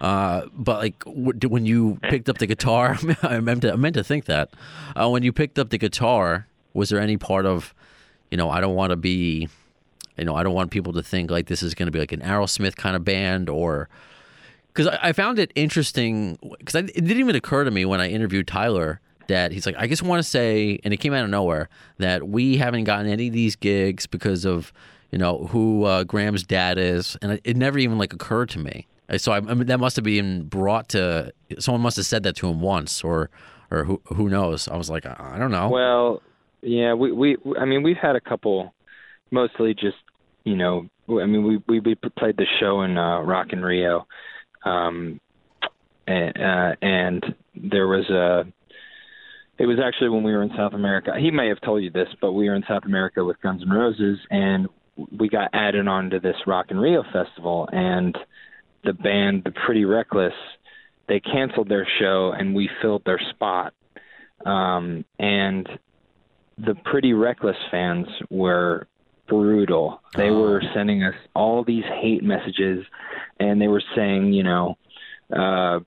Uh, 0.00 0.46
but 0.52 0.78
like 0.78 1.02
when 1.06 1.66
you 1.66 1.98
picked 2.02 2.28
up 2.28 2.38
the 2.38 2.46
guitar, 2.46 2.96
I 3.22 3.40
meant 3.40 3.62
to, 3.62 3.72
I 3.72 3.76
meant 3.76 3.94
to 3.94 4.04
think 4.04 4.24
that 4.26 4.50
uh, 4.96 5.08
when 5.08 5.22
you 5.22 5.32
picked 5.32 5.58
up 5.58 5.70
the 5.70 5.78
guitar, 5.78 6.46
was 6.72 6.88
there 6.88 7.00
any 7.00 7.16
part 7.16 7.46
of, 7.46 7.74
you 8.30 8.36
know, 8.36 8.50
I 8.50 8.60
don't 8.60 8.74
want 8.74 8.90
to 8.90 8.96
be, 8.96 9.48
you 10.16 10.24
know, 10.24 10.34
I 10.34 10.42
don't 10.42 10.54
want 10.54 10.70
people 10.70 10.92
to 10.94 11.02
think 11.02 11.30
like 11.30 11.46
this 11.46 11.62
is 11.62 11.74
going 11.74 11.86
to 11.86 11.92
be 11.92 11.98
like 11.98 12.12
an 12.12 12.20
Aerosmith 12.20 12.76
kind 12.76 12.96
of 12.96 13.04
band 13.04 13.48
or. 13.48 13.88
Because 14.68 14.86
I, 14.86 15.08
I 15.08 15.12
found 15.12 15.40
it 15.40 15.52
interesting, 15.56 16.38
because 16.58 16.76
it 16.76 16.94
didn't 16.94 17.18
even 17.18 17.34
occur 17.34 17.64
to 17.64 17.72
me 17.72 17.84
when 17.84 18.00
I 18.00 18.08
interviewed 18.08 18.46
Tyler 18.46 19.00
that 19.30 19.52
he's 19.52 19.66
like, 19.66 19.76
I 19.78 19.86
just 19.86 20.02
want 20.02 20.22
to 20.22 20.28
say, 20.28 20.78
and 20.84 20.92
it 20.92 20.98
came 20.98 21.12
out 21.12 21.24
of 21.24 21.30
nowhere, 21.30 21.68
that 21.98 22.28
we 22.28 22.56
haven't 22.56 22.84
gotten 22.84 23.06
any 23.06 23.28
of 23.28 23.32
these 23.32 23.56
gigs 23.56 24.06
because 24.06 24.44
of, 24.44 24.72
you 25.10 25.18
know, 25.18 25.46
who 25.46 25.84
uh, 25.84 26.04
Graham's 26.04 26.44
dad 26.44 26.78
is, 26.78 27.16
and 27.22 27.40
it, 27.44 27.56
never 27.56 27.78
even 27.78 27.98
like 27.98 28.12
occurred 28.12 28.48
to 28.50 28.58
me. 28.58 28.86
So 29.16 29.32
I, 29.32 29.38
I 29.38 29.40
mean, 29.40 29.66
that 29.66 29.80
must 29.80 29.96
have 29.96 30.04
been 30.04 30.44
brought 30.44 30.90
to 30.90 31.32
someone 31.58 31.80
must 31.80 31.96
have 31.96 32.06
said 32.06 32.22
that 32.22 32.36
to 32.36 32.48
him 32.48 32.60
once, 32.60 33.02
or 33.02 33.28
or 33.70 33.84
who 33.84 34.00
who 34.06 34.28
knows? 34.28 34.68
I 34.68 34.76
was 34.76 34.88
like, 34.88 35.04
I, 35.06 35.32
I 35.34 35.38
don't 35.38 35.50
know. 35.50 35.68
Well, 35.68 36.22
yeah, 36.62 36.94
we 36.94 37.10
we 37.12 37.36
I 37.58 37.64
mean 37.64 37.82
we've 37.82 37.96
had 37.96 38.14
a 38.14 38.20
couple, 38.20 38.72
mostly 39.30 39.74
just 39.74 39.96
you 40.44 40.56
know 40.56 40.88
I 41.08 41.26
mean 41.26 41.44
we 41.44 41.62
we, 41.66 41.80
we 41.80 41.94
played 41.94 42.36
the 42.36 42.46
show 42.60 42.82
in 42.82 42.96
uh, 42.96 43.20
Rock 43.20 43.48
in 43.52 43.62
Rio, 43.62 44.06
um, 44.64 45.20
and, 46.06 46.36
uh, 46.36 46.76
and 46.82 47.34
there 47.54 47.88
was 47.88 48.08
a. 48.10 48.44
It 49.58 49.66
was 49.66 49.78
actually 49.78 50.08
when 50.08 50.22
we 50.22 50.32
were 50.32 50.42
in 50.42 50.52
South 50.56 50.72
America. 50.72 51.12
He 51.20 51.30
may 51.30 51.48
have 51.48 51.60
told 51.60 51.82
you 51.82 51.90
this, 51.90 52.08
but 52.22 52.32
we 52.32 52.48
were 52.48 52.54
in 52.54 52.64
South 52.66 52.84
America 52.86 53.22
with 53.22 53.38
Guns 53.42 53.60
N' 53.62 53.68
Roses, 53.68 54.18
and 54.30 54.68
we 55.16 55.28
got 55.28 55.50
added 55.52 55.86
on 55.88 56.10
to 56.10 56.20
this 56.20 56.36
Rock 56.46 56.70
in 56.70 56.78
Rio 56.78 57.02
festival, 57.12 57.68
and 57.72 58.16
the 58.84 58.92
band, 58.92 59.44
the 59.44 59.52
Pretty 59.52 59.84
Reckless, 59.84 60.34
they 61.08 61.20
canceled 61.20 61.68
their 61.68 61.86
show, 61.98 62.32
and 62.32 62.54
we 62.54 62.70
filled 62.80 63.04
their 63.04 63.20
spot 63.30 63.74
um, 64.44 65.04
and 65.18 65.68
the 66.58 66.74
Pretty 66.84 67.12
Reckless 67.12 67.56
fans 67.70 68.06
were 68.30 68.86
brutal. 69.26 70.00
They 70.16 70.30
were 70.30 70.62
sending 70.74 71.02
us 71.02 71.14
all 71.34 71.64
these 71.64 71.84
hate 71.84 72.22
messages, 72.22 72.84
and 73.38 73.60
they 73.60 73.68
were 73.68 73.82
saying, 73.94 74.32
you 74.32 74.42
know, 74.42 74.76
uh, 75.34 75.80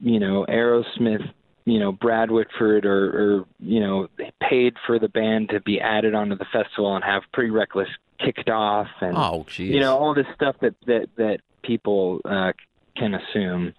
you 0.00 0.20
know, 0.20 0.44
Aerosmith, 0.48 1.32
you 1.66 1.80
know, 1.80 1.92
Brad 1.92 2.30
Whitford, 2.30 2.86
or, 2.86 3.10
or 3.10 3.44
you 3.60 3.80
know, 3.80 4.08
paid 4.48 4.74
for 4.86 4.98
the 4.98 5.08
band 5.08 5.50
to 5.50 5.60
be 5.60 5.80
added 5.80 6.14
onto 6.14 6.38
the 6.38 6.46
festival 6.52 6.94
and 6.94 7.04
have 7.04 7.22
Pretty 7.32 7.50
Reckless 7.50 7.88
kicked 8.24 8.48
off, 8.48 8.86
and 9.00 9.16
oh, 9.16 9.44
jeez. 9.48 9.66
you 9.66 9.80
know 9.80 9.98
all 9.98 10.14
this 10.14 10.26
stuff 10.34 10.56
that 10.60 10.74
that 10.86 11.08
that 11.16 11.40
people 11.62 12.20
uh, 12.24 12.52
can 12.96 13.14
assume. 13.14 13.74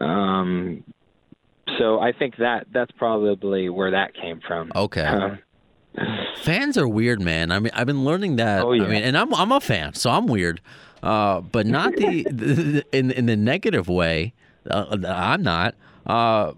Um, 0.00 0.84
so 1.78 1.98
I 1.98 2.12
think 2.12 2.36
that 2.36 2.66
that's 2.72 2.92
probably 2.92 3.68
where 3.70 3.90
that 3.92 4.14
came 4.14 4.40
from. 4.46 4.70
okay. 4.76 5.02
Um, 5.02 5.38
Fans 6.42 6.78
are 6.78 6.86
weird, 6.86 7.20
man. 7.20 7.50
I 7.50 7.58
mean, 7.58 7.72
I've 7.74 7.86
been 7.86 8.04
learning 8.04 8.36
that. 8.36 8.62
Oh, 8.64 8.72
yeah. 8.72 8.84
I 8.84 8.88
mean, 8.88 9.02
and 9.02 9.16
I'm 9.18 9.34
I'm 9.34 9.50
a 9.50 9.60
fan, 9.60 9.94
so 9.94 10.10
I'm 10.10 10.26
weird, 10.26 10.60
uh, 11.02 11.40
but 11.40 11.66
not 11.66 11.96
the, 11.96 12.22
the 12.30 12.84
in 12.92 13.10
in 13.10 13.26
the 13.26 13.36
negative 13.36 13.88
way. 13.88 14.34
Uh, 14.70 14.98
I'm 15.08 15.42
not. 15.42 15.74
Uh, 16.06 16.52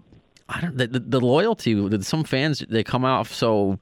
I 0.49 0.61
don't. 0.61 0.77
The, 0.77 0.87
the, 0.87 0.99
the 0.99 1.21
loyalty. 1.21 2.01
Some 2.01 2.23
fans 2.23 2.63
they 2.69 2.83
come 2.83 3.05
off 3.05 3.33
so 3.33 3.79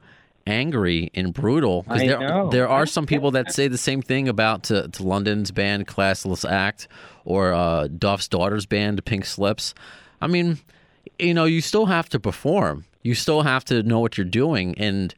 angry 0.48 1.12
and 1.14 1.34
brutal 1.34 1.86
I 1.88 2.00
there 2.00 2.20
know. 2.20 2.50
there 2.50 2.68
are 2.68 2.86
some 2.86 3.06
people 3.14 3.32
that 3.32 3.54
say 3.54 3.68
the 3.68 3.78
same 3.78 4.02
thing 4.02 4.28
about 4.28 4.64
to, 4.64 4.88
to 4.88 5.04
London's 5.04 5.52
band 5.52 5.88
Classless 5.88 6.50
Act 6.50 6.88
or 7.26 7.54
uh, 7.54 7.88
Duff's 7.88 8.28
daughter's 8.28 8.66
band 8.66 9.04
Pink 9.06 9.26
Slips. 9.26 9.74
I 10.20 10.28
mean, 10.28 10.60
you 11.20 11.34
know, 11.34 11.46
you 11.46 11.62
still 11.62 11.88
have 11.88 12.10
to 12.10 12.20
perform. 12.20 12.86
You 13.04 13.16
still 13.16 13.42
have 13.42 13.66
to 13.66 13.84
know 13.84 14.00
what 14.00 14.18
you're 14.18 14.26
doing, 14.26 14.76
and 14.78 15.14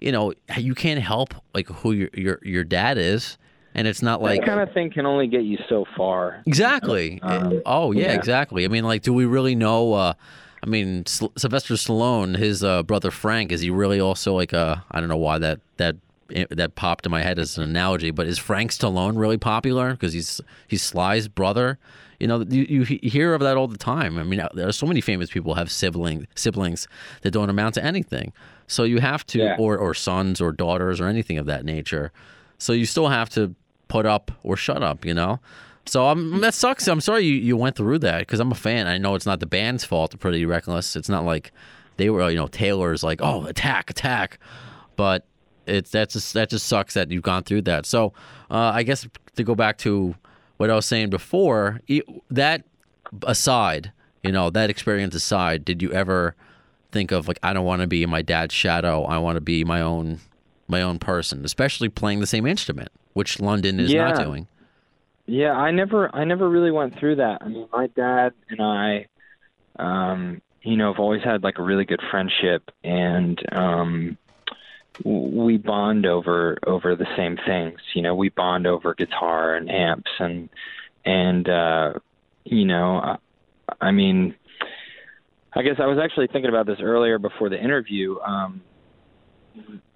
you 0.00 0.12
know, 0.12 0.34
you 0.56 0.74
can't 0.74 1.00
help 1.00 1.34
like 1.54 1.68
who 1.68 1.92
your 1.92 2.10
your 2.12 2.38
your 2.42 2.64
dad 2.64 2.98
is, 2.98 3.38
and 3.74 3.88
it's 3.88 4.02
not 4.02 4.20
like 4.20 4.40
that 4.40 4.46
kind 4.46 4.60
of 4.60 4.72
thing 4.74 4.90
can 4.90 5.06
only 5.06 5.26
get 5.26 5.42
you 5.42 5.58
so 5.68 5.86
far. 5.96 6.42
exactly. 6.46 7.20
Um, 7.22 7.62
oh 7.64 7.92
yeah, 7.92 8.08
yeah. 8.08 8.12
exactly. 8.12 8.64
I 8.66 8.68
mean, 8.68 8.84
like, 8.84 9.02
do 9.02 9.14
we 9.14 9.24
really 9.24 9.54
know? 9.54 9.94
Uh, 9.94 10.14
I 10.64 10.66
mean, 10.66 11.04
Syl- 11.06 11.32
Sylvester 11.36 11.74
Stallone, 11.74 12.36
his 12.38 12.64
uh, 12.64 12.82
brother 12.82 13.10
Frank, 13.10 13.52
is 13.52 13.60
he 13.60 13.68
really 13.70 14.00
also 14.00 14.32
like 14.34 14.52
a? 14.54 14.82
I 14.90 14.98
don't 15.00 15.10
know 15.10 15.16
why 15.18 15.38
that 15.38 15.60
that 15.76 15.96
that 16.50 16.74
popped 16.74 17.04
in 17.04 17.12
my 17.12 17.22
head 17.22 17.38
as 17.38 17.58
an 17.58 17.64
analogy, 17.64 18.10
but 18.10 18.26
is 18.26 18.38
Frank 18.38 18.70
Stallone 18.70 19.18
really 19.18 19.36
popular 19.36 19.90
because 19.92 20.14
he's 20.14 20.40
he's 20.66 20.82
Sly's 20.82 21.28
brother? 21.28 21.78
You 22.18 22.28
know, 22.28 22.40
you, 22.48 22.84
you 22.84 22.84
hear 23.10 23.34
of 23.34 23.40
that 23.42 23.56
all 23.58 23.66
the 23.68 23.76
time. 23.76 24.18
I 24.18 24.22
mean, 24.22 24.40
uh, 24.40 24.48
there 24.54 24.66
are 24.66 24.72
so 24.72 24.86
many 24.86 25.02
famous 25.02 25.28
people 25.30 25.52
who 25.52 25.58
have 25.58 25.70
sibling 25.70 26.26
siblings 26.34 26.88
that 27.22 27.32
don't 27.32 27.50
amount 27.50 27.74
to 27.74 27.84
anything. 27.84 28.32
So 28.68 28.84
you 28.84 29.00
have 29.00 29.26
to, 29.26 29.38
Yeah. 29.40 29.56
or 29.58 29.76
or 29.76 29.92
sons 29.92 30.40
or 30.40 30.50
daughters 30.52 31.00
or 31.00 31.08
anything 31.08 31.36
of 31.36 31.44
that 31.46 31.64
nature. 31.64 32.10
So 32.56 32.72
you 32.72 32.86
still 32.86 33.08
have 33.08 33.28
to 33.30 33.54
put 33.88 34.06
up 34.06 34.30
or 34.42 34.56
shut 34.56 34.82
up. 34.82 35.04
You 35.04 35.12
know. 35.14 35.40
So 35.86 36.06
um, 36.06 36.40
that 36.40 36.54
sucks. 36.54 36.88
I'm 36.88 37.00
sorry 37.00 37.24
you, 37.24 37.34
you 37.34 37.56
went 37.56 37.76
through 37.76 37.98
that 38.00 38.20
because 38.20 38.40
I'm 38.40 38.52
a 38.52 38.56
fan. 38.56 38.86
I 38.86 38.98
know 38.98 39.14
it's 39.14 39.26
not 39.26 39.40
the 39.40 39.46
band's 39.46 39.84
fault. 39.84 40.18
Pretty 40.18 40.46
reckless. 40.46 40.96
It's 40.96 41.08
not 41.08 41.24
like 41.24 41.52
they 41.96 42.10
were, 42.10 42.28
you 42.30 42.36
know, 42.36 42.46
Taylor's 42.46 43.02
like, 43.02 43.20
oh, 43.22 43.44
attack, 43.46 43.90
attack. 43.90 44.38
But 44.96 45.26
it's 45.66 45.90
that's 45.90 46.14
just 46.14 46.34
that 46.34 46.50
just 46.50 46.66
sucks 46.66 46.94
that 46.94 47.10
you've 47.10 47.22
gone 47.22 47.42
through 47.42 47.62
that. 47.62 47.86
So 47.86 48.12
uh, 48.50 48.72
I 48.74 48.82
guess 48.82 49.06
to 49.36 49.44
go 49.44 49.54
back 49.54 49.78
to 49.78 50.14
what 50.56 50.70
I 50.70 50.74
was 50.74 50.86
saying 50.86 51.10
before, 51.10 51.80
that 52.30 52.64
aside, 53.26 53.92
you 54.22 54.32
know, 54.32 54.50
that 54.50 54.70
experience 54.70 55.14
aside, 55.14 55.64
did 55.64 55.82
you 55.82 55.92
ever 55.92 56.34
think 56.94 57.10
of 57.10 57.28
like 57.28 57.38
I 57.42 57.52
don't 57.52 57.66
want 57.66 57.82
to 57.82 57.86
be 57.88 58.02
in 58.02 58.08
my 58.08 58.22
dad's 58.22 58.54
shadow. 58.54 59.04
I 59.04 59.18
want 59.18 59.36
to 59.36 59.40
be 59.42 59.64
my 59.64 59.82
own 59.82 60.20
my 60.68 60.80
own 60.80 60.98
person, 60.98 61.44
especially 61.44 61.90
playing 61.90 62.20
the 62.20 62.26
same 62.26 62.46
instrument, 62.46 62.88
which 63.12 63.38
London 63.40 63.78
is 63.78 63.92
not 64.14 64.24
doing. 64.24 64.46
Yeah, 65.26 65.52
I 65.52 65.70
never 65.70 66.14
I 66.14 66.24
never 66.24 66.48
really 66.48 66.70
went 66.70 66.98
through 66.98 67.16
that. 67.16 67.38
I 67.42 67.48
mean, 67.48 67.68
my 67.72 67.86
dad 67.88 68.34
and 68.50 68.60
I 68.60 69.06
um 69.78 70.42
you 70.62 70.76
know, 70.76 70.92
have 70.92 71.00
always 71.00 71.22
had 71.22 71.42
like 71.42 71.58
a 71.58 71.62
really 71.62 71.84
good 71.84 72.00
friendship 72.10 72.70
and 72.82 73.40
um 73.52 74.18
we 75.04 75.56
bond 75.56 76.06
over 76.06 76.58
over 76.66 76.94
the 76.94 77.06
same 77.16 77.38
things. 77.46 77.80
You 77.94 78.02
know, 78.02 78.14
we 78.14 78.28
bond 78.28 78.66
over 78.66 78.94
guitar 78.94 79.54
and 79.54 79.70
amps 79.70 80.10
and 80.18 80.50
and 81.04 81.48
uh 81.48 81.94
you 82.44 82.66
know, 82.66 82.96
I, 82.98 83.16
I 83.80 83.90
mean 83.92 84.34
I 85.54 85.62
guess 85.62 85.76
I 85.78 85.86
was 85.86 85.98
actually 85.98 86.26
thinking 86.26 86.50
about 86.50 86.66
this 86.66 86.80
earlier 86.82 87.18
before 87.18 87.48
the 87.48 87.62
interview. 87.62 88.18
Um 88.20 88.62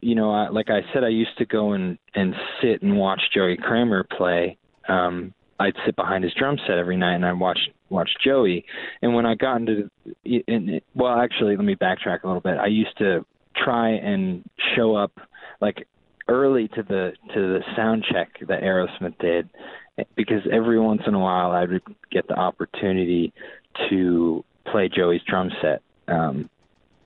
you 0.01 0.14
know, 0.14 0.31
I, 0.31 0.49
like 0.49 0.70
I 0.70 0.83
said, 0.93 1.05
I 1.05 1.09
used 1.09 1.37
to 1.39 1.45
go 1.45 1.72
and 1.72 1.99
and 2.14 2.35
sit 2.62 2.81
and 2.81 2.97
watch 2.97 3.20
Joey 3.35 3.59
Kramer 3.59 4.05
play. 4.05 4.57
Um, 4.89 5.34
I'd 5.61 5.74
sit 5.84 5.97
behind 5.97 6.24
his 6.24 6.32
drum 6.34 6.57
set 6.66 6.78
every 6.78 6.97
night 6.97 7.16
and 7.16 7.26
I'd 7.26 7.39
watch 7.39 7.59
watch 7.91 8.11
Joey. 8.24 8.64
And 9.03 9.14
when 9.14 9.26
I 9.26 9.34
got 9.34 9.57
into, 9.57 9.91
in, 10.24 10.80
well, 10.95 11.18
actually, 11.18 11.57
let 11.57 11.64
me 11.64 11.74
backtrack 11.74 12.22
a 12.22 12.26
little 12.26 12.41
bit. 12.41 12.59
I 12.59 12.66
used 12.66 12.97
to 12.99 13.24
try 13.57 13.91
and 13.91 14.45
show 14.76 14.95
up 14.95 15.12
like 15.61 15.86
early 16.28 16.68
to 16.68 16.82
the 16.82 17.12
to 17.34 17.41
the 17.41 17.61
sound 17.76 18.05
check 18.11 18.28
that 18.47 18.62
Aerosmith 18.62 19.18
did, 19.18 19.49
because 20.14 20.43
every 20.53 20.78
once 20.78 21.03
in 21.07 21.14
a 21.14 21.18
while 21.18 21.51
I 21.51 21.64
would 21.64 21.82
get 22.11 22.28
the 22.28 22.34
opportunity 22.34 23.32
to 23.91 24.45
play 24.70 24.89
Joey's 24.95 25.22
drum 25.26 25.51
set. 25.61 25.82
Um, 26.07 26.49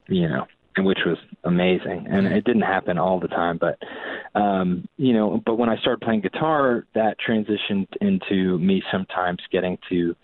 you 0.09 0.29
know, 0.29 0.47
which 0.79 1.01
was 1.07 1.19
amazing. 1.45 2.07
And 2.11 2.27
it 2.27 2.45
didn't 2.45 2.63
happen 2.63 2.99
all 2.99 3.21
the 3.21 3.29
time, 3.29 3.59
but 3.59 3.79
um, 4.39 4.89
you 4.97 5.13
know, 5.13 5.43
but 5.45 5.57
when 5.57 5.69
I 5.69 5.77
started 5.79 6.01
playing 6.01 6.23
guitar, 6.23 6.87
that 6.95 7.17
transitioned 7.27 7.89
into 8.01 8.59
me 8.59 8.83
sometimes 8.91 9.39
getting 9.51 9.79
to 9.91 10.17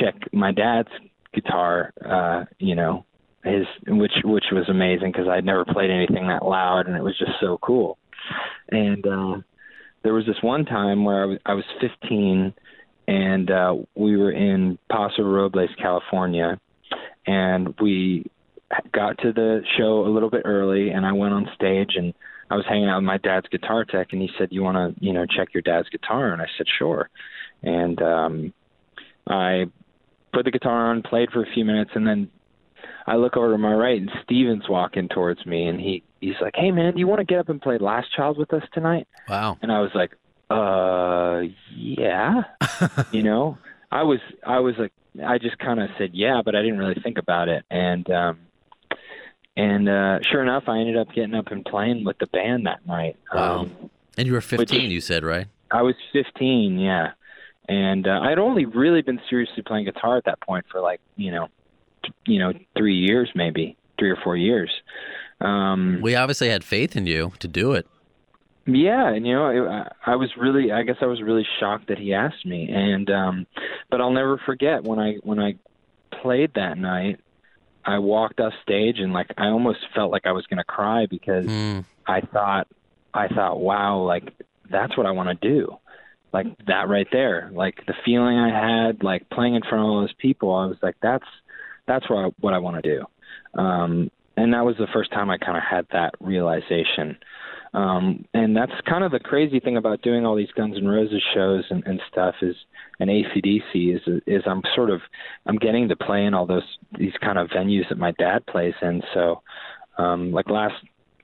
check 0.00 0.14
my 0.32 0.52
dad's 0.52 0.88
guitar, 1.34 1.92
uh, 2.04 2.44
you 2.58 2.74
know, 2.74 3.04
his 3.44 3.66
which 3.88 4.12
which 4.24 4.44
was 4.52 4.68
amazing 4.68 5.10
because 5.12 5.28
I'd 5.28 5.44
never 5.44 5.64
played 5.64 5.90
anything 5.90 6.28
that 6.28 6.44
loud 6.44 6.86
and 6.86 6.96
it 6.96 7.02
was 7.02 7.18
just 7.18 7.32
so 7.40 7.58
cool. 7.60 7.98
And 8.70 9.06
uh 9.06 9.40
there 10.04 10.14
was 10.14 10.26
this 10.26 10.42
one 10.42 10.64
time 10.64 11.04
where 11.04 11.22
I 11.22 11.26
was 11.26 11.38
I 11.46 11.54
was 11.54 11.64
15 11.80 12.54
and 13.08 13.50
uh 13.50 13.74
we 13.96 14.16
were 14.16 14.30
in 14.30 14.78
Paso 14.90 15.22
Robles, 15.22 15.70
California, 15.80 16.60
and 17.26 17.74
we 17.80 18.30
got 18.92 19.18
to 19.18 19.32
the 19.32 19.62
show 19.76 20.06
a 20.06 20.10
little 20.10 20.30
bit 20.30 20.42
early, 20.44 20.90
and 20.90 21.04
I 21.04 21.12
went 21.12 21.34
on 21.34 21.48
stage 21.54 21.92
and 21.96 22.14
I 22.50 22.56
was 22.56 22.66
hanging 22.68 22.88
out 22.88 22.96
with 22.96 23.04
my 23.04 23.16
dad's 23.16 23.48
guitar 23.48 23.84
tech, 23.84 24.08
and 24.12 24.20
he 24.20 24.30
said, 24.38 24.48
"You 24.50 24.62
want 24.62 24.76
to, 24.76 25.04
you 25.04 25.14
know, 25.14 25.24
check 25.24 25.54
your 25.54 25.62
dad's 25.62 25.88
guitar?" 25.88 26.32
And 26.32 26.42
I 26.42 26.46
said, 26.58 26.66
"Sure." 26.78 27.08
And 27.62 28.02
um, 28.02 28.52
I 29.26 29.64
put 30.34 30.44
the 30.44 30.50
guitar 30.50 30.90
on, 30.90 31.02
played 31.02 31.30
for 31.30 31.42
a 31.42 31.52
few 31.54 31.64
minutes, 31.64 31.92
and 31.94 32.06
then 32.06 32.30
I 33.06 33.16
look 33.16 33.38
over 33.38 33.52
to 33.52 33.58
my 33.58 33.72
right, 33.72 33.98
and 33.98 34.10
Steven's 34.22 34.68
walking 34.68 35.08
towards 35.08 35.46
me, 35.46 35.66
and 35.66 35.80
he 35.80 36.02
he's 36.20 36.34
like, 36.42 36.54
"Hey, 36.54 36.70
man, 36.70 36.92
do 36.92 36.98
you 36.98 37.06
want 37.06 37.20
to 37.20 37.24
get 37.24 37.38
up 37.38 37.48
and 37.48 37.60
play 37.60 37.78
Last 37.78 38.08
Child 38.14 38.36
with 38.36 38.52
us 38.52 38.64
tonight?" 38.74 39.08
Wow. 39.30 39.56
And 39.62 39.72
I 39.72 39.80
was 39.80 39.90
like, 39.94 40.12
"Uh, 40.50 41.42
yeah." 41.74 42.42
you 43.12 43.22
know, 43.22 43.56
I 43.90 44.02
was 44.02 44.20
I 44.46 44.58
was 44.60 44.74
like, 44.78 44.92
I 45.24 45.38
just 45.38 45.58
kind 45.58 45.80
of 45.80 45.88
said 45.96 46.10
yeah, 46.12 46.42
but 46.44 46.54
I 46.54 46.60
didn't 46.60 46.78
really 46.78 47.00
think 47.02 47.16
about 47.16 47.48
it, 47.48 47.64
and 47.70 48.08
um, 48.10 48.38
and 49.56 49.88
uh, 49.88 50.18
sure 50.30 50.42
enough, 50.42 50.64
I 50.68 50.78
ended 50.78 50.96
up 50.96 51.08
getting 51.14 51.34
up 51.34 51.48
and 51.48 51.64
playing 51.64 52.04
with 52.04 52.18
the 52.18 52.26
band 52.26 52.66
that 52.66 52.86
night. 52.86 53.16
Wow. 53.34 53.60
Um, 53.60 53.90
And 54.16 54.26
you 54.26 54.32
were 54.34 54.40
15, 54.40 54.58
Which- 54.82 54.90
you 54.90 55.00
said, 55.00 55.24
right? 55.24 55.46
I 55.70 55.80
was 55.82 55.94
15, 56.12 56.78
yeah, 56.78 57.12
and 57.68 58.06
uh, 58.06 58.20
I'd 58.22 58.38
only 58.38 58.66
really 58.66 59.00
been 59.00 59.20
seriously 59.30 59.62
playing 59.62 59.86
guitar 59.86 60.18
at 60.18 60.24
that 60.26 60.38
point 60.42 60.66
for 60.70 60.80
like 60.82 61.00
you 61.16 61.30
know, 61.30 61.48
t- 62.04 62.12
you 62.26 62.38
know, 62.38 62.52
three 62.76 62.96
years 62.96 63.30
maybe, 63.34 63.76
three 63.98 64.10
or 64.10 64.16
four 64.22 64.36
years. 64.36 64.70
Um, 65.40 66.00
We 66.02 66.14
obviously 66.14 66.50
had 66.50 66.62
faith 66.62 66.94
in 66.94 67.06
you 67.06 67.32
to 67.38 67.48
do 67.48 67.72
it. 67.72 67.86
Yeah, 68.66 69.08
and 69.08 69.26
you 69.26 69.32
know, 69.34 69.48
it, 69.48 69.68
I, 69.68 70.12
I 70.12 70.16
was 70.16 70.30
really, 70.36 70.70
I 70.70 70.82
guess 70.82 70.96
I 71.00 71.06
was 71.06 71.20
really 71.22 71.46
shocked 71.58 71.88
that 71.88 71.98
he 71.98 72.12
asked 72.14 72.44
me, 72.46 72.68
and 72.70 73.10
um, 73.10 73.46
but 73.90 74.00
I'll 74.00 74.12
never 74.12 74.38
forget 74.38 74.84
when 74.84 74.98
I 75.00 75.14
when 75.22 75.40
I 75.40 75.54
played 76.20 76.52
that 76.54 76.78
night. 76.78 77.18
I 77.84 77.98
walked 77.98 78.40
off 78.40 78.52
stage 78.62 78.98
and 78.98 79.12
like 79.12 79.28
I 79.36 79.46
almost 79.46 79.80
felt 79.94 80.10
like 80.12 80.26
I 80.26 80.32
was 80.32 80.46
going 80.46 80.58
to 80.58 80.64
cry 80.64 81.06
because 81.06 81.46
Mm. 81.46 81.84
I 82.06 82.20
thought, 82.20 82.66
I 83.14 83.28
thought, 83.28 83.60
wow, 83.60 83.98
like 83.98 84.32
that's 84.70 84.96
what 84.96 85.06
I 85.06 85.10
want 85.10 85.28
to 85.28 85.48
do, 85.48 85.78
like 86.32 86.46
that 86.66 86.88
right 86.88 87.06
there, 87.12 87.50
like 87.52 87.84
the 87.86 87.94
feeling 88.04 88.38
I 88.38 88.48
had, 88.50 89.02
like 89.02 89.28
playing 89.30 89.54
in 89.54 89.62
front 89.62 89.84
of 89.84 89.90
all 89.90 90.00
those 90.00 90.14
people. 90.14 90.54
I 90.54 90.66
was 90.66 90.78
like, 90.82 90.96
that's 91.02 91.26
that's 91.86 92.08
what 92.08 92.24
I, 92.24 92.28
what 92.40 92.54
I 92.54 92.58
want 92.58 92.82
to 92.82 92.96
do, 92.96 93.60
um, 93.60 94.10
and 94.36 94.54
that 94.54 94.64
was 94.64 94.76
the 94.78 94.86
first 94.92 95.10
time 95.12 95.30
I 95.30 95.38
kind 95.38 95.56
of 95.56 95.62
had 95.62 95.86
that 95.92 96.14
realization. 96.20 97.16
Um, 97.74 98.26
and 98.34 98.54
that's 98.54 98.72
kind 98.86 99.02
of 99.02 99.12
the 99.12 99.18
crazy 99.18 99.58
thing 99.58 99.76
about 99.76 100.02
doing 100.02 100.26
all 100.26 100.36
these 100.36 100.50
Guns 100.54 100.76
N' 100.76 100.86
Roses 100.86 101.22
shows 101.34 101.64
and, 101.70 101.82
and 101.86 102.00
stuff 102.10 102.34
is, 102.42 102.54
and 103.00 103.08
ACDC 103.08 103.96
is, 103.96 104.22
is 104.26 104.42
I'm 104.46 104.62
sort 104.74 104.90
of, 104.90 105.00
I'm 105.46 105.56
getting 105.56 105.88
to 105.88 105.96
play 105.96 106.24
in 106.24 106.34
all 106.34 106.46
those, 106.46 106.66
these 106.98 107.14
kind 107.22 107.38
of 107.38 107.48
venues 107.48 107.88
that 107.88 107.98
my 107.98 108.12
dad 108.18 108.44
plays 108.46 108.74
in. 108.82 109.02
So, 109.14 109.42
um, 109.96 110.32
like 110.32 110.50
last, 110.50 110.74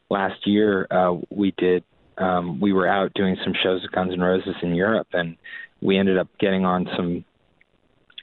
last 0.09 0.47
year, 0.47 0.87
uh, 0.91 1.17
we 1.31 1.53
did, 1.59 1.85
um, 2.17 2.61
we 2.61 2.73
were 2.73 2.89
out 2.89 3.13
doing 3.15 3.37
some 3.45 3.53
shows 3.63 3.83
with 3.83 3.93
Guns 3.93 4.13
N' 4.13 4.21
Roses 4.21 4.57
in 4.63 4.75
Europe 4.75 5.09
and 5.13 5.37
we 5.83 5.99
ended 5.99 6.17
up 6.17 6.29
getting 6.41 6.65
on 6.65 6.89
some 6.97 7.25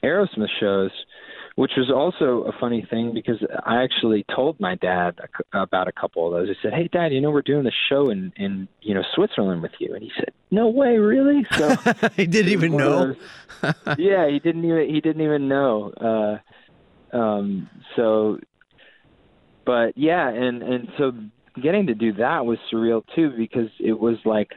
Aerosmith 0.02 0.48
shows, 0.60 0.90
which 1.56 1.72
was 1.76 1.90
also 1.90 2.42
a 2.44 2.52
funny 2.60 2.86
thing 2.88 3.12
because 3.12 3.38
I 3.64 3.82
actually 3.82 4.24
told 4.34 4.60
my 4.60 4.74
dad 4.76 5.18
about 5.52 5.88
a 5.88 5.92
couple 5.92 6.26
of 6.26 6.32
those. 6.32 6.54
I 6.56 6.62
said, 6.62 6.72
"Hey, 6.74 6.88
Dad, 6.88 7.12
you 7.12 7.20
know 7.20 7.30
we're 7.30 7.42
doing 7.42 7.64
the 7.64 7.72
show 7.88 8.10
in 8.10 8.32
in 8.36 8.68
you 8.82 8.94
know 8.94 9.02
Switzerland 9.14 9.62
with 9.62 9.72
you," 9.78 9.92
and 9.94 10.02
he 10.02 10.12
said, 10.16 10.32
"No 10.50 10.68
way, 10.68 10.98
really?" 10.98 11.44
So 11.52 11.74
he 12.16 12.26
didn't 12.26 12.52
even 12.52 12.76
know. 12.76 13.14
those- 13.62 13.74
yeah, 13.98 14.28
he 14.28 14.38
didn't 14.38 14.64
even 14.64 14.88
he 14.94 15.00
didn't 15.00 15.22
even 15.22 15.48
know. 15.48 16.40
Uh, 17.12 17.16
um, 17.16 17.70
so, 17.96 18.38
but 19.64 19.96
yeah, 19.96 20.28
and 20.28 20.62
and 20.62 20.88
so 20.98 21.12
getting 21.62 21.86
to 21.86 21.94
do 21.94 22.12
that 22.14 22.44
was 22.44 22.58
surreal 22.70 23.02
too 23.14 23.30
because 23.36 23.70
it 23.80 23.98
was 23.98 24.16
like 24.26 24.50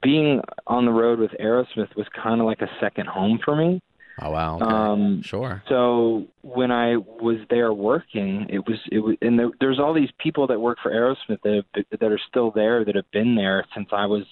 being 0.00 0.40
on 0.66 0.84
the 0.84 0.92
road 0.92 1.18
with 1.18 1.32
Aerosmith 1.32 1.94
was 1.96 2.06
kind 2.22 2.40
of 2.40 2.46
like 2.46 2.62
a 2.62 2.70
second 2.80 3.08
home 3.08 3.40
for 3.44 3.56
me. 3.56 3.82
Oh, 4.22 4.30
wow. 4.30 4.56
Okay. 4.56 4.64
Um, 4.64 5.22
sure. 5.22 5.62
so 5.68 6.26
when 6.42 6.70
I 6.70 6.96
was 6.96 7.38
there 7.48 7.72
working, 7.72 8.46
it 8.50 8.58
was 8.58 8.78
it 8.92 8.98
was, 8.98 9.16
and 9.22 9.38
there, 9.38 9.50
there's 9.60 9.78
all 9.78 9.94
these 9.94 10.10
people 10.18 10.46
that 10.48 10.60
work 10.60 10.78
for 10.82 10.90
Aerosmith 10.90 11.40
that 11.42 11.64
have, 11.74 12.00
that 12.00 12.12
are 12.12 12.20
still 12.28 12.50
there 12.50 12.84
that 12.84 12.94
have 12.94 13.10
been 13.12 13.34
there 13.34 13.64
since 13.74 13.88
I 13.92 14.06
was, 14.06 14.24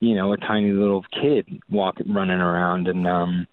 you 0.00 0.14
know, 0.14 0.32
a 0.32 0.36
tiny 0.36 0.72
little 0.72 1.04
kid 1.12 1.48
walking, 1.70 2.12
running 2.12 2.40
around, 2.40 2.88
and 2.88 3.06
um, 3.06 3.46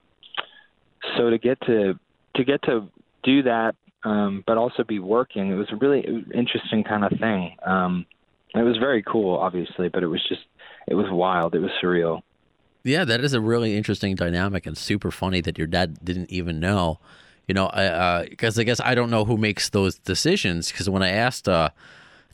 so 1.18 1.30
to 1.30 1.38
get 1.38 1.60
to 1.62 1.98
to 2.36 2.44
get 2.44 2.62
to 2.64 2.90
do 3.24 3.44
that, 3.44 3.76
um, 4.04 4.44
but 4.46 4.58
also 4.58 4.84
be 4.84 5.00
working, 5.00 5.52
it 5.52 5.56
was 5.56 5.68
a 5.72 5.76
really 5.76 6.02
interesting 6.34 6.84
kind 6.84 7.04
of 7.04 7.18
thing. 7.20 7.56
Um, 7.66 8.06
it 8.56 8.64
was 8.64 8.78
very 8.78 9.04
cool, 9.04 9.38
obviously, 9.38 9.90
but 9.90 10.04
it 10.04 10.08
was 10.08 10.22
just 10.28 10.42
it 10.88 10.96
was 10.96 11.08
wild. 11.10 11.56
It 11.56 11.60
was 11.60 11.72
surreal. 11.82 12.22
Yeah, 12.84 13.04
that 13.06 13.22
is 13.22 13.34
a 13.34 13.42
really 13.42 13.76
interesting 13.76 14.16
dynamic 14.16 14.66
and 14.66 14.78
super 14.78 15.12
funny 15.12 15.42
that 15.42 15.58
your 15.58 15.68
dad 15.68 15.98
didn't 16.04 16.32
even 16.32 16.60
know. 16.60 17.00
You 17.48 17.56
know, 17.56 17.70
because 18.30 18.60
I 18.60 18.64
guess 18.64 18.80
I 18.80 18.94
don't 18.94 19.10
know 19.10 19.26
who 19.26 19.36
makes 19.36 19.70
those 19.70 19.98
decisions. 19.98 20.72
Because 20.72 20.88
when 20.90 21.02
I 21.02 21.10
asked 21.10 21.50
uh, 21.50 21.70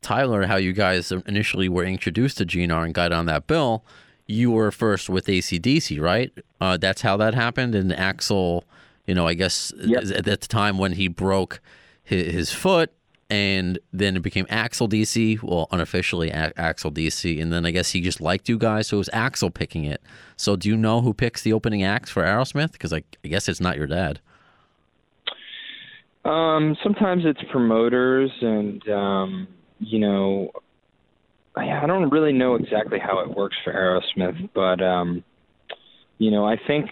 Tyler 0.02 0.46
how 0.46 0.58
you 0.58 0.74
guys 0.74 1.12
initially 1.26 1.70
were 1.70 1.86
introduced 1.86 2.38
to 2.40 2.46
GNR 2.46 2.84
and 2.86 2.94
got 2.94 3.14
on 3.14 3.26
that 3.28 3.48
bill, 3.48 3.84
you 4.28 4.52
were 4.52 4.72
first 4.72 5.10
with 5.10 5.28
ACDC, 5.28 6.02
right? 6.02 6.32
Uh, 6.60 6.76
that's 6.78 7.02
how 7.02 7.16
that 7.18 7.34
happened. 7.34 7.76
And 7.76 7.92
Axl, 7.92 8.64
you 9.08 9.16
know, 9.16 9.26
I 9.26 9.36
guess 9.36 9.72
Yep. 9.78 10.04
at 10.16 10.26
the 10.26 10.38
time 10.38 10.78
when 10.78 10.94
he 10.94 11.08
broke 11.08 11.62
his, 12.04 12.34
his 12.34 12.52
foot, 12.52 12.92
and 13.30 13.80
then 13.92 14.16
it 14.16 14.22
became 14.22 14.46
Axl 14.46 14.90
DC. 14.90 15.42
Well, 15.42 15.68
unofficially 15.72 16.30
A- 16.30 16.54
Axl 16.58 16.94
DC, 16.94 17.42
and 17.42 17.52
then 17.52 17.66
I 17.66 17.72
guess 17.72 17.92
he 17.92 18.02
just 18.02 18.22
liked 18.22 18.48
you 18.48 18.58
guys, 18.58 18.88
so 18.88 18.98
it 18.98 19.00
was 19.00 19.10
Axl 19.10 19.54
picking 19.54 19.86
it. 19.86 20.02
So, 20.38 20.56
do 20.56 20.70
you 20.70 20.78
know 20.78 21.02
who 21.02 21.14
picks 21.14 21.42
the 21.42 21.54
opening 21.54 21.84
acts 21.84 22.10
for 22.10 22.24
Aerosmith? 22.24 22.74
Because 22.74 22.94
I, 22.94 23.04
I 23.24 23.28
guess 23.28 23.50
it's 23.50 23.62
not 23.62 23.78
your 23.78 23.88
dad. 23.88 24.20
Um, 26.24 26.76
sometimes 26.84 27.24
it's 27.26 27.42
promoters, 27.52 28.32
and 28.42 28.88
um, 28.90 29.48
you 29.80 30.00
know, 30.00 30.52
I, 31.56 31.84
I 31.84 31.88
don't 31.88 32.10
really 32.10 32.34
know 32.34 32.56
exactly 32.56 33.00
how 33.00 33.20
it 33.20 33.36
works 33.36 33.56
for 33.64 33.74
Aerosmith, 33.74 34.50
but 34.54 34.84
um, 34.84 35.24
you 36.18 36.32
know, 36.32 36.46
I 36.46 36.58
think 36.68 36.90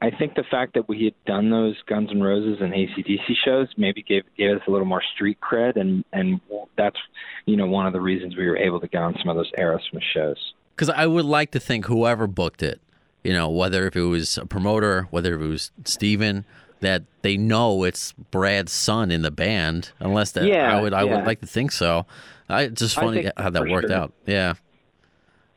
I 0.00 0.10
think 0.10 0.34
the 0.34 0.44
fact 0.44 0.74
that 0.74 0.88
we 0.88 1.04
had 1.04 1.14
done 1.26 1.50
those 1.50 1.76
Guns 1.86 2.10
N' 2.10 2.22
Roses 2.22 2.58
and 2.60 2.72
ACDC 2.72 3.34
shows 3.44 3.68
maybe 3.76 4.02
gave 4.02 4.22
gave 4.36 4.56
us 4.56 4.62
a 4.68 4.70
little 4.70 4.86
more 4.86 5.02
street 5.14 5.38
cred, 5.40 5.76
and 5.76 6.04
and 6.12 6.40
that's 6.76 6.98
you 7.46 7.56
know 7.56 7.66
one 7.66 7.86
of 7.86 7.92
the 7.92 8.00
reasons 8.00 8.36
we 8.36 8.46
were 8.46 8.56
able 8.56 8.80
to 8.80 8.86
get 8.86 9.02
on 9.02 9.16
some 9.18 9.28
of 9.28 9.36
those 9.36 9.50
Aerosmith 9.58 10.02
shows. 10.14 10.54
Because 10.74 10.90
I 10.90 11.06
would 11.06 11.24
like 11.24 11.50
to 11.52 11.60
think 11.60 11.86
whoever 11.86 12.28
booked 12.28 12.62
it, 12.62 12.80
you 13.24 13.32
know, 13.32 13.48
whether 13.48 13.86
if 13.88 13.96
it 13.96 14.02
was 14.02 14.38
a 14.38 14.46
promoter, 14.46 15.08
whether 15.10 15.34
it 15.34 15.46
was 15.46 15.72
Steven, 15.84 16.44
that 16.78 17.02
they 17.22 17.36
know 17.36 17.82
it's 17.82 18.12
Brad's 18.30 18.70
son 18.70 19.10
in 19.10 19.22
the 19.22 19.32
band. 19.32 19.90
Unless 19.98 20.32
that, 20.32 20.46
Yeah, 20.46 20.76
I 20.76 20.80
would, 20.80 20.94
I 20.94 21.02
yeah. 21.02 21.16
would 21.16 21.26
like 21.26 21.40
to 21.40 21.46
think 21.46 21.72
so. 21.72 22.06
I 22.48 22.68
just 22.68 22.94
funny 22.94 23.30
how 23.36 23.50
that 23.50 23.68
worked 23.68 23.88
sure. 23.88 23.96
out. 23.96 24.12
Yeah, 24.26 24.54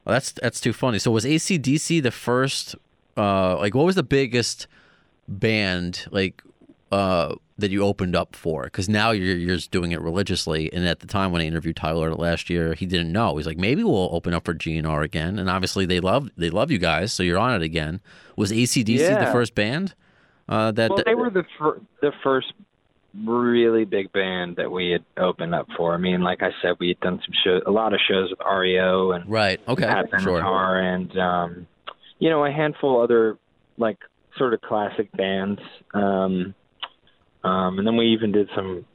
well, 0.06 0.14
that's 0.14 0.32
that's 0.32 0.60
too 0.60 0.74
funny. 0.74 1.00
So 1.00 1.12
was 1.12 1.26
ACDC 1.26 2.02
the 2.02 2.12
first? 2.12 2.76
Uh, 3.22 3.58
like, 3.58 3.76
what 3.76 3.86
was 3.86 3.96
the 3.96 4.04
biggest 4.04 4.68
band 5.28 6.08
like 6.12 6.44
uh 6.92 7.36
that 7.58 7.72
you 7.72 7.84
opened 7.84 8.16
up 8.16 8.36
for? 8.36 8.64
Because 8.64 8.90
now 8.90 9.12
you're 9.12 9.38
you're 9.38 9.56
just 9.56 9.72
doing 9.72 9.92
it 9.92 10.02
religiously. 10.02 10.72
And 10.74 10.88
at 10.88 11.00
the 11.00 11.08
time 11.08 11.32
when 11.32 11.42
I 11.42 11.46
interviewed 11.46 11.76
Tyler 11.76 12.14
last 12.16 12.50
year, 12.50 12.74
he 12.74 12.86
didn't 12.86 13.12
know. 13.12 13.38
He's 13.38 13.46
like, 13.46 13.58
maybe 13.58 13.84
we'll 13.84 14.10
open 14.12 14.34
up 14.34 14.46
for 14.46 14.54
GNR 14.54 15.04
again. 15.04 15.38
And 15.38 15.50
obviously 15.50 15.86
they 15.86 16.00
love 16.00 16.30
they 16.36 16.50
love 16.50 16.72
you 16.72 16.80
guys, 16.80 17.14
so 17.14 17.22
you're 17.22 17.38
on 17.38 17.54
it 17.54 17.62
again. 17.62 18.02
Was 18.36 18.52
ACDC 18.52 19.26
the 19.26 19.32
first 19.32 19.56
band? 19.56 19.94
Uh, 20.50 20.72
that 20.72 20.90
Well, 20.90 21.04
they 21.06 21.16
were 21.16 21.30
the 21.30 21.46
fir- 21.58 21.80
the 22.02 22.12
first 22.24 22.52
really 23.26 23.86
big 23.86 24.12
band 24.12 24.56
that 24.56 24.72
we 24.72 24.90
had 24.92 25.04
opened 25.18 25.54
up 25.54 25.68
for. 25.78 25.94
I 25.94 25.98
mean, 25.98 26.22
like 26.22 26.42
I 26.42 26.52
said, 26.62 26.76
we 26.80 26.90
had 26.90 27.00
done 27.02 27.22
some 27.24 27.34
shows, 27.44 27.62
a 27.66 27.72
lot 27.72 27.94
of 27.94 28.00
shows 28.10 28.30
with 28.32 28.40
REO 28.40 29.12
and 29.12 29.30
right. 29.30 29.60
Okay, 29.68 29.86
Pat 29.86 30.08
sure. 30.22 30.42
And 30.80 31.18
um, 31.18 31.68
you 32.22 32.30
know 32.30 32.46
a 32.46 32.52
handful 32.52 33.02
other 33.04 33.38
like 33.78 33.98
sort 34.38 34.54
of 34.54 34.62
classic 34.62 35.12
bands. 35.12 35.60
Um, 35.94 36.54
um, 37.44 37.80
and 37.80 37.88
then 37.88 37.98
we 37.98 38.14
even 38.14 38.32
did 38.32 38.48
some 38.56 38.86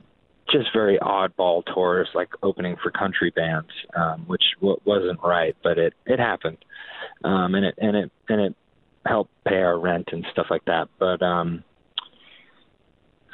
just 0.50 0.68
very 0.72 0.96
oddball 0.98 1.64
tours, 1.74 2.08
like 2.14 2.28
opening 2.42 2.76
for 2.80 2.92
country 2.92 3.32
bands, 3.34 3.68
um, 3.96 4.24
which 4.28 4.44
w- 4.60 4.80
wasn't 4.84 5.18
right, 5.24 5.56
but 5.62 5.76
it 5.76 5.92
it 6.06 6.20
happened, 6.20 6.58
um, 7.24 7.56
and 7.56 7.66
it 7.66 7.74
and 7.78 7.96
it 7.96 8.12
and 8.28 8.40
it 8.40 8.54
helped 9.04 9.32
pay 9.44 9.56
our 9.56 9.78
rent 9.78 10.08
and 10.12 10.24
stuff 10.30 10.46
like 10.48 10.64
that. 10.66 10.88
But 11.00 11.20
um, 11.20 11.64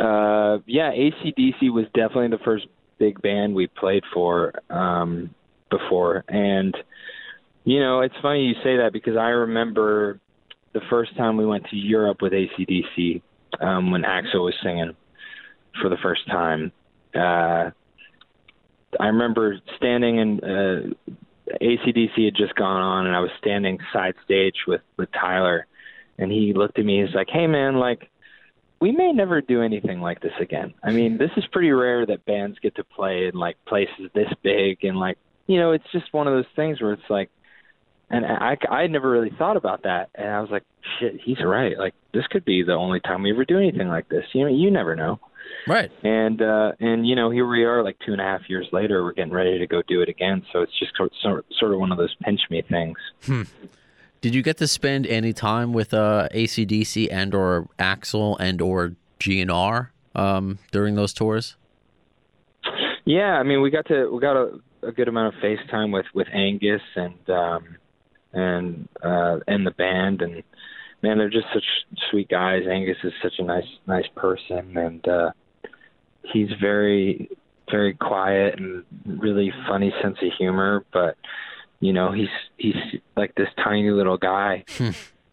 uh, 0.00 0.58
yeah, 0.66 0.90
ACDC 0.90 1.70
was 1.70 1.84
definitely 1.92 2.28
the 2.28 2.42
first 2.42 2.66
big 2.98 3.20
band 3.20 3.54
we 3.54 3.66
played 3.66 4.04
for 4.14 4.54
um, 4.70 5.34
before, 5.70 6.24
and 6.28 6.74
you 7.64 7.80
know 7.80 8.00
it's 8.00 8.14
funny 8.22 8.44
you 8.44 8.54
say 8.62 8.78
that 8.78 8.92
because 8.92 9.16
I 9.16 9.28
remember 9.28 10.20
the 10.72 10.80
first 10.90 11.16
time 11.16 11.36
we 11.36 11.46
went 11.46 11.66
to 11.70 11.76
Europe 11.76 12.22
with 12.22 12.32
ACDC 12.32 13.22
um, 13.60 13.90
when 13.90 14.02
Axl 14.02 14.44
was 14.44 14.54
singing 14.62 14.96
for 15.80 15.88
the 15.88 15.96
first 16.02 16.26
time. 16.26 16.72
Uh, 17.14 17.70
I 19.00 19.06
remember 19.06 19.58
standing 19.76 20.18
and 20.18 20.44
uh, 20.44 21.12
ACDC 21.60 22.24
had 22.24 22.34
just 22.36 22.54
gone 22.54 22.80
on, 22.80 23.06
and 23.06 23.16
I 23.16 23.20
was 23.20 23.30
standing 23.38 23.78
side 23.92 24.14
stage 24.24 24.56
with 24.66 24.82
with 24.96 25.10
Tyler, 25.12 25.66
and 26.18 26.30
he 26.30 26.52
looked 26.54 26.78
at 26.78 26.84
me. 26.84 27.04
He's 27.04 27.14
like, 27.14 27.28
"Hey, 27.30 27.46
man, 27.46 27.76
like." 27.76 28.08
We 28.80 28.90
may 28.90 29.12
never 29.12 29.40
do 29.40 29.62
anything 29.62 30.00
like 30.00 30.20
this 30.22 30.32
again. 30.40 30.74
I 30.82 30.90
mean, 30.90 31.16
this 31.20 31.30
is 31.36 31.44
pretty 31.52 31.70
rare 31.70 32.04
that 32.04 32.24
bands 32.24 32.58
get 32.58 32.74
to 32.74 32.82
play 32.82 33.28
in 33.28 33.38
like 33.38 33.56
places 33.64 34.10
this 34.12 34.26
big 34.42 34.82
and 34.82 34.98
like, 34.98 35.18
you 35.46 35.60
know, 35.60 35.70
it's 35.70 35.84
just 35.92 36.12
one 36.12 36.26
of 36.26 36.34
those 36.34 36.52
things 36.56 36.82
where 36.82 36.92
it's 36.92 37.08
like, 37.08 37.30
and 38.12 38.26
I 38.26 38.56
I 38.70 38.82
had 38.82 38.90
never 38.90 39.10
really 39.10 39.32
thought 39.36 39.56
about 39.56 39.82
that, 39.84 40.10
and 40.14 40.28
I 40.28 40.40
was 40.40 40.50
like, 40.50 40.64
shit, 41.00 41.20
he's 41.24 41.42
right. 41.42 41.76
Like 41.78 41.94
this 42.12 42.26
could 42.28 42.44
be 42.44 42.62
the 42.62 42.74
only 42.74 43.00
time 43.00 43.22
we 43.22 43.32
ever 43.32 43.44
do 43.44 43.56
anything 43.56 43.88
like 43.88 44.08
this. 44.08 44.24
You 44.32 44.42
know, 44.42 44.54
you 44.54 44.70
never 44.70 44.94
know. 44.94 45.18
Right. 45.66 45.90
And 46.04 46.40
uh, 46.42 46.72
and 46.78 47.06
you 47.06 47.16
know, 47.16 47.30
here 47.30 47.48
we 47.48 47.64
are, 47.64 47.82
like 47.82 47.96
two 48.04 48.12
and 48.12 48.20
a 48.20 48.24
half 48.24 48.42
years 48.48 48.66
later, 48.70 49.02
we're 49.02 49.12
getting 49.14 49.32
ready 49.32 49.58
to 49.58 49.66
go 49.66 49.82
do 49.88 50.02
it 50.02 50.08
again. 50.08 50.44
So 50.52 50.60
it's 50.60 50.78
just 50.78 50.94
sort 50.96 51.12
sort 51.22 51.46
sort 51.58 51.72
of 51.72 51.80
one 51.80 51.90
of 51.90 51.98
those 51.98 52.14
pinch 52.22 52.40
me 52.50 52.62
things. 52.62 52.98
Did 54.20 54.34
you 54.34 54.42
get 54.42 54.58
to 54.58 54.68
spend 54.68 55.06
any 55.06 55.32
time 55.32 55.72
with 55.72 55.92
uh, 55.94 56.28
ACDC 56.32 57.08
and 57.10 57.34
or 57.34 57.68
Axl 57.78 58.36
and 58.38 58.60
or 58.60 58.94
GNR 59.18 59.88
um, 60.14 60.58
during 60.70 60.94
those 60.94 61.12
tours? 61.12 61.56
Yeah, 63.04 63.32
I 63.38 63.42
mean, 63.42 63.62
we 63.62 63.70
got 63.70 63.86
to 63.86 64.08
we 64.12 64.20
got 64.20 64.36
a, 64.36 64.60
a 64.82 64.92
good 64.92 65.08
amount 65.08 65.34
of 65.34 65.40
face 65.40 65.58
time 65.70 65.90
with 65.90 66.06
with 66.14 66.28
Angus 66.32 66.82
and 66.94 67.30
um, 67.30 67.76
and 68.32 68.88
uh, 69.02 69.38
and 69.46 69.66
the 69.66 69.72
band, 69.72 70.22
and 70.22 70.42
man, 71.02 71.18
they're 71.18 71.30
just 71.30 71.46
such 71.52 71.64
sweet 72.10 72.28
guys. 72.28 72.62
Angus 72.70 72.98
is 73.04 73.12
such 73.22 73.34
a 73.38 73.44
nice 73.44 73.68
nice 73.86 74.06
person, 74.16 74.76
and 74.76 75.06
uh, 75.08 75.30
he's 76.22 76.48
very 76.60 77.30
very 77.70 77.94
quiet 77.94 78.58
and 78.58 78.84
really 79.06 79.52
funny 79.66 79.92
sense 80.02 80.18
of 80.22 80.28
humor, 80.38 80.84
but 80.92 81.16
you 81.80 81.92
know 81.92 82.12
he's 82.12 82.28
he's 82.56 82.76
like 83.16 83.34
this 83.34 83.48
tiny 83.62 83.90
little 83.90 84.18
guy 84.18 84.64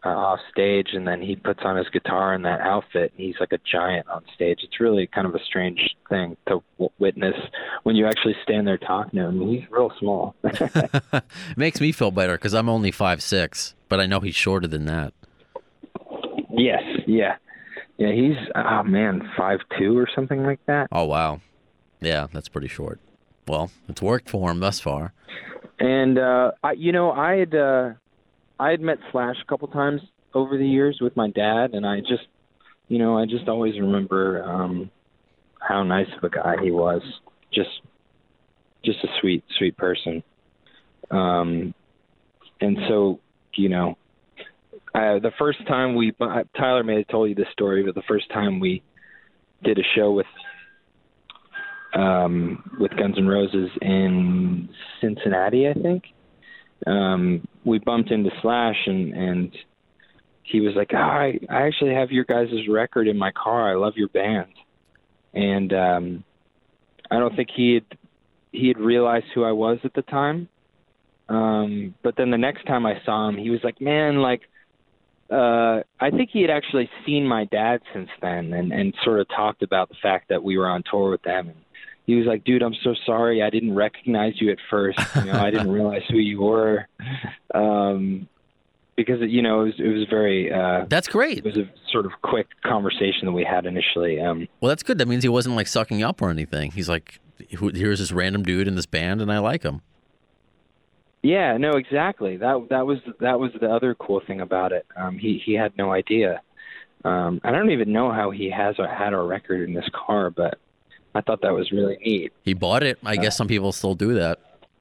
uh, 0.04 0.08
off 0.08 0.40
stage 0.50 0.88
and 0.92 1.06
then 1.06 1.20
he 1.20 1.36
puts 1.36 1.60
on 1.62 1.76
his 1.76 1.88
guitar 1.90 2.32
in 2.34 2.42
that 2.42 2.60
outfit 2.60 3.12
and 3.16 3.26
he's 3.26 3.34
like 3.38 3.52
a 3.52 3.58
giant 3.70 4.08
on 4.08 4.22
stage 4.34 4.60
it's 4.62 4.80
really 4.80 5.06
kind 5.06 5.26
of 5.26 5.34
a 5.34 5.44
strange 5.44 5.94
thing 6.08 6.36
to 6.48 6.62
w- 6.78 6.90
witness 6.98 7.34
when 7.82 7.96
you 7.96 8.06
actually 8.06 8.34
stand 8.42 8.66
there 8.66 8.78
talking 8.78 9.18
to 9.20 9.26
him 9.26 9.46
he's 9.48 9.62
real 9.70 9.92
small 9.98 10.34
makes 11.56 11.80
me 11.80 11.92
feel 11.92 12.10
better 12.10 12.32
because 12.34 12.54
I'm 12.54 12.68
only 12.68 12.90
five 12.90 13.22
six, 13.22 13.74
but 13.88 14.00
I 14.00 14.06
know 14.06 14.20
he's 14.20 14.34
shorter 14.34 14.66
than 14.66 14.86
that. 14.86 15.12
yes 16.50 16.82
yeah 17.06 17.36
yeah 17.98 18.12
he's 18.12 18.36
oh 18.54 18.82
man 18.82 19.28
five 19.36 19.60
two 19.78 19.98
or 19.98 20.08
something 20.14 20.42
like 20.44 20.60
that 20.66 20.88
Oh 20.92 21.04
wow, 21.04 21.40
yeah, 22.00 22.28
that's 22.32 22.48
pretty 22.48 22.68
short. 22.68 22.98
Well, 23.46 23.70
it's 23.88 24.00
worked 24.00 24.30
for 24.30 24.50
him 24.50 24.60
thus 24.60 24.80
far. 24.80 25.12
And 25.78 26.18
uh 26.18 26.52
I 26.62 26.72
you 26.72 26.92
know, 26.92 27.10
I 27.12 27.36
had 27.36 27.54
uh 27.54 27.90
I 28.60 28.70
had 28.70 28.80
met 28.80 28.98
Slash 29.10 29.36
a 29.42 29.46
couple 29.46 29.68
times 29.68 30.02
over 30.34 30.58
the 30.58 30.66
years 30.66 30.98
with 31.00 31.16
my 31.16 31.30
dad 31.30 31.72
and 31.72 31.86
I 31.86 32.00
just 32.00 32.26
you 32.88 32.98
know, 32.98 33.16
I 33.16 33.24
just 33.24 33.48
always 33.48 33.78
remember 33.78 34.44
um 34.44 34.90
how 35.60 35.82
nice 35.82 36.08
of 36.16 36.24
a 36.24 36.30
guy 36.30 36.56
he 36.62 36.70
was. 36.70 37.02
Just 37.52 37.70
just 38.84 38.98
a 39.02 39.08
sweet, 39.20 39.44
sweet 39.58 39.76
person. 39.76 40.22
Um 41.10 41.74
and 42.60 42.76
so, 42.88 43.18
you 43.54 43.70
know, 43.70 43.96
uh, 44.94 45.18
the 45.20 45.32
first 45.38 45.66
time 45.66 45.94
we 45.94 46.12
Tyler 46.56 46.84
may 46.84 46.98
have 46.98 47.08
told 47.08 47.30
you 47.30 47.34
this 47.34 47.48
story, 47.52 47.82
but 47.82 47.94
the 47.94 48.02
first 48.06 48.28
time 48.30 48.60
we 48.60 48.82
did 49.62 49.78
a 49.78 49.82
show 49.94 50.12
with 50.12 50.26
um, 51.94 52.62
with 52.78 52.96
Guns 52.96 53.16
N' 53.18 53.26
Roses 53.26 53.70
in 53.82 54.68
Cincinnati, 55.00 55.68
I 55.68 55.74
think. 55.74 56.04
Um, 56.86 57.46
we 57.64 57.78
bumped 57.78 58.10
into 58.10 58.30
Slash, 58.42 58.76
and 58.86 59.12
and 59.14 59.56
he 60.42 60.60
was 60.60 60.74
like, 60.74 60.90
oh, 60.94 60.96
"I 60.96 61.38
I 61.48 61.62
actually 61.62 61.94
have 61.94 62.10
your 62.10 62.24
guys' 62.24 62.68
record 62.68 63.08
in 63.08 63.18
my 63.18 63.30
car. 63.32 63.70
I 63.70 63.74
love 63.76 63.94
your 63.96 64.08
band." 64.08 64.52
And 65.34 65.72
um, 65.72 66.24
I 67.10 67.18
don't 67.18 67.34
think 67.36 67.50
he 67.54 67.74
had 67.74 67.84
he 68.52 68.68
had 68.68 68.78
realized 68.78 69.26
who 69.34 69.44
I 69.44 69.52
was 69.52 69.78
at 69.84 69.94
the 69.94 70.02
time. 70.02 70.48
Um, 71.28 71.94
but 72.02 72.16
then 72.16 72.30
the 72.30 72.38
next 72.38 72.64
time 72.66 72.84
I 72.86 73.00
saw 73.04 73.28
him, 73.28 73.36
he 73.36 73.50
was 73.50 73.60
like, 73.62 73.80
"Man, 73.80 74.20
like." 74.22 74.42
uh 75.30 75.80
I 76.00 76.10
think 76.10 76.30
he 76.32 76.40
had 76.40 76.50
actually 76.50 76.90
seen 77.06 77.24
my 77.24 77.44
dad 77.44 77.82
since 77.92 78.08
then 78.20 78.52
and 78.52 78.72
and 78.72 78.92
sort 79.04 79.20
of 79.20 79.28
talked 79.28 79.62
about 79.62 79.88
the 79.88 79.94
fact 80.02 80.28
that 80.28 80.42
we 80.42 80.58
were 80.58 80.66
on 80.66 80.82
tour 80.90 81.08
with 81.08 81.22
them 81.22 81.50
and 81.50 81.56
he 82.10 82.16
was 82.16 82.26
like, 82.26 82.44
"Dude, 82.44 82.62
I'm 82.62 82.74
so 82.82 82.94
sorry. 83.06 83.42
I 83.42 83.50
didn't 83.50 83.74
recognize 83.74 84.34
you 84.40 84.50
at 84.50 84.58
first. 84.68 84.98
You 85.16 85.24
know, 85.26 85.32
I 85.40 85.50
didn't 85.54 85.70
realize 85.70 86.02
who 86.08 86.18
you 86.18 86.40
were." 86.40 86.86
Um 87.54 88.28
because 88.96 89.20
you 89.22 89.40
know, 89.40 89.62
it 89.62 89.64
was 89.64 89.74
it 89.78 89.88
was 89.88 90.06
very 90.10 90.52
uh 90.52 90.84
That's 90.88 91.08
great. 91.08 91.38
it 91.38 91.44
was 91.44 91.56
a 91.56 91.68
sort 91.90 92.06
of 92.06 92.12
quick 92.22 92.48
conversation 92.64 93.24
that 93.26 93.32
we 93.32 93.44
had 93.44 93.64
initially. 93.66 94.20
Um 94.20 94.48
Well, 94.60 94.68
that's 94.68 94.82
good. 94.82 94.98
That 94.98 95.08
means 95.08 95.22
he 95.22 95.28
wasn't 95.28 95.56
like 95.56 95.66
sucking 95.68 96.02
up 96.02 96.20
or 96.20 96.30
anything. 96.30 96.72
He's 96.72 96.88
like, 96.88 97.18
here's 97.48 97.98
this 97.98 98.12
random 98.12 98.42
dude 98.42 98.68
in 98.68 98.74
this 98.74 98.86
band, 98.86 99.20
and 99.22 99.32
I 99.32 99.38
like 99.38 99.62
him. 99.62 99.80
Yeah, 101.22 101.56
no, 101.58 101.72
exactly. 101.72 102.36
That 102.38 102.66
that 102.70 102.86
was 102.86 102.98
that 103.20 103.38
was 103.38 103.52
the 103.60 103.70
other 103.70 103.94
cool 103.94 104.20
thing 104.26 104.40
about 104.40 104.72
it. 104.72 104.86
Um, 104.96 105.18
he 105.18 105.40
he 105.44 105.54
had 105.54 105.76
no 105.76 105.92
idea. 105.92 106.40
Um, 107.04 107.40
I 107.44 107.50
don't 107.50 107.70
even 107.70 107.92
know 107.92 108.12
how 108.12 108.30
he 108.30 108.50
has 108.50 108.74
or 108.78 108.86
had 108.86 109.14
our 109.14 109.24
record 109.26 109.66
in 109.66 109.74
this 109.74 109.88
car, 109.94 110.30
but 110.30 110.58
I 111.14 111.20
thought 111.20 111.42
that 111.42 111.52
was 111.52 111.72
really 111.72 111.96
neat. 112.04 112.32
He 112.42 112.54
bought 112.54 112.82
it. 112.82 112.98
I 113.04 113.16
guess 113.16 113.36
some 113.36 113.48
people 113.48 113.72
still 113.72 113.94
do 113.94 114.14
that, 114.14 114.38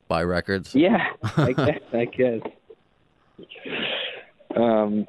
buy 0.08 0.24
records. 0.24 0.76
Yeah, 0.76 1.08
I 1.38 1.52
guess. 1.54 1.80
I 1.94 2.06
guess. 2.06 2.42
Um, 4.56 5.08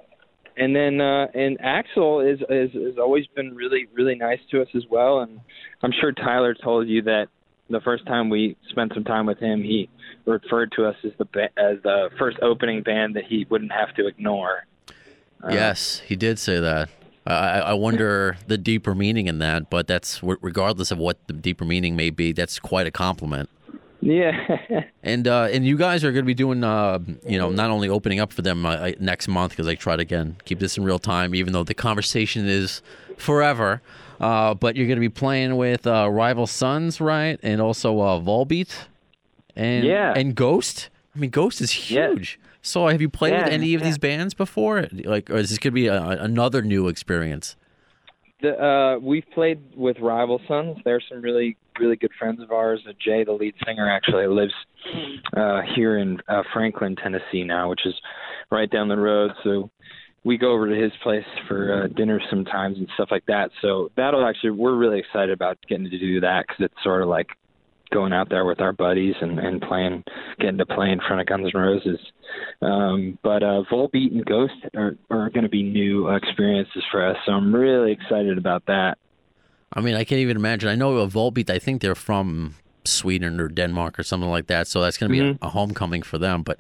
and 0.56 0.74
then 0.76 1.00
uh, 1.00 1.26
and 1.34 1.58
Axl 1.58 2.32
is, 2.32 2.40
is 2.48 2.72
has 2.72 2.98
always 2.98 3.26
been 3.28 3.54
really 3.54 3.86
really 3.92 4.14
nice 4.14 4.40
to 4.50 4.62
us 4.62 4.68
as 4.74 4.84
well. 4.90 5.20
And 5.20 5.40
I'm 5.82 5.92
sure 6.00 6.12
Tyler 6.12 6.54
told 6.54 6.88
you 6.88 7.02
that 7.02 7.28
the 7.68 7.80
first 7.80 8.06
time 8.06 8.28
we 8.30 8.56
spent 8.68 8.92
some 8.94 9.04
time 9.04 9.26
with 9.26 9.38
him, 9.38 9.62
he 9.62 9.88
referred 10.26 10.72
to 10.72 10.86
us 10.86 10.96
as 11.04 11.12
the 11.18 11.24
ba- 11.26 11.50
as 11.56 11.82
the 11.82 12.10
first 12.18 12.38
opening 12.42 12.82
band 12.82 13.16
that 13.16 13.24
he 13.24 13.46
wouldn't 13.48 13.72
have 13.72 13.94
to 13.96 14.06
ignore. 14.06 14.66
Yes, 15.48 16.02
he 16.04 16.16
did 16.16 16.38
say 16.38 16.60
that. 16.60 16.90
I, 17.26 17.34
I 17.34 17.58
I 17.58 17.72
wonder 17.74 18.36
the 18.46 18.56
deeper 18.58 18.94
meaning 18.94 19.26
in 19.26 19.38
that, 19.38 19.70
but 19.70 19.86
that's 19.86 20.22
regardless 20.22 20.90
of 20.90 20.98
what 20.98 21.18
the 21.26 21.32
deeper 21.34 21.64
meaning 21.64 21.94
may 21.96 22.10
be. 22.10 22.32
That's 22.32 22.58
quite 22.58 22.86
a 22.86 22.90
compliment. 22.90 23.48
Yeah. 24.00 24.82
And 25.02 25.26
uh, 25.26 25.44
and 25.50 25.64
you 25.66 25.78
guys 25.78 26.04
are 26.04 26.12
going 26.12 26.24
to 26.24 26.26
be 26.26 26.34
doing, 26.34 26.62
uh, 26.62 26.98
you 27.26 27.38
know, 27.38 27.50
not 27.50 27.70
only 27.70 27.88
opening 27.88 28.20
up 28.20 28.32
for 28.34 28.42
them 28.42 28.66
uh, 28.66 28.90
next 29.00 29.28
month 29.28 29.52
because 29.52 29.66
I 29.66 29.74
tried 29.74 29.98
again 30.00 30.36
keep 30.44 30.58
this 30.58 30.76
in 30.76 30.84
real 30.84 30.98
time, 30.98 31.34
even 31.34 31.52
though 31.54 31.64
the 31.64 31.72
conversation 31.74 32.46
is 32.46 32.82
forever. 33.16 33.80
Uh, 34.20 34.52
but 34.54 34.76
you're 34.76 34.86
going 34.86 34.98
to 34.98 35.00
be 35.00 35.08
playing 35.08 35.56
with 35.56 35.86
uh, 35.86 36.08
Rival 36.10 36.46
Sons, 36.46 37.00
right? 37.00 37.38
And 37.42 37.60
also 37.62 37.98
uh, 38.00 38.20
Volbeat 38.20 38.74
and 39.56 39.84
Yeah. 39.86 40.12
and 40.14 40.34
Ghost. 40.34 40.88
I 41.14 41.18
mean, 41.18 41.30
Ghost 41.30 41.60
is 41.60 41.70
huge. 41.70 42.38
So 42.62 42.86
have 42.88 43.00
you 43.00 43.08
played 43.08 43.32
with 43.32 43.48
any 43.48 43.74
of 43.74 43.80
yeah. 43.80 43.86
these 43.86 43.98
bands 43.98 44.34
before? 44.34 44.86
Like, 44.92 45.30
or 45.30 45.36
is 45.36 45.50
this 45.50 45.58
going 45.58 45.72
to 45.72 45.74
be 45.74 45.86
a, 45.86 46.02
another 46.02 46.62
new 46.62 46.88
experience? 46.88 47.56
The, 48.42 48.62
uh, 48.62 48.98
we've 48.98 49.24
played 49.34 49.60
with 49.76 49.98
Rival 49.98 50.40
Sons. 50.48 50.78
They're 50.84 51.02
some 51.08 51.20
really, 51.20 51.56
really 51.78 51.96
good 51.96 52.12
friends 52.18 52.40
of 52.40 52.50
ours. 52.50 52.80
Uh, 52.88 52.92
Jay, 52.98 53.24
the 53.24 53.32
lead 53.32 53.54
singer, 53.66 53.90
actually 53.90 54.26
lives 54.26 54.54
uh, 55.36 55.60
here 55.74 55.98
in 55.98 56.20
uh, 56.28 56.42
Franklin, 56.52 56.96
Tennessee 56.96 57.44
now, 57.44 57.68
which 57.68 57.84
is 57.84 57.94
right 58.50 58.70
down 58.70 58.88
the 58.88 58.96
road. 58.96 59.32
So 59.44 59.70
we 60.24 60.36
go 60.36 60.52
over 60.52 60.68
to 60.68 60.74
his 60.74 60.92
place 61.02 61.24
for 61.48 61.84
uh, 61.84 61.86
dinner 61.88 62.20
sometimes 62.28 62.78
and 62.78 62.88
stuff 62.94 63.08
like 63.10 63.24
that. 63.26 63.50
So 63.62 63.90
that'll 63.96 64.26
actually, 64.26 64.50
we're 64.50 64.76
really 64.76 64.98
excited 64.98 65.30
about 65.30 65.58
getting 65.68 65.90
to 65.90 65.98
do 65.98 66.20
that 66.20 66.46
because 66.46 66.64
it's 66.64 66.82
sort 66.82 67.02
of 67.02 67.08
like 67.08 67.28
going 67.92 68.12
out 68.12 68.28
there 68.30 68.44
with 68.44 68.60
our 68.60 68.72
buddies 68.72 69.14
and, 69.20 69.38
and 69.38 69.60
playing, 69.60 70.04
getting 70.38 70.58
to 70.58 70.66
play 70.66 70.90
in 70.90 71.00
front 71.00 71.20
of 71.20 71.26
Guns 71.26 71.50
N' 71.54 71.60
Roses. 71.60 71.98
Um, 72.62 73.18
but 73.22 73.42
uh, 73.42 73.62
Volbeat 73.70 74.12
and 74.12 74.24
Ghost 74.24 74.54
are, 74.76 74.96
are 75.10 75.30
going 75.30 75.42
to 75.44 75.48
be 75.48 75.62
new 75.62 76.08
experiences 76.10 76.82
for 76.90 77.04
us, 77.04 77.16
so 77.26 77.32
I'm 77.32 77.54
really 77.54 77.92
excited 77.92 78.38
about 78.38 78.66
that. 78.66 78.98
I 79.72 79.80
mean, 79.80 79.94
I 79.94 80.04
can't 80.04 80.20
even 80.20 80.36
imagine. 80.36 80.68
I 80.68 80.74
know 80.74 81.06
Volbeat. 81.06 81.50
I 81.50 81.58
think 81.58 81.80
they're 81.80 81.94
from 81.94 82.56
Sweden 82.84 83.40
or 83.40 83.48
Denmark 83.48 83.98
or 83.98 84.02
something 84.02 84.30
like 84.30 84.46
that. 84.48 84.66
So 84.66 84.80
that's 84.80 84.96
going 84.96 85.10
to 85.12 85.12
be 85.12 85.20
Mm-hmm. 85.20 85.44
a, 85.44 85.46
a 85.48 85.50
homecoming 85.50 86.02
for 86.02 86.18
them. 86.18 86.42
But 86.42 86.58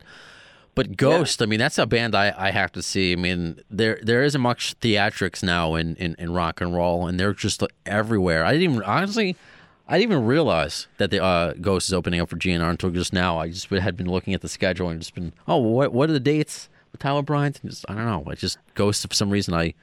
but 0.76 0.96
Ghost, 0.96 1.42
I 1.42 1.46
mean, 1.46 1.58
that's 1.58 1.78
a 1.78 1.86
band 1.86 2.14
I, 2.14 2.32
I 2.36 2.52
have 2.52 2.70
to 2.72 2.82
see. 2.82 3.12
I 3.12 3.16
mean, 3.16 3.60
there 3.68 3.98
there 4.02 4.22
isn't 4.22 4.40
much 4.40 4.78
theatrics 4.80 5.42
now 5.42 5.74
in, 5.74 5.96
in, 5.96 6.14
in 6.18 6.32
rock 6.32 6.60
and 6.60 6.72
roll, 6.74 7.06
and 7.08 7.18
they're 7.18 7.34
just 7.34 7.62
everywhere. 7.84 8.44
I 8.44 8.52
didn't 8.52 8.74
even 8.74 8.82
honestly, 8.84 9.34
I 9.90 9.98
didn't 9.98 10.12
even 10.12 10.24
realize 10.26 10.86
that 10.98 11.10
the 11.10 11.22
uh, 11.22 11.54
Ghost 11.60 11.88
is 11.88 11.92
opening 11.92 12.20
up 12.20 12.28
for 12.30 12.36
GNR 12.36 12.70
until 12.70 12.90
just 12.90 13.12
now. 13.12 13.38
I 13.38 13.48
just 13.48 13.68
had 13.68 13.96
been 13.96 14.08
looking 14.08 14.34
at 14.34 14.40
the 14.40 14.48
schedule 14.48 14.88
and 14.88 15.00
just 15.00 15.14
been, 15.14 15.32
oh, 15.48 15.56
what 15.56 15.92
what 15.92 16.08
are 16.08 16.12
the 16.12 16.20
dates 16.20 16.68
with 16.92 17.00
Tyler 17.00 17.22
Bryant? 17.22 17.58
And 17.62 17.70
just, 17.70 17.84
I 17.88 17.94
don't 17.94 18.06
know. 18.06 18.24
I 18.30 18.34
just 18.36 18.58
Ghost 18.76 19.06
for 19.06 19.14
some 19.14 19.30
reason 19.30 19.52
I 19.52 19.74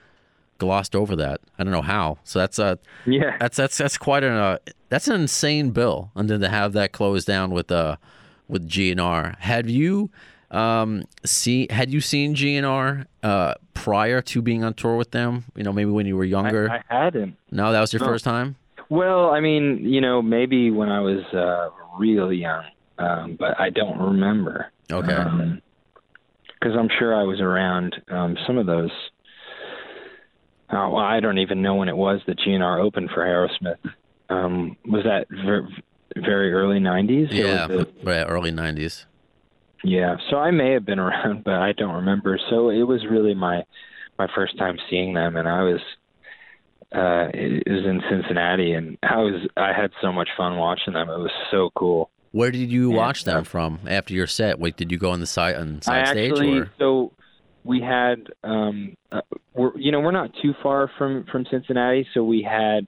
glossed 0.59 0.95
over 0.95 1.15
that. 1.17 1.41
I 1.59 1.63
don't 1.63 1.73
know 1.73 1.81
how. 1.81 2.17
So 2.23 2.39
that's 2.39 2.57
a 2.57 2.79
Yeah. 3.05 3.35
that's 3.37 3.57
that's 3.57 3.77
that's 3.77 3.97
quite 3.97 4.23
an 4.23 4.31
uh, 4.33 4.57
that's 4.89 5.07
an 5.09 5.19
insane 5.19 5.71
bill, 5.71 6.09
and 6.15 6.29
then 6.29 6.39
to 6.39 6.47
have 6.49 6.71
that 6.73 6.93
closed 6.93 7.27
down 7.27 7.51
with 7.51 7.69
uh 7.71 7.97
with 8.47 8.67
GNR. 8.67 9.37
Have 9.39 9.69
you 9.69 10.09
um 10.51 11.03
see 11.25 11.67
had 11.69 11.91
you 11.91 11.99
seen 11.99 12.33
GNR 12.33 13.05
uh 13.23 13.55
prior 13.73 14.21
to 14.21 14.41
being 14.41 14.63
on 14.63 14.73
tour 14.73 14.95
with 14.95 15.11
them? 15.11 15.43
You 15.57 15.63
know, 15.63 15.73
maybe 15.73 15.91
when 15.91 16.05
you 16.05 16.15
were 16.15 16.23
younger. 16.23 16.69
I, 16.71 16.77
I 16.89 17.03
hadn't. 17.03 17.35
no, 17.51 17.73
that 17.73 17.81
was 17.81 17.91
your 17.91 17.99
No. 17.99 18.05
first 18.07 18.23
time. 18.23 18.55
Well, 18.89 19.29
I 19.31 19.39
mean, 19.41 19.79
you 19.83 19.99
know, 20.01 20.21
maybe 20.21 20.71
when 20.71 20.89
I 20.89 20.99
was 21.01 21.23
uh, 21.33 21.69
really 21.99 22.37
young, 22.37 22.63
um, 22.97 23.35
but 23.39 23.59
I 23.59 23.69
don't 23.69 23.99
remember. 23.99 24.71
Okay. 24.91 25.07
Because 26.59 26.75
I'm 26.77 26.89
sure 26.97 27.13
I 27.13 27.23
was 27.23 27.39
around 27.41 27.95
um, 28.09 28.37
some 28.47 28.57
of 28.57 28.65
those. 28.65 28.91
Oh, 30.69 30.89
well, 30.89 31.03
I 31.03 31.19
don't 31.19 31.37
even 31.37 31.61
know 31.61 31.75
when 31.75 31.87
it 31.89 31.95
was 31.95 32.21
that 32.27 32.37
GNR 32.39 32.83
opened 32.83 33.09
for 33.13 33.23
Aerosmith. 33.23 33.77
Um, 34.29 34.75
was 34.85 35.03
that 35.03 35.27
ver- 35.45 35.67
very 36.15 36.51
early 36.53 36.79
'90s? 36.79 37.27
Yeah, 37.31 37.67
it- 37.69 37.93
right, 38.03 38.23
early 38.27 38.51
'90s. 38.51 39.05
yeah. 39.83 40.17
So 40.29 40.37
I 40.37 40.51
may 40.51 40.71
have 40.71 40.85
been 40.85 40.99
around, 41.07 41.43
but 41.45 41.53
I 41.55 41.71
don't 41.71 41.95
remember. 41.95 42.37
So 42.49 42.69
it 42.69 42.83
was 42.83 43.05
really 43.09 43.33
my 43.33 43.63
my 44.19 44.27
first 44.35 44.57
time 44.57 44.77
seeing 44.89 45.13
them, 45.13 45.37
and 45.37 45.47
I 45.47 45.61
was 45.63 45.79
uh 46.93 47.27
was 47.33 47.85
in 47.85 48.01
Cincinnati, 48.09 48.73
and 48.73 48.97
I 49.03 49.17
was 49.17 49.47
I 49.57 49.73
had 49.73 49.91
so 50.01 50.11
much 50.11 50.29
fun 50.37 50.57
watching 50.57 50.93
them. 50.93 51.09
It 51.09 51.17
was 51.17 51.31
so 51.51 51.69
cool. 51.75 52.09
Where 52.31 52.51
did 52.51 52.71
you 52.71 52.89
watch 52.91 53.23
them 53.23 53.43
from 53.43 53.79
after 53.87 54.13
your 54.13 54.27
set? 54.27 54.59
Wait, 54.59 54.77
did 54.77 54.91
you 54.91 54.97
go 54.97 55.11
on 55.11 55.19
the 55.19 55.25
side 55.25 55.55
on 55.55 55.79
I 55.87 56.05
stage 56.05 56.31
actually 56.31 56.59
or? 56.59 56.71
so 56.77 57.13
we 57.63 57.81
had 57.81 58.27
um 58.43 58.95
uh, 59.11 59.21
we're 59.53 59.77
you 59.77 59.91
know 59.91 59.99
we're 59.99 60.11
not 60.11 60.31
too 60.41 60.53
far 60.63 60.89
from 60.97 61.25
from 61.31 61.45
Cincinnati, 61.49 62.07
so 62.13 62.23
we 62.23 62.41
had 62.41 62.87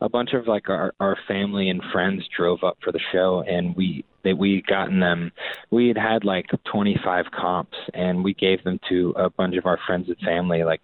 a 0.00 0.08
bunch 0.08 0.32
of 0.32 0.46
like 0.46 0.68
our 0.68 0.92
our 1.00 1.16
family 1.28 1.68
and 1.68 1.82
friends 1.92 2.22
drove 2.36 2.62
up 2.64 2.78
for 2.82 2.92
the 2.92 3.00
show, 3.12 3.44
and 3.46 3.76
we 3.76 4.04
that 4.24 4.36
we 4.36 4.56
had 4.56 4.66
gotten 4.66 5.00
them. 5.00 5.32
We 5.70 5.88
had 5.88 5.96
had 5.96 6.24
like 6.24 6.46
25 6.70 7.26
comps, 7.32 7.76
and 7.94 8.22
we 8.22 8.34
gave 8.34 8.62
them 8.64 8.78
to 8.88 9.14
a 9.16 9.30
bunch 9.30 9.56
of 9.56 9.66
our 9.66 9.78
friends 9.86 10.08
and 10.08 10.18
family, 10.18 10.62
like. 10.64 10.80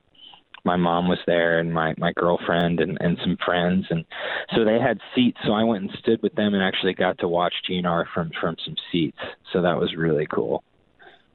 My 0.67 0.77
mom 0.77 1.09
was 1.09 1.19
there, 1.27 1.59
and 1.61 1.73
my 1.73 1.95
my 1.97 2.13
girlfriend, 2.13 2.81
and 2.81 2.99
and 3.01 3.17
some 3.23 3.39
friends, 3.45 3.87
and 3.89 4.05
so 4.55 4.65
they 4.65 4.79
had 4.79 4.99
seats. 5.15 5.39
So 5.47 5.53
I 5.53 5.63
went 5.63 5.83
and 5.85 5.91
stood 5.99 6.21
with 6.23 6.35
them, 6.35 6.53
and 6.55 6.63
actually 6.63 6.93
got 6.93 7.17
to 7.19 7.29
watch 7.29 7.55
GNR 7.71 8.05
from 8.13 8.31
from 8.41 8.57
some 8.65 8.75
seats. 8.93 9.19
So 9.53 9.63
that 9.63 9.79
was 9.79 9.95
really 9.97 10.27
cool. 10.27 10.63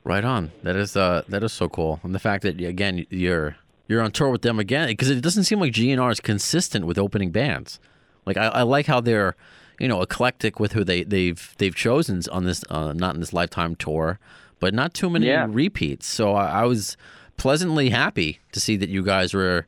Right 0.03 0.25
on. 0.25 0.51
That 0.63 0.75
is 0.75 0.95
uh 0.95 1.23
that 1.29 1.43
is 1.43 1.53
so 1.53 1.69
cool, 1.69 1.99
and 2.03 2.13
the 2.13 2.19
fact 2.19 2.43
that 2.43 2.59
again 2.61 3.05
you're 3.09 3.55
you're 3.87 4.01
on 4.01 4.11
tour 4.11 4.29
with 4.29 4.41
them 4.41 4.59
again 4.59 4.87
because 4.89 5.09
it 5.09 5.21
doesn't 5.21 5.45
seem 5.45 5.59
like 5.59 5.73
GNR 5.73 6.11
is 6.11 6.19
consistent 6.19 6.85
with 6.85 6.97
opening 6.97 7.31
bands. 7.31 7.79
Like 8.25 8.37
I, 8.37 8.47
I 8.47 8.61
like 8.63 8.87
how 8.87 8.99
they're 9.01 9.35
you 9.79 9.87
know 9.87 10.01
eclectic 10.01 10.59
with 10.59 10.73
who 10.73 10.83
they 10.83 11.03
they've 11.03 11.55
they've 11.57 11.75
chosen 11.75 12.21
on 12.31 12.43
this 12.45 12.63
uh, 12.69 12.93
not 12.93 13.13
in 13.15 13.19
this 13.21 13.31
lifetime 13.33 13.75
tour, 13.75 14.19
but 14.59 14.73
not 14.73 14.93
too 14.93 15.09
many 15.09 15.27
Yeah. 15.27 15.47
repeats. 15.49 16.05
So 16.07 16.33
I, 16.33 16.61
I 16.61 16.65
was 16.65 16.97
pleasantly 17.41 17.89
happy 17.89 18.39
to 18.51 18.59
see 18.59 18.77
that 18.77 18.89
you 18.89 19.03
guys 19.03 19.33
were 19.33 19.65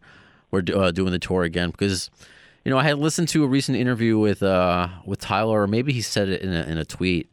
were 0.52 0.64
uh, 0.76 0.92
doing 0.92 1.12
the 1.12 1.18
tour 1.20 1.42
again 1.44 1.72
because 1.72 2.12
you 2.64 2.70
know 2.70 2.78
I 2.78 2.84
had 2.84 3.00
listened 3.00 3.30
to 3.30 3.44
a 3.44 3.48
recent 3.48 3.78
interview 3.78 4.20
with 4.20 4.44
uh 4.44 4.88
with 5.06 5.20
Tyler 5.20 5.64
or 5.64 5.68
maybe 5.68 5.92
he 5.92 6.02
said 6.02 6.30
it 6.30 6.42
in 6.44 6.54
a, 6.54 6.62
in 6.72 6.78
a 6.78 6.86
tweet, 6.86 7.28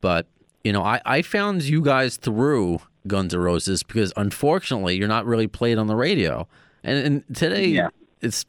but 0.00 0.26
you 0.64 0.72
know 0.72 0.82
I 0.82 1.00
I 1.06 1.22
found 1.22 1.62
you 1.62 1.80
guys 1.80 2.16
through 2.16 2.80
Guns 3.06 3.32
N' 3.34 3.40
Roses 3.40 3.82
because 3.84 4.12
unfortunately 4.16 4.96
you're 4.96 5.06
not 5.16 5.26
really 5.26 5.46
played 5.46 5.78
on 5.78 5.86
the 5.86 5.94
radio. 5.96 6.48
And, 6.82 6.98
and 7.06 7.36
today 7.36 7.66
Yeah. 7.66 7.90
it's 8.20 8.44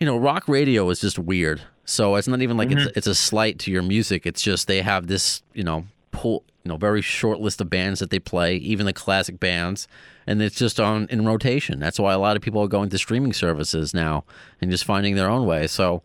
you 0.00 0.06
know 0.06 0.16
rock 0.16 0.48
radio 0.48 0.90
is 0.90 1.00
just 1.00 1.18
weird. 1.18 1.60
So 1.84 2.16
it's 2.16 2.26
not 2.26 2.42
even 2.42 2.56
like 2.56 2.72
it's 2.72 2.86
it's 2.96 3.06
a 3.06 3.14
slight 3.14 3.60
to 3.60 3.70
your 3.70 3.82
music. 3.84 4.26
It's 4.26 4.42
just 4.42 4.66
they 4.66 4.82
have 4.82 5.06
this 5.06 5.42
you 5.54 5.62
know 5.62 5.86
pull 6.10 6.42
you 6.64 6.70
know 6.70 6.76
very 6.76 7.02
short 7.02 7.38
list 7.38 7.60
of 7.60 7.70
bands 7.70 8.00
that 8.00 8.10
they 8.10 8.18
play 8.18 8.56
even 8.56 8.86
the 8.86 8.92
classic 8.92 9.38
bands 9.38 9.86
and 10.26 10.42
it's 10.42 10.56
just 10.56 10.80
on 10.80 11.06
in 11.10 11.24
rotation. 11.26 11.78
That's 11.78 11.98
why 11.98 12.12
a 12.12 12.18
lot 12.18 12.36
of 12.36 12.42
people 12.42 12.62
are 12.62 12.68
going 12.68 12.88
to 12.90 12.98
streaming 12.98 13.32
services 13.32 13.94
now 13.94 14.24
and 14.60 14.70
just 14.70 14.84
finding 14.84 15.14
their 15.14 15.28
own 15.30 15.46
way. 15.46 15.66
So 15.66 16.02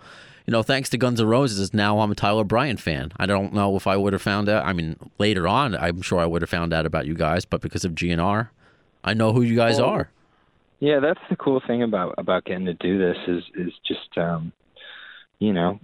you 0.48 0.52
know 0.52 0.64
thanks 0.64 0.90
to 0.90 0.98
guns 0.98 1.22
n' 1.22 1.28
roses 1.28 1.72
now 1.72 2.00
i'm 2.00 2.12
a 2.12 2.16
tyler 2.16 2.44
bryant 2.44 2.80
fan. 2.80 3.12
I 3.18 3.28
don't 3.28 3.54
know 3.54 3.76
if 3.76 3.86
i 3.86 3.96
would 3.96 4.12
have 4.14 4.24
found 4.24 4.50
out 4.50 4.66
i 4.66 4.74
mean 4.74 4.98
later 5.20 5.48
on 5.48 5.76
i'm 5.76 6.02
sure 6.02 6.20
i 6.20 6.26
would 6.26 6.42
have 6.42 6.50
found 6.50 6.74
out 6.74 6.88
about 6.88 7.06
you 7.06 7.14
guys 7.14 7.46
but 7.46 7.62
because 7.62 7.86
of 7.86 7.92
gnr 7.94 8.50
i 9.04 9.14
know 9.14 9.34
who 9.34 9.44
you 9.44 9.56
guys 9.56 9.78
Well, 9.78 9.90
are. 9.90 10.10
Yeah, 10.80 11.00
that's 11.00 11.20
the 11.30 11.36
cool 11.36 11.62
thing 11.68 11.84
about 11.84 12.16
about 12.18 12.44
getting 12.46 12.66
to 12.66 12.74
do 12.74 12.98
this 12.98 13.18
is 13.28 13.44
is 13.56 13.72
just 13.88 14.18
um 14.18 14.52
you 15.38 15.54
know 15.54 15.80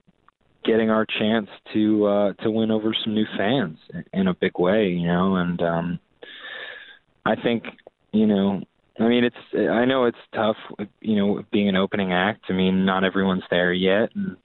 getting 0.66 0.90
our 0.90 1.06
chance 1.06 1.50
to 1.74 2.06
uh 2.08 2.34
to 2.42 2.50
win 2.50 2.72
over 2.72 2.96
some 3.04 3.14
new 3.14 3.28
fans 3.38 3.78
in 4.12 4.28
a 4.28 4.34
big 4.34 4.58
way, 4.58 4.88
you 4.88 5.08
know, 5.08 5.36
and 5.36 5.62
um 5.62 6.00
I 7.28 7.36
think, 7.36 7.66
you 8.18 8.28
know, 8.28 8.62
I 9.00 9.08
mean 9.08 9.24
it's 9.24 9.36
I 9.54 9.86
know 9.86 10.06
it's 10.06 10.18
tough, 10.34 10.58
you 11.02 11.16
know, 11.16 11.44
being 11.52 11.70
an 11.70 11.76
opening 11.76 12.14
act. 12.14 12.46
I 12.50 12.54
mean, 12.54 12.86
not 12.86 13.04
everyone's 13.04 13.44
there 13.50 13.74
yet 13.74 14.10
and 14.16 14.38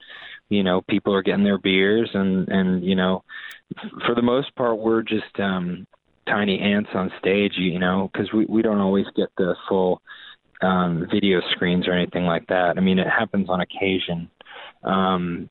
you 0.48 0.62
know, 0.62 0.82
people 0.82 1.14
are 1.14 1.22
getting 1.22 1.44
their 1.44 1.58
beers 1.58 2.10
and 2.14 2.48
and 2.48 2.84
you 2.84 2.94
know, 2.94 3.24
for 4.06 4.14
the 4.14 4.22
most 4.22 4.54
part 4.54 4.78
we're 4.78 5.02
just 5.02 5.38
um 5.38 5.86
tiny 6.26 6.60
ants 6.60 6.90
on 6.94 7.10
stage, 7.18 7.54
you 7.56 7.78
know, 7.78 8.10
cuz 8.14 8.32
we 8.32 8.44
we 8.46 8.62
don't 8.62 8.80
always 8.80 9.06
get 9.16 9.28
the 9.36 9.54
full 9.68 10.02
um, 10.62 11.08
video 11.10 11.40
screens 11.50 11.88
or 11.88 11.92
anything 11.92 12.24
like 12.24 12.46
that. 12.46 12.74
I 12.76 12.80
mean, 12.80 12.98
it 12.98 13.08
happens 13.08 13.48
on 13.48 13.60
occasion, 13.60 14.30
um, 14.84 15.50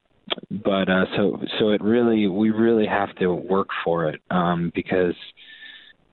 but 0.50 0.90
uh, 0.90 1.06
so 1.16 1.44
so 1.60 1.70
it 1.70 1.82
really 1.82 2.28
we 2.28 2.50
really 2.50 2.88
have 2.88 3.14
to 3.16 3.34
work 3.34 3.68
for 3.84 4.10
it 4.10 4.22
um, 4.32 4.72
because 4.74 5.16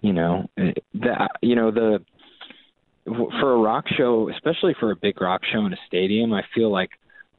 you 0.01 0.13
know 0.13 0.49
that 0.57 1.31
you 1.43 1.55
know 1.55 1.71
the 1.71 2.01
for 3.05 3.53
a 3.53 3.59
rock 3.59 3.85
show, 3.97 4.29
especially 4.31 4.75
for 4.79 4.91
a 4.91 4.97
big 4.97 5.21
rock 5.21 5.41
show 5.51 5.65
in 5.65 5.73
a 5.73 5.79
stadium, 5.87 6.33
I 6.33 6.43
feel 6.55 6.71
like 6.71 6.91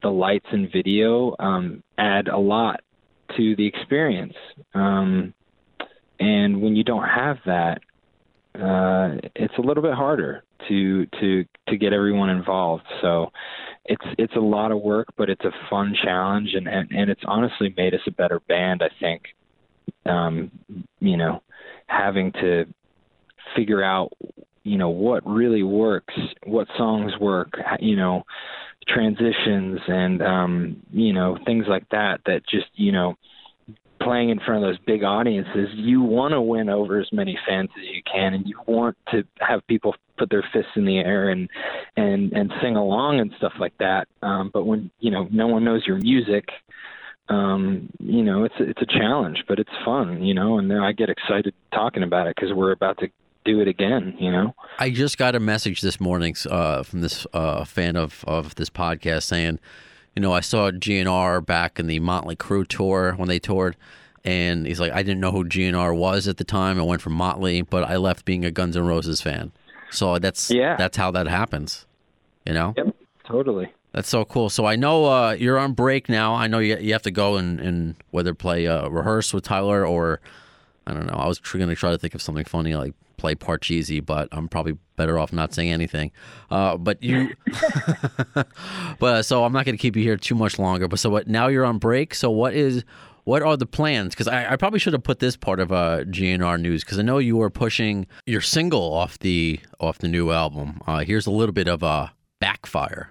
the 0.02 0.08
lights 0.08 0.46
and 0.50 0.70
video 0.72 1.36
um, 1.38 1.82
add 1.98 2.28
a 2.28 2.38
lot 2.38 2.80
to 3.36 3.54
the 3.56 3.66
experience. 3.66 4.34
Um, 4.74 5.34
and 6.18 6.60
when 6.60 6.76
you 6.76 6.84
don't 6.84 7.06
have 7.06 7.38
that, 7.46 7.80
uh, 8.54 9.20
it's 9.36 9.54
a 9.58 9.60
little 9.60 9.82
bit 9.82 9.94
harder 9.94 10.44
to 10.68 11.06
to 11.20 11.44
to 11.68 11.76
get 11.76 11.92
everyone 11.92 12.30
involved. 12.30 12.84
So 13.00 13.30
it's 13.84 14.04
it's 14.18 14.34
a 14.36 14.40
lot 14.40 14.72
of 14.72 14.82
work, 14.82 15.08
but 15.16 15.30
it's 15.30 15.44
a 15.44 15.52
fun 15.70 15.94
challenge, 16.02 16.50
and 16.54 16.66
and, 16.66 16.90
and 16.90 17.10
it's 17.10 17.22
honestly 17.24 17.72
made 17.76 17.94
us 17.94 18.00
a 18.06 18.10
better 18.10 18.40
band. 18.40 18.82
I 18.82 18.90
think, 18.98 19.22
um, 20.04 20.50
you 20.98 21.16
know, 21.16 21.42
having 21.90 22.32
to 22.32 22.64
figure 23.56 23.82
out 23.82 24.12
you 24.62 24.78
know 24.78 24.90
what 24.90 25.26
really 25.26 25.62
works, 25.62 26.14
what 26.44 26.68
songs 26.76 27.12
work, 27.20 27.54
you 27.80 27.96
know, 27.96 28.24
transitions 28.88 29.80
and 29.86 30.22
um, 30.22 30.76
you 30.92 31.12
know 31.12 31.38
things 31.44 31.66
like 31.68 31.88
that. 31.90 32.20
That 32.26 32.42
just 32.48 32.66
you 32.74 32.92
know 32.92 33.16
playing 34.00 34.30
in 34.30 34.40
front 34.40 34.64
of 34.64 34.68
those 34.68 34.78
big 34.86 35.02
audiences, 35.02 35.68
you 35.74 36.02
want 36.02 36.32
to 36.32 36.40
win 36.40 36.68
over 36.70 36.98
as 36.98 37.08
many 37.12 37.38
fans 37.46 37.68
as 37.76 37.84
you 37.94 38.02
can, 38.10 38.34
and 38.34 38.46
you 38.46 38.58
want 38.66 38.96
to 39.10 39.22
have 39.40 39.66
people 39.66 39.94
put 40.18 40.30
their 40.30 40.44
fists 40.52 40.72
in 40.76 40.84
the 40.84 40.98
air 40.98 41.30
and 41.30 41.48
and 41.96 42.32
and 42.32 42.52
sing 42.62 42.76
along 42.76 43.20
and 43.20 43.32
stuff 43.38 43.52
like 43.58 43.76
that. 43.78 44.08
Um, 44.22 44.50
but 44.52 44.64
when 44.64 44.90
you 45.00 45.10
know 45.10 45.26
no 45.30 45.46
one 45.46 45.64
knows 45.64 45.86
your 45.86 45.96
music, 45.96 46.48
um, 47.28 47.90
you 47.98 48.22
know 48.22 48.44
it's 48.44 48.54
a, 48.58 48.64
it's 48.64 48.82
a 48.82 48.86
challenge, 48.86 49.44
but 49.48 49.58
it's 49.58 49.70
fun, 49.84 50.22
you 50.22 50.34
know. 50.34 50.58
And 50.58 50.72
I 50.72 50.92
get 50.92 51.08
excited 51.08 51.54
talking 51.72 52.02
about 52.02 52.26
it 52.26 52.34
because 52.36 52.52
we're 52.52 52.72
about 52.72 52.98
to 52.98 53.08
do 53.44 53.60
it 53.60 53.68
again, 53.68 54.14
you 54.18 54.30
know. 54.30 54.54
I 54.78 54.90
just 54.90 55.16
got 55.16 55.34
a 55.34 55.40
message 55.40 55.80
this 55.80 56.00
morning 56.00 56.34
uh, 56.50 56.82
from 56.82 57.00
this 57.00 57.26
uh, 57.32 57.64
fan 57.64 57.96
of, 57.96 58.22
of 58.26 58.54
this 58.56 58.68
podcast 58.68 59.22
saying, 59.22 59.58
you 60.14 60.20
know, 60.22 60.32
I 60.32 60.40
saw 60.40 60.70
GNR 60.70 61.44
back 61.46 61.78
in 61.78 61.86
the 61.86 62.00
Motley 62.00 62.36
Crue 62.36 62.66
tour 62.66 63.14
when 63.16 63.28
they 63.28 63.38
toured, 63.38 63.76
and 64.24 64.66
he's 64.66 64.78
like, 64.80 64.92
I 64.92 65.02
didn't 65.02 65.20
know 65.20 65.30
who 65.32 65.44
GNR 65.44 65.96
was 65.96 66.28
at 66.28 66.36
the 66.36 66.44
time. 66.44 66.78
I 66.78 66.82
went 66.82 67.00
from 67.00 67.14
Motley, 67.14 67.62
but 67.62 67.84
I 67.84 67.96
left 67.96 68.24
being 68.26 68.44
a 68.44 68.50
Guns 68.50 68.76
N' 68.76 68.84
Roses 68.86 69.22
fan. 69.22 69.52
So 69.90 70.18
that's 70.18 70.50
Yeah. 70.50 70.76
that's 70.76 70.96
how 70.96 71.10
that 71.12 71.26
happens. 71.26 71.86
You 72.44 72.54
know, 72.54 72.74
Yep, 72.76 72.94
totally. 73.24 73.72
That's 73.92 74.08
so 74.08 74.24
cool. 74.24 74.50
So 74.50 74.66
I 74.66 74.76
know 74.76 75.06
uh, 75.06 75.32
you're 75.32 75.58
on 75.58 75.72
break 75.72 76.08
now. 76.08 76.34
I 76.34 76.46
know 76.46 76.58
you 76.58 76.76
you 76.78 76.92
have 76.92 77.02
to 77.02 77.10
go 77.10 77.36
and, 77.36 77.60
and 77.60 77.96
whether 78.10 78.34
play 78.34 78.66
uh, 78.66 78.88
rehearse 78.88 79.34
with 79.34 79.44
Tyler 79.44 79.86
or 79.86 80.20
I 80.86 80.94
don't 80.94 81.06
know. 81.06 81.14
I 81.14 81.26
was 81.26 81.38
going 81.38 81.68
to 81.68 81.74
try 81.74 81.90
to 81.90 81.98
think 81.98 82.14
of 82.14 82.22
something 82.22 82.44
funny 82.44 82.74
like 82.74 82.94
play 83.16 83.34
Parcheesi, 83.34 84.04
but 84.04 84.28
I'm 84.32 84.48
probably 84.48 84.78
better 84.96 85.18
off 85.18 85.32
not 85.32 85.52
saying 85.52 85.70
anything. 85.70 86.10
Uh, 86.50 86.76
but 86.76 87.02
you, 87.02 87.34
but 88.98 89.22
so 89.24 89.44
I'm 89.44 89.52
not 89.52 89.66
going 89.66 89.76
to 89.76 89.80
keep 89.80 89.94
you 89.94 90.02
here 90.02 90.16
too 90.16 90.34
much 90.34 90.58
longer. 90.58 90.88
But 90.88 90.98
so 90.98 91.10
what? 91.10 91.28
Now 91.28 91.48
you're 91.48 91.64
on 91.64 91.78
break. 91.78 92.14
So 92.14 92.30
what 92.30 92.54
is? 92.54 92.84
What 93.24 93.42
are 93.42 93.56
the 93.56 93.66
plans? 93.66 94.14
Because 94.14 94.28
I, 94.28 94.52
I 94.52 94.56
probably 94.56 94.78
should 94.78 94.94
have 94.94 95.02
put 95.02 95.18
this 95.18 95.36
part 95.36 95.60
of 95.60 95.70
uh, 95.70 96.04
GNR 96.04 96.58
news 96.58 96.82
because 96.82 96.98
I 96.98 97.02
know 97.02 97.18
you 97.18 97.36
were 97.36 97.50
pushing 97.50 98.06
your 98.26 98.40
single 98.40 98.94
off 98.94 99.18
the 99.18 99.60
off 99.78 99.98
the 99.98 100.08
new 100.08 100.32
album. 100.32 100.80
Uh, 100.86 101.00
here's 101.00 101.26
a 101.26 101.30
little 101.30 101.52
bit 101.52 101.68
of 101.68 101.84
uh, 101.84 102.08
Backfire. 102.40 103.10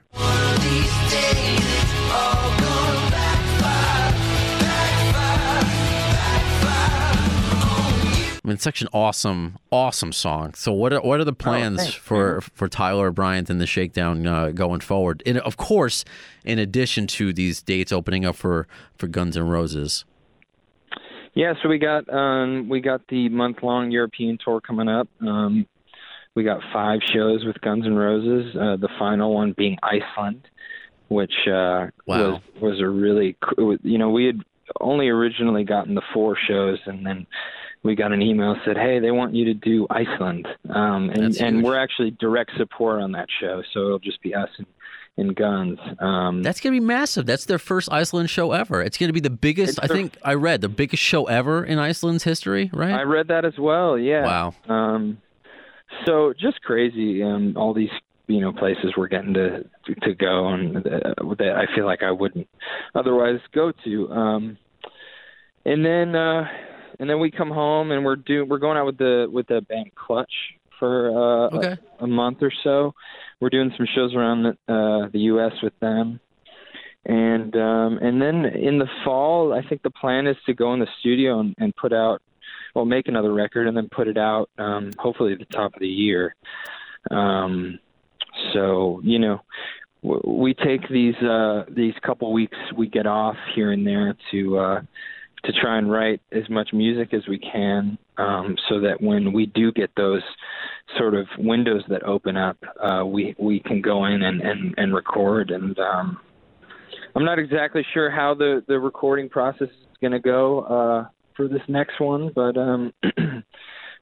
I 8.42 8.48
mean, 8.48 8.56
it's 8.56 8.64
such 8.64 8.82
an 8.82 8.88
awesome, 8.92 9.60
awesome 9.72 10.12
song. 10.12 10.56
So, 10.56 10.72
what 10.72 10.92
are 10.92 11.02
what 11.02 11.20
are 11.20 11.24
the 11.24 11.34
plans 11.34 11.78
thanks, 11.78 11.94
for 11.94 12.42
for 12.42 12.68
Tyler 12.68 13.12
Bryant 13.12 13.50
and 13.50 13.62
the 13.62 13.68
Shakedown 13.68 14.26
uh, 14.26 14.50
going 14.50 14.80
forward? 14.80 15.22
And 15.26 15.38
of 15.38 15.58
course, 15.58 16.04
in 16.44 16.58
addition 16.58 17.06
to 17.08 17.32
these 17.32 17.62
dates 17.62 17.92
opening 17.92 18.26
up 18.26 18.36
for 18.36 18.68
for 18.98 19.08
Guns 19.08 19.38
N' 19.38 19.48
Roses. 19.48 20.06
Yeah, 21.36 21.54
so 21.62 21.70
we 21.70 21.78
got 21.78 22.12
um, 22.12 22.68
we 22.68 22.82
got 22.82 23.08
the 23.10 23.30
month 23.30 23.62
long 23.62 23.92
European 23.92 24.40
tour 24.44 24.60
coming 24.60 24.88
up. 24.88 25.08
Um, 25.22 25.68
we 26.40 26.46
got 26.46 26.62
five 26.72 27.02
shows 27.14 27.44
with 27.44 27.60
Guns 27.60 27.86
N' 27.86 27.96
Roses. 27.96 28.56
Uh, 28.56 28.78
the 28.78 28.88
final 28.98 29.34
one 29.34 29.52
being 29.58 29.78
Iceland, 29.84 30.48
which 31.10 31.34
uh, 31.48 31.88
Wow. 32.06 32.32
was 32.32 32.42
was 32.62 32.80
a 32.80 32.88
really 32.88 33.36
co- 33.42 33.76
you 33.84 33.98
know 33.98 34.10
we 34.10 34.24
had 34.26 34.40
only 34.80 35.10
originally 35.10 35.66
gotten 35.66 35.96
the 35.96 36.02
four 36.14 36.38
shows, 36.48 36.80
and 36.86 37.06
then 37.06 37.28
we 37.84 37.96
got 37.96 38.14
an 38.14 38.22
email 38.22 38.54
that 38.54 38.62
said, 38.64 38.78
"Hey, 38.78 39.00
they 39.00 39.12
want 39.12 39.36
you 39.36 39.44
to 39.46 39.54
do 39.54 39.86
Iceland," 39.90 40.48
um, 40.70 41.10
and 41.10 41.36
and 41.42 41.62
we're 41.62 41.78
actually 41.78 42.12
direct 42.12 42.52
support 42.56 43.02
on 43.02 43.12
that 43.12 43.28
show, 43.42 43.62
so 43.74 43.80
it'll 43.86 44.00
just 44.00 44.22
be 44.22 44.34
us 44.34 44.50
and, 44.58 44.68
and 45.18 45.36
Guns. 45.36 45.78
Um, 46.00 46.42
That's 46.42 46.62
gonna 46.62 46.76
be 46.78 46.80
massive. 46.80 47.26
That's 47.26 47.44
their 47.46 47.60
first 47.60 47.92
Iceland 47.92 48.30
show 48.30 48.54
ever. 48.54 48.82
It's 48.82 48.98
gonna 48.98 49.12
be 49.12 49.20
the 49.20 49.30
biggest. 49.30 49.78
I 49.84 49.88
think 49.88 50.16
I 50.24 50.36
read 50.36 50.62
the 50.62 50.70
biggest 50.70 51.04
show 51.04 51.26
ever 51.26 51.66
in 51.66 51.80
Iceland's 51.80 52.24
history. 52.24 52.70
Right? 52.74 52.94
I 52.94 53.02
read 53.04 53.28
that 53.28 53.44
as 53.44 53.58
well. 53.58 53.98
Yeah. 53.98 54.24
Wow. 54.24 54.54
Um, 54.70 55.18
so 56.06 56.34
just 56.40 56.62
crazy. 56.62 57.24
Um, 57.24 57.56
all 57.58 57.74
these 57.74 57.90
you 58.28 58.42
know 58.42 58.54
places 58.54 58.94
we're 58.96 59.08
getting 59.08 59.34
to 59.34 59.64
to 60.04 60.14
go 60.16 60.50
and 60.50 60.78
uh, 60.78 61.36
that 61.40 61.56
I 61.56 61.74
feel 61.76 61.86
like 61.86 62.04
I 62.04 62.12
wouldn't 62.12 62.48
otherwise 62.96 63.40
go 63.54 63.72
to. 63.84 64.10
Um, 64.12 64.58
and 65.66 65.86
then 65.86 66.16
uh, 66.16 66.46
and 67.00 67.10
then 67.10 67.20
we 67.20 67.32
come 67.32 67.50
home 67.50 67.92
and 67.92 68.06
we're 68.06 68.16
do 68.16 68.46
we're 68.46 68.60
going 68.60 68.78
out 68.78 68.86
with 68.86 68.98
the 68.98 69.28
with 69.32 69.48
the 69.48 69.62
band 69.62 69.92
Clutch 69.96 70.32
for 70.80 71.10
uh, 71.10 71.58
Okay. 71.58 71.82
a, 72.00 72.04
a 72.04 72.08
month 72.08 72.38
or 72.42 72.52
so. 72.64 72.94
We're 73.40 73.50
doing 73.50 73.72
some 73.78 73.88
shows 73.96 74.14
around 74.14 74.44
the, 74.44 74.50
uh, 74.74 75.10
the 75.12 75.20
U.S. 75.20 75.54
with 75.64 75.78
them. 75.80 76.20
And 77.06 77.56
um, 77.56 77.98
and 78.02 78.22
then 78.22 78.46
in 78.46 78.78
the 78.78 78.88
fall, 79.04 79.54
I 79.54 79.68
think 79.68 79.82
the 79.82 79.90
plan 79.90 80.28
is 80.28 80.36
to 80.46 80.54
go 80.54 80.74
in 80.74 80.80
the 80.80 80.88
studio 81.00 81.40
and, 81.40 81.56
and 81.58 81.76
put 81.76 81.94
out 81.94 82.22
well, 82.76 82.86
make 82.86 83.08
another 83.08 83.34
record 83.34 83.68
and 83.68 83.76
then 83.76 83.90
put 83.90 84.08
it 84.08 84.18
out, 84.18 84.50
um, 84.58 84.92
hopefully 84.98 85.34
at 85.34 85.40
the 85.40 85.46
top 85.46 85.74
of 85.74 85.80
the 85.80 85.88
year. 85.88 86.36
Um, 87.12 87.80
so 88.54 89.02
you 89.04 89.20
know, 89.20 89.42
w- 90.04 90.22
we 90.26 90.54
take 90.54 90.88
these 90.90 91.16
uh, 91.16 91.66
these 91.70 91.94
couple 92.06 92.32
weeks 92.32 92.58
we 92.78 92.88
get 92.88 93.06
off 93.06 93.36
here 93.56 93.72
and 93.72 93.86
there 93.86 94.16
to 94.32 94.58
uh, 94.58 94.82
to 95.44 95.54
try 95.54 95.78
and 95.78 95.92
write 95.92 96.22
as 96.32 96.50
much 96.50 96.70
music 96.74 97.14
as 97.14 97.26
we 97.28 97.40
can, 97.40 97.98
um, 98.18 98.56
so 98.68 98.82
that 98.82 99.02
when 99.02 99.32
we 99.32 99.46
do 99.46 99.72
get 99.72 99.90
those 99.96 100.24
sort 100.98 101.14
of 101.14 101.28
windows 101.38 101.84
that 101.90 102.04
open 102.04 102.36
up, 102.38 102.58
uh, 102.82 103.06
we 103.06 103.36
we 103.38 103.60
can 103.60 103.82
go 103.82 104.06
in 104.06 104.22
and 104.24 104.42
and, 104.42 104.74
and 104.78 104.94
record. 104.94 105.52
And 105.52 105.78
um, 105.80 106.20
I'm 107.16 107.26
not 107.26 107.40
exactly 107.40 107.86
sure 107.94 108.10
how 108.10 108.34
the 108.34 108.64
the 108.68 108.80
recording 108.80 109.30
process 109.30 109.70
is 109.70 109.98
going 110.02 110.14
to 110.14 110.20
go. 110.20 110.62
Uh, 110.62 111.08
for 111.40 111.48
this 111.48 111.62
next 111.70 112.02
one, 112.02 112.32
but 112.36 112.58
um 112.58 112.94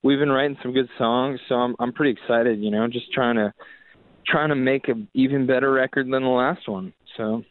we've 0.04 0.18
been 0.18 0.32
writing 0.32 0.58
some 0.64 0.74
good 0.74 0.90
songs, 0.98 1.40
so 1.48 1.54
I'm 1.54 1.76
I'm 1.80 1.94
pretty 1.94 2.20
excited, 2.20 2.60
you 2.60 2.72
know, 2.72 2.88
just 2.88 3.14
trying 3.14 3.36
to 3.36 3.54
trying 4.26 4.50
to 4.50 4.56
make 4.56 4.88
an 4.88 5.08
even 5.14 5.46
better 5.46 5.72
record 5.72 6.08
than 6.10 6.24
the 6.24 6.30
last 6.30 6.68
one. 6.68 6.94
So 7.16 7.44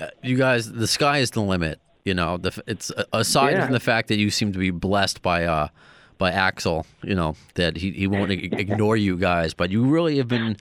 Uh, 0.00 0.06
you 0.22 0.36
guys, 0.36 0.70
the 0.70 0.86
sky 0.86 1.18
is 1.18 1.32
the 1.32 1.42
limit. 1.42 1.80
You 2.04 2.14
know, 2.14 2.36
the, 2.38 2.52
it's 2.68 2.92
uh, 2.92 3.02
aside 3.12 3.54
Yeah. 3.56 3.64
from 3.64 3.72
the 3.72 3.80
fact 3.80 4.06
that 4.08 4.16
you 4.16 4.30
seem 4.30 4.52
to 4.52 4.58
be 4.60 4.70
blessed 4.70 5.22
by 5.22 5.44
uh 5.44 5.68
by 6.16 6.30
Axl. 6.30 6.84
You 7.02 7.16
know 7.16 7.34
that 7.54 7.76
he 7.78 7.90
he 7.90 8.06
won't 8.06 8.30
ignore 8.64 8.96
you 8.96 9.16
guys, 9.16 9.54
but 9.54 9.70
you 9.70 9.84
really 9.86 10.18
have 10.18 10.28
been. 10.28 10.56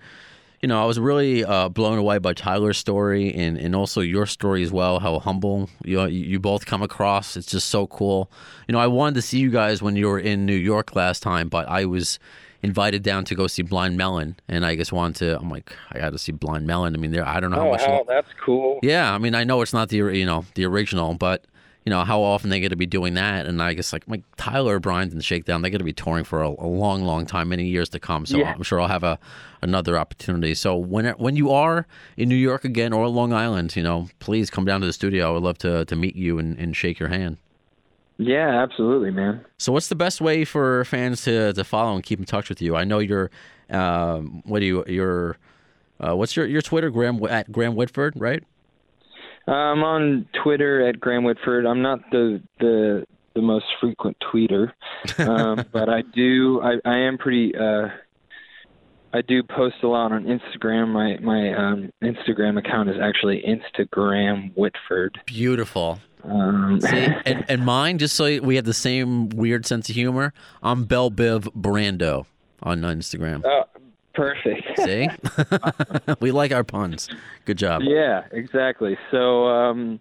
You 0.62 0.68
know, 0.68 0.82
I 0.82 0.86
was 0.86 1.00
really 1.00 1.46
uh, 1.46 1.70
blown 1.70 1.98
away 1.98 2.18
by 2.18 2.34
Tyler's 2.34 2.78
story 2.78 3.34
and, 3.34 3.58
and 3.58 3.74
also 3.74 4.02
your 4.02 4.26
story 4.26 4.62
as 4.62 4.72
well. 4.74 5.00
How 5.00 5.20
humble 5.20 5.70
you 5.86 6.06
you 6.08 6.40
both 6.40 6.66
come 6.66 6.82
across. 6.82 7.38
It's 7.38 7.48
just 7.48 7.70
so 7.70 7.88
cool. 7.88 8.30
You 8.68 8.74
know, 8.74 8.80
I 8.80 8.88
wanted 8.88 9.16
to 9.16 9.22
see 9.22 9.40
you 9.40 9.52
guys 9.52 9.82
when 9.82 9.96
you 9.96 10.08
were 10.08 10.20
in 10.20 10.46
New 10.46 10.56
York 10.56 10.96
last 10.96 11.24
time, 11.24 11.48
but 11.48 11.68
I 11.70 11.86
was 11.86 12.20
invited 12.62 13.04
down 13.04 13.24
to 13.24 13.36
go 13.36 13.48
see 13.48 13.62
Blind 13.62 13.96
Melon, 13.96 14.36
and 14.50 14.66
I 14.66 14.76
just 14.76 14.92
wanted 14.92 15.16
to. 15.20 15.40
I'm 15.40 15.50
like, 15.50 15.72
I 15.94 16.00
got 16.00 16.10
to 16.12 16.18
see 16.20 16.34
Blind 16.34 16.68
Melon. 16.68 16.94
I 16.94 16.98
mean, 17.00 17.12
there. 17.12 17.26
I 17.26 17.40
don't 17.40 17.52
know 17.52 17.58
how 17.58 17.68
Oh, 17.68 17.72
much. 17.72 17.82
how, 17.86 18.04
that's 18.06 18.28
cool. 18.44 18.80
Yeah, 18.84 19.14
I 19.14 19.18
mean, 19.18 19.36
I 19.36 19.46
know 19.46 19.62
it's 19.62 19.72
not 19.74 19.88
the 19.88 19.96
you 19.98 20.26
know 20.26 20.44
the 20.56 20.66
original, 20.66 21.14
but 21.14 21.46
you 21.86 21.90
know 21.90 22.04
how 22.04 22.22
often 22.22 22.50
they 22.50 22.60
get 22.60 22.70
to 22.70 22.76
be 22.76 22.86
doing 22.86 23.14
that, 23.16 23.46
and 23.46 23.62
I 23.62 23.74
guess 23.74 23.94
like 23.94 24.04
like 24.08 24.22
Tyler 24.38 24.80
Bryant 24.80 25.14
and 25.14 25.24
Shakedown, 25.24 25.62
they 25.62 25.70
get 25.70 25.78
to 25.80 25.84
be 25.84 25.94
touring 25.94 26.24
for 26.26 26.42
a, 26.42 26.50
a 26.50 26.68
long, 26.68 27.04
long 27.04 27.26
time, 27.26 27.50
many 27.50 27.66
years 27.66 27.90
to 27.90 28.00
come. 28.00 28.26
So 28.26 28.38
Yeah. 28.38 28.54
I'm 28.54 28.64
sure 28.64 28.80
I'll 28.82 28.88
have 28.88 29.04
a 29.04 29.18
another 29.62 29.98
opportunity. 29.98 30.54
So 30.56 30.76
when 30.76 31.06
when 31.12 31.36
you 31.36 31.52
are 31.52 31.88
in 32.18 32.30
New 32.30 32.36
York 32.36 32.66
again 32.66 32.94
or 32.94 33.08
Long 33.08 33.34
Island, 33.34 33.76
you 33.76 33.84
know, 33.84 34.10
please 34.20 34.50
come 34.50 34.66
down 34.66 34.82
to 34.82 34.88
the 34.88 34.94
studio. 34.94 35.30
I 35.30 35.32
would 35.32 35.44
love 35.44 35.58
to 35.60 35.86
to 35.86 35.96
meet 35.96 36.16
you 36.16 36.38
and, 36.38 36.58
and 36.60 36.76
shake 36.76 37.00
your 37.00 37.10
hand. 37.10 37.38
Yeah, 38.18 38.62
absolutely, 38.62 39.12
man. 39.12 39.46
So 39.58 39.72
what's 39.72 39.88
the 39.88 39.96
best 39.96 40.20
way 40.20 40.44
for 40.44 40.84
fans 40.84 41.24
to 41.24 41.54
to 41.54 41.64
follow 41.64 41.96
and 41.96 42.04
keep 42.04 42.20
in 42.20 42.26
touch 42.26 42.50
with 42.50 42.62
you? 42.62 42.76
I 42.76 42.84
know 42.84 43.00
you're 43.00 43.32
um, 43.70 44.42
what 44.46 44.60
do 44.60 44.66
you 44.66 44.84
your 44.86 45.38
uh, 46.02 46.16
what's 46.16 46.36
your 46.36 46.46
your 46.46 46.62
Twitter 46.62 46.90
Graham 46.90 47.24
at 47.26 47.52
Graham 47.52 47.76
Whitford, 47.76 48.14
right? 48.18 48.44
I'm 49.52 49.84
on 49.84 50.28
Twitter 50.44 50.88
at 50.88 51.00
Graham 51.00 51.24
Whitford. 51.24 51.66
I'm 51.66 51.82
not 51.82 52.00
the 52.12 52.42
the 52.60 53.06
the 53.36 53.42
most 53.42 53.66
frequent 53.80 54.18
tweeter, 54.20 54.72
um, 55.18 55.66
but 55.72 55.90
I 55.90 56.02
do. 56.02 56.62
I, 56.62 56.76
I 56.86 56.98
am 56.98 57.18
pretty. 57.18 57.56
Uh, 57.56 57.88
I 59.12 59.22
do 59.22 59.42
post 59.42 59.78
a 59.82 59.88
lot 59.88 60.12
on 60.12 60.26
Instagram. 60.26 60.90
My 60.90 61.18
my 61.18 61.54
um, 61.54 61.92
Instagram 62.04 62.60
account 62.60 62.90
is 62.90 62.98
actually 63.02 63.44
Instagram 63.44 64.56
Whitford. 64.56 65.20
Beautiful. 65.26 66.00
Um, 66.24 66.82
See, 66.82 67.08
and, 67.26 67.46
and 67.48 67.66
mine, 67.66 67.98
just 67.98 68.16
so 68.16 68.40
we 68.42 68.58
have 68.58 68.66
the 68.66 68.74
same 68.74 69.30
weird 69.30 69.66
sense 69.66 69.90
of 69.90 69.96
humor, 69.96 70.34
I'm 70.62 70.84
Bell 70.84 71.10
Biv 71.10 71.44
Brando 71.56 72.26
on 72.62 72.82
Instagram. 72.82 73.42
oh, 73.46 73.64
perfect. 74.20 74.80
See? 74.84 75.10
we 76.20 76.32
like 76.32 76.52
our 76.52 76.64
puns. 76.64 77.10
Good 77.46 77.58
job. 77.58 77.82
Yeah, 77.84 78.24
exactly. 78.32 78.98
So 79.12 79.48
um 79.48 80.00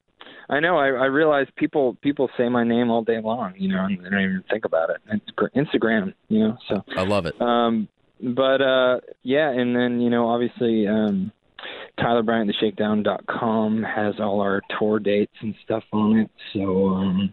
I 0.51 0.61
know 0.61 0.79
I, 0.79 0.87
I 0.87 1.07
realize 1.07 1.47
people 1.57 1.97
people 2.03 2.31
say 2.37 2.49
my 2.49 2.65
name 2.65 2.91
all 2.91 3.03
day 3.03 3.21
long, 3.21 3.55
you 3.57 3.69
know, 3.69 3.85
and 3.85 4.05
they 4.05 4.11
don't 4.11 4.21
even 4.21 4.45
think 4.51 4.65
about 4.65 4.91
it. 4.91 4.97
It's 5.07 5.55
Instagram, 5.55 6.15
you 6.29 6.41
know. 6.41 6.59
So 6.69 6.85
I 6.97 7.03
love 7.03 7.27
it. 7.27 7.41
um 7.41 7.89
but 8.21 8.61
uh 8.61 9.01
yeah, 9.23 9.51
and 9.51 9.77
then, 9.77 10.01
you 10.01 10.11
know, 10.11 10.29
obviously 10.29 10.87
um 10.87 11.33
Tyler 12.01 12.23
Bryant 12.23 12.49
the 12.49 12.55
Shakedown.com 12.55 13.83
has 13.83 14.15
all 14.21 14.41
our 14.41 14.63
tour 14.79 14.99
dates 14.99 15.35
and 15.41 15.55
stuff 15.65 15.85
on 15.93 16.19
it. 16.19 16.31
So 16.53 16.89
um 16.89 17.33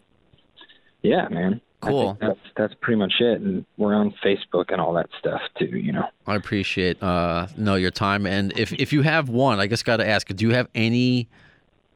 yeah, 1.02 1.28
man. 1.30 1.62
Cool. 1.86 2.18
that's 2.20 2.40
that's 2.56 2.74
pretty 2.82 2.98
much 2.98 3.14
it. 3.20 3.42
And 3.42 3.66
we're 3.78 3.94
on 3.94 4.14
Facebook 4.24 4.72
and 4.72 4.80
all 4.82 4.94
that 4.94 5.10
stuff 5.20 5.42
too, 5.58 5.78
you 5.78 5.92
know. 5.92 6.08
I 6.28 6.36
appreciate 6.36 7.02
uh 7.02 7.48
no 7.58 7.76
your 7.76 7.92
time 7.92 8.26
and 8.26 8.58
if 8.58 8.74
if 8.74 8.94
you 8.94 9.02
have 9.02 9.30
one, 9.30 9.60
I 9.60 9.68
just 9.68 9.86
got 9.86 9.98
to 9.98 10.08
ask, 10.08 10.28
do 10.28 10.46
you 10.46 10.54
have 10.54 10.68
any 10.76 11.28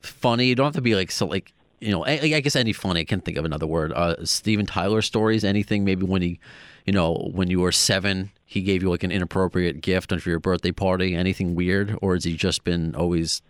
funny? 0.02 0.46
You 0.46 0.56
don't 0.56 0.66
have 0.66 0.76
to 0.76 0.82
be 0.82 0.96
like 0.96 1.12
so 1.12 1.26
like 1.26 1.54
you 1.80 1.92
know, 1.92 2.06
I, 2.06 2.20
I 2.22 2.40
guess 2.42 2.56
any 2.56 2.74
funny. 2.74 3.02
I 3.02 3.04
can't 3.06 3.24
think 3.24 3.38
of 3.38 3.46
another 3.46 3.68
word. 3.68 3.94
Uh, 3.94 4.26
Steven 4.26 4.66
Tyler 4.66 5.02
stories. 5.02 5.44
Anything? 5.44 5.86
Maybe 5.86 6.06
when 6.06 6.22
he, 6.22 6.40
you 6.86 6.94
know, 6.94 7.30
when 7.34 7.50
you 7.50 7.62
were 7.62 7.72
seven, 7.72 8.32
he 8.46 8.62
gave 8.62 8.84
you 8.84 8.90
like 8.90 9.04
an 9.04 9.12
inappropriate 9.12 9.82
gift 9.82 10.12
for 10.20 10.30
your 10.30 10.40
birthday 10.40 10.72
party. 10.72 11.16
Anything 11.16 11.56
weird, 11.56 11.98
or 12.02 12.16
has 12.16 12.24
he 12.24 12.36
just 12.36 12.64
been 12.64 12.96
always, 12.96 13.42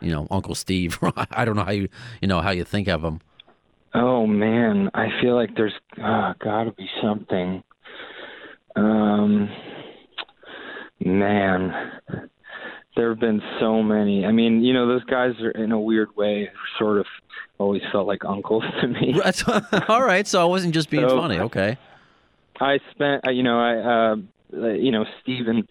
you 0.00 0.10
know, 0.10 0.26
Uncle 0.30 0.54
Steve? 0.54 0.98
I 1.30 1.44
don't 1.44 1.56
know 1.56 1.64
how 1.64 1.70
you, 1.70 1.88
you 2.20 2.28
know, 2.28 2.40
how 2.40 2.50
you 2.50 2.64
think 2.64 2.88
of 2.88 3.04
him. 3.04 3.20
Oh 3.94 4.26
man, 4.26 4.90
I 4.94 5.08
feel 5.20 5.34
like 5.34 5.50
there's 5.56 5.72
uh, 6.02 6.34
got 6.42 6.64
to 6.64 6.72
be 6.72 6.88
something. 7.02 7.62
Um, 8.76 9.48
man, 11.04 11.72
there 12.96 13.08
have 13.10 13.18
been 13.20 13.42
so 13.58 13.82
many. 13.82 14.24
I 14.24 14.32
mean, 14.32 14.62
you 14.62 14.72
know, 14.72 14.86
those 14.86 15.04
guys 15.04 15.32
are 15.40 15.50
in 15.50 15.72
a 15.72 15.80
weird 15.80 16.14
way 16.16 16.50
sort 16.78 16.98
of 16.98 17.06
always 17.58 17.82
felt 17.92 18.06
like 18.06 18.24
uncles 18.24 18.64
to 18.80 18.86
me. 18.88 19.14
All 19.88 20.02
right, 20.02 20.26
so 20.26 20.40
I 20.40 20.44
wasn't 20.44 20.74
just 20.74 20.90
being 20.90 21.08
So- 21.08 21.16
funny. 21.18 21.38
Okay. 21.40 21.76
I 22.62 22.78
spent, 22.90 23.26
uh, 23.26 23.30
you 23.30 23.42
know, 23.42 23.58
I, 23.58 23.76
uh, 23.78 24.16
uh, 24.62 24.68
you 24.72 24.92
know, 24.92 25.06
Steven 25.22 25.66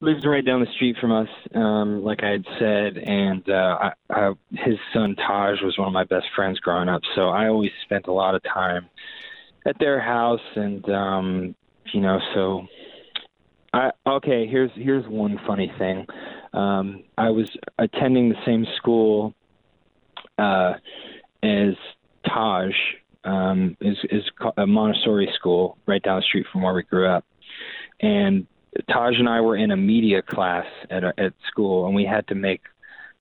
lives 0.00 0.24
right 0.24 0.44
down 0.44 0.60
the 0.60 0.72
street 0.76 0.96
from 1.00 1.12
us, 1.12 1.28
um, 1.54 2.04
like 2.04 2.22
I 2.22 2.30
had 2.30 2.44
said, 2.58 2.98
and 2.98 3.48
uh, 3.48 3.78
I, 3.80 3.92
I, 4.10 4.32
his 4.50 4.76
son 4.92 5.16
Taj 5.16 5.60
was 5.62 5.76
one 5.76 5.88
of 5.88 5.94
my 5.94 6.04
best 6.04 6.26
friends 6.36 6.58
growing 6.60 6.88
up. 6.88 7.02
So 7.14 7.28
I 7.28 7.48
always 7.48 7.70
spent 7.84 8.06
a 8.06 8.12
lot 8.12 8.34
of 8.34 8.42
time 8.44 8.88
at 9.66 9.76
their 9.80 10.00
house, 10.00 10.40
and 10.54 10.88
um, 10.90 11.54
you 11.92 12.00
know, 12.00 12.18
so 12.34 12.66
I 13.72 13.90
okay. 14.06 14.46
Here's 14.46 14.70
here's 14.74 15.06
one 15.06 15.38
funny 15.46 15.72
thing. 15.78 16.06
um, 16.52 17.04
I 17.16 17.30
was 17.30 17.50
attending 17.78 18.28
the 18.28 18.36
same 18.46 18.66
school 18.76 19.34
uh, 20.38 20.74
as 21.42 21.74
Taj. 22.26 22.72
Um, 23.24 23.76
is 23.80 23.98
is 24.10 24.22
a 24.56 24.66
Montessori 24.66 25.28
school 25.34 25.76
right 25.86 26.02
down 26.02 26.20
the 26.20 26.22
street 26.22 26.46
from 26.52 26.62
where 26.62 26.72
we 26.72 26.84
grew 26.84 27.08
up, 27.08 27.24
and 28.00 28.46
Taj 28.90 29.18
and 29.18 29.28
I 29.28 29.40
were 29.40 29.56
in 29.56 29.70
a 29.70 29.76
media 29.76 30.22
class 30.22 30.66
at 30.90 31.04
a, 31.04 31.12
at 31.18 31.32
school, 31.46 31.86
and 31.86 31.94
we 31.94 32.04
had 32.04 32.26
to 32.28 32.34
make 32.34 32.62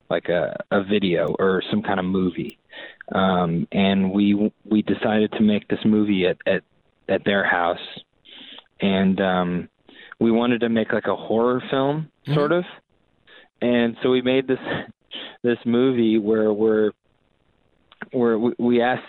like 0.10 0.30
a, 0.30 0.56
a 0.72 0.84
video 0.84 1.36
or 1.40 1.62
some 1.70 1.82
kind 1.82 2.00
of 2.00 2.06
movie. 2.06 2.58
Um, 3.14 3.68
and 3.72 4.12
we 4.12 4.52
we 4.66 4.82
decided 4.82 5.32
to 5.34 5.42
make 5.42 5.68
this 5.68 5.80
movie 5.86 6.26
at 6.28 6.38
at, 6.46 6.64
at 7.08 7.24
their 7.24 7.46
house, 7.46 7.80
and 8.82 9.20
um, 9.22 9.70
we 10.20 10.32
wanted 10.32 10.62
to 10.62 10.70
make 10.70 10.92
like 10.94 11.08
a 11.08 11.16
horror 11.16 11.62
film 11.70 12.12
sort 12.34 12.52
of. 12.52 12.66
And 13.62 13.98
so 14.04 14.12
we 14.12 14.22
made 14.22 14.48
this 14.48 14.60
this 15.44 15.58
movie 15.66 16.18
where 16.18 16.52
we're 16.52 16.92
where 18.12 18.38
we- 18.40 18.56
we 18.58 18.82
asked 18.82 19.04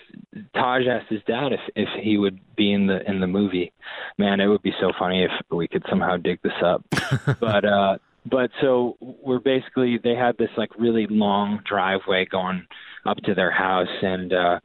Taj 0.53 0.87
asked 0.87 1.09
his 1.09 1.21
dad 1.23 1.53
if 1.53 1.59
if 1.75 1.89
he 2.01 2.17
would 2.17 2.39
be 2.55 2.71
in 2.73 2.87
the 2.87 3.07
in 3.09 3.19
the 3.19 3.27
movie. 3.27 3.71
Man, 4.17 4.39
it 4.39 4.47
would 4.47 4.61
be 4.61 4.73
so 4.79 4.91
funny 4.97 5.23
if 5.23 5.31
we 5.49 5.67
could 5.67 5.83
somehow 5.89 6.17
dig 6.17 6.41
this 6.41 6.61
up. 6.63 6.83
but 7.39 7.65
uh 7.65 7.97
but 8.25 8.51
so 8.61 8.97
we're 8.99 9.39
basically 9.39 9.97
they 9.97 10.15
had 10.15 10.37
this 10.37 10.49
like 10.57 10.69
really 10.77 11.07
long 11.07 11.61
driveway 11.65 12.25
going 12.25 12.65
up 13.05 13.17
to 13.23 13.33
their 13.33 13.51
house 13.51 13.87
and 14.01 14.33
uh 14.33 14.59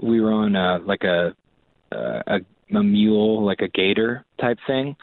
we 0.00 0.20
were 0.20 0.32
on 0.32 0.54
a 0.56 0.78
like 0.78 1.04
a 1.04 1.34
a, 1.92 2.40
a 2.72 2.82
mule 2.82 3.44
like 3.44 3.60
a 3.62 3.68
gator 3.68 4.24
type 4.40 4.58
thing 4.66 4.94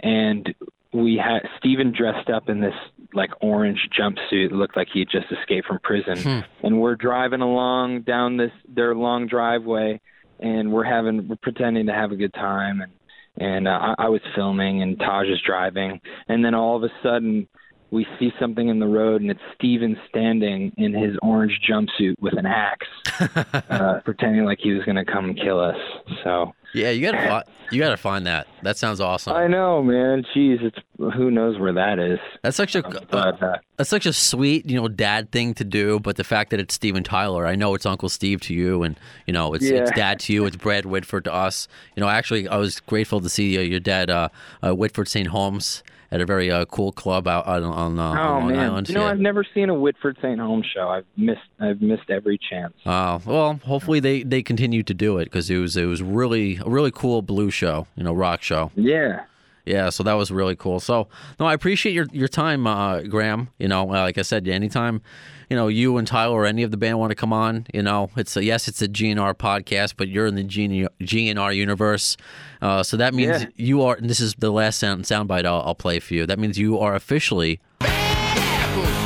and 0.00 0.54
we 0.96 1.16
had 1.16 1.48
Steven 1.58 1.92
dressed 1.92 2.30
up 2.30 2.48
in 2.48 2.60
this 2.60 2.74
like 3.12 3.30
orange 3.40 3.88
jumpsuit 3.98 4.50
looked 4.50 4.76
like 4.76 4.88
he 4.92 5.00
had 5.00 5.08
just 5.10 5.26
escaped 5.30 5.66
from 5.66 5.78
prison. 5.80 6.18
And 6.62 6.80
we're 6.80 6.96
driving 6.96 7.40
along 7.40 8.02
down 8.02 8.36
this 8.36 8.52
their 8.68 8.94
long 8.94 9.26
driveway 9.26 10.00
and 10.40 10.72
we're 10.72 10.84
having 10.84 11.28
we're 11.28 11.36
pretending 11.36 11.86
to 11.86 11.92
have 11.92 12.12
a 12.12 12.16
good 12.16 12.34
time. 12.34 12.80
And 12.80 12.92
and 13.38 13.68
uh, 13.68 13.94
I, 13.98 14.06
I 14.06 14.08
was 14.08 14.22
filming 14.34 14.82
and 14.82 14.98
Taj 14.98 15.28
is 15.28 15.40
driving. 15.44 16.00
And 16.28 16.44
then 16.44 16.54
all 16.54 16.76
of 16.76 16.82
a 16.82 16.92
sudden 17.02 17.48
we 17.90 18.06
see 18.18 18.32
something 18.40 18.68
in 18.68 18.78
the 18.78 18.86
road 18.86 19.20
and 19.20 19.30
it's 19.30 19.40
Steven 19.54 19.98
standing 20.08 20.72
in 20.76 20.94
his 20.94 21.16
orange 21.22 21.60
jumpsuit 21.68 22.14
with 22.20 22.36
an 22.36 22.46
axe 22.46 22.86
uh, 23.70 24.00
pretending 24.04 24.44
like 24.44 24.58
he 24.60 24.72
was 24.72 24.84
going 24.84 24.96
to 24.96 25.04
come 25.04 25.34
kill 25.34 25.60
us. 25.60 25.76
So 26.24 26.52
Yeah, 26.76 26.90
you 26.90 27.10
gotta 27.10 27.26
fi- 27.26 27.44
you 27.70 27.80
gotta 27.80 27.96
find 27.96 28.26
that. 28.26 28.46
That 28.62 28.76
sounds 28.76 29.00
awesome. 29.00 29.34
I 29.34 29.46
know 29.46 29.82
man 29.82 30.24
jeez 30.34 30.62
it's 30.62 30.76
who 30.98 31.30
knows 31.30 31.58
where 31.58 31.72
that 31.72 31.98
is 31.98 32.18
That's 32.42 32.56
such 32.56 32.74
a 32.74 32.82
but 32.82 33.42
uh, 33.42 33.56
that's 33.76 33.88
such 33.88 34.04
a 34.04 34.12
sweet, 34.12 34.68
you 34.68 34.76
know, 34.76 34.86
dad 34.88 35.30
thing 35.30 35.54
to 35.54 35.64
do. 35.64 35.98
But 36.00 36.16
the 36.16 36.24
fact 36.24 36.50
that 36.50 36.60
it's 36.60 36.74
Steven 36.74 37.02
Tyler, 37.02 37.46
I 37.46 37.54
know 37.54 37.74
it's 37.74 37.86
Uncle 37.86 38.08
Steve 38.10 38.40
to 38.42 38.54
you, 38.54 38.82
and 38.82 38.98
you 39.26 39.32
know, 39.32 39.54
it's 39.54 39.64
it's 39.64 39.90
dad 39.92 40.20
to 40.20 40.32
you. 40.32 40.44
It's 40.44 40.56
Brad 40.56 40.84
Whitford 40.84 41.24
to 41.24 41.32
us. 41.32 41.66
You 41.94 42.02
know, 42.02 42.08
actually, 42.08 42.46
I 42.46 42.56
was 42.56 42.80
grateful 42.80 43.20
to 43.20 43.28
see 43.28 43.56
uh, 43.58 43.62
your 43.62 43.80
dad, 43.80 44.10
uh, 44.10 44.28
uh, 44.62 44.74
Whitford 44.74 45.08
St. 45.08 45.28
Holmes, 45.28 45.82
at 46.10 46.20
a 46.20 46.26
very 46.26 46.50
uh, 46.50 46.64
cool 46.66 46.92
club 46.92 47.26
out, 47.26 47.46
out 47.46 47.62
on 47.62 47.72
on, 47.72 47.98
uh, 47.98 48.02
on 48.02 48.18
Oh 48.18 48.22
Long 48.38 48.48
man! 48.48 48.58
Island. 48.58 48.88
You 48.88 48.94
know, 48.94 49.02
Yeah. 49.04 49.10
I've 49.10 49.18
never 49.20 49.44
seen 49.54 49.68
a 49.70 49.74
Whitford 49.74 50.16
St. 50.22 50.38
Holmes 50.40 50.66
show. 50.72 50.88
I've 50.88 51.06
missed. 51.16 51.40
I've 51.60 51.80
missed 51.80 52.10
every 52.10 52.38
chance. 52.38 52.74
Uh, 52.84 53.18
well, 53.24 53.60
hopefully 53.64 54.00
they, 54.00 54.22
they 54.22 54.42
continue 54.42 54.82
to 54.82 54.94
do 54.94 55.18
it 55.18 55.24
because 55.26 55.50
it 55.50 55.58
was 55.58 55.76
it 55.76 55.86
was 55.86 56.02
really 56.02 56.56
a 56.64 56.68
really 56.70 56.90
cool 56.90 57.22
blue 57.22 57.50
show, 57.50 57.86
you 57.96 58.02
know, 58.04 58.12
rock 58.12 58.42
show. 58.42 58.70
Yeah. 58.74 59.24
Yeah, 59.66 59.90
so 59.90 60.04
that 60.04 60.14
was 60.14 60.30
really 60.30 60.54
cool. 60.56 60.78
So 60.80 61.08
no, 61.40 61.46
I 61.46 61.52
appreciate 61.52 61.92
your 61.92 62.06
your 62.12 62.28
time, 62.28 62.66
uh, 62.66 63.00
Graham. 63.02 63.48
You 63.58 63.66
know, 63.68 63.82
uh, 63.82 64.02
like 64.02 64.16
I 64.16 64.22
said, 64.22 64.46
anytime, 64.46 65.02
you 65.50 65.56
know, 65.56 65.66
you 65.66 65.96
and 65.98 66.06
Tyler 66.06 66.34
or 66.36 66.46
any 66.46 66.62
of 66.62 66.70
the 66.70 66.76
band 66.76 66.98
want 67.00 67.10
to 67.10 67.16
come 67.16 67.32
on, 67.32 67.66
you 67.74 67.82
know, 67.82 68.10
it's 68.16 68.36
a 68.36 68.44
yes, 68.44 68.68
it's 68.68 68.80
a 68.80 68.86
GNR 68.88 69.34
podcast, 69.34 69.94
but 69.96 70.06
you're 70.08 70.26
in 70.26 70.36
the 70.36 70.44
GN, 70.44 70.88
GNR 71.00 71.54
universe. 71.54 72.16
Uh, 72.62 72.82
so 72.84 72.96
that 72.96 73.12
means 73.12 73.42
Yeah. 73.42 73.48
you 73.56 73.82
are. 73.82 73.96
And 73.96 74.08
this 74.08 74.20
is 74.20 74.34
the 74.38 74.50
last 74.50 74.78
sound 74.78 75.02
soundbite 75.04 75.44
I'll, 75.44 75.62
I'll 75.66 75.74
play 75.74 75.98
for 75.98 76.14
you. 76.14 76.26
That 76.26 76.38
means 76.38 76.56
you 76.58 76.78
are 76.78 76.94
officially 76.94 77.58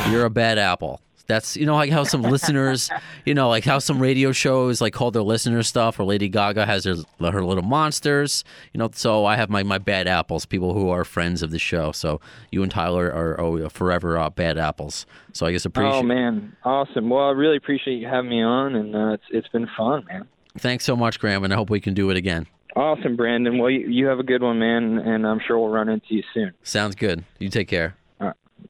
you're 0.09 0.25
a 0.25 0.29
bad 0.29 0.57
apple. 0.59 1.01
That's 1.31 1.55
you 1.55 1.65
know 1.65 1.75
like 1.75 1.91
how 1.91 2.03
some 2.03 2.23
listeners, 2.23 2.89
you 3.25 3.33
know, 3.33 3.47
like 3.47 3.63
how 3.63 3.79
some 3.79 4.01
radio 4.01 4.33
shows 4.33 4.81
like 4.81 4.91
call 4.91 5.11
their 5.11 5.21
listeners 5.21 5.67
stuff, 5.67 5.97
or 5.97 6.03
Lady 6.03 6.27
Gaga 6.27 6.65
has 6.65 6.83
her, 6.83 6.95
her 7.19 7.43
little 7.43 7.63
monsters. 7.63 8.43
You 8.73 8.79
know, 8.79 8.89
so 8.93 9.25
I 9.25 9.37
have 9.37 9.49
my 9.49 9.63
my 9.63 9.77
bad 9.77 10.07
apples, 10.07 10.45
people 10.45 10.73
who 10.73 10.89
are 10.89 11.05
friends 11.05 11.41
of 11.41 11.51
the 11.51 11.59
show. 11.59 11.93
So 11.93 12.19
you 12.51 12.63
and 12.63 12.71
Tyler 12.71 13.07
are 13.13 13.39
oh, 13.39 13.69
forever 13.69 14.17
uh, 14.17 14.29
bad 14.29 14.57
apples. 14.57 15.05
So 15.31 15.45
I 15.45 15.53
guess 15.53 15.63
appreciate. 15.63 15.99
Oh 15.99 16.03
man, 16.03 16.53
awesome. 16.65 17.09
Well, 17.09 17.27
I 17.27 17.31
really 17.31 17.55
appreciate 17.55 17.95
you 17.95 18.07
having 18.07 18.29
me 18.29 18.43
on, 18.43 18.75
and 18.75 18.93
uh, 18.93 19.13
it's 19.13 19.23
it's 19.29 19.47
been 19.47 19.69
fun, 19.77 20.03
man. 20.09 20.27
Thanks 20.57 20.83
so 20.83 20.97
much, 20.97 21.17
Graham, 21.17 21.45
and 21.45 21.53
I 21.53 21.55
hope 21.55 21.69
we 21.69 21.79
can 21.79 21.93
do 21.93 22.09
it 22.09 22.17
again. 22.17 22.45
Awesome, 22.75 23.15
Brandon. 23.15 23.57
Well, 23.57 23.69
you, 23.69 23.87
you 23.87 24.07
have 24.07 24.19
a 24.19 24.23
good 24.23 24.43
one, 24.43 24.59
man, 24.59 24.97
and 24.97 25.25
I'm 25.25 25.39
sure 25.45 25.57
we'll 25.57 25.69
run 25.69 25.87
into 25.87 26.07
you 26.09 26.23
soon. 26.33 26.53
Sounds 26.63 26.95
good. 26.95 27.23
You 27.39 27.47
take 27.47 27.69
care. 27.69 27.95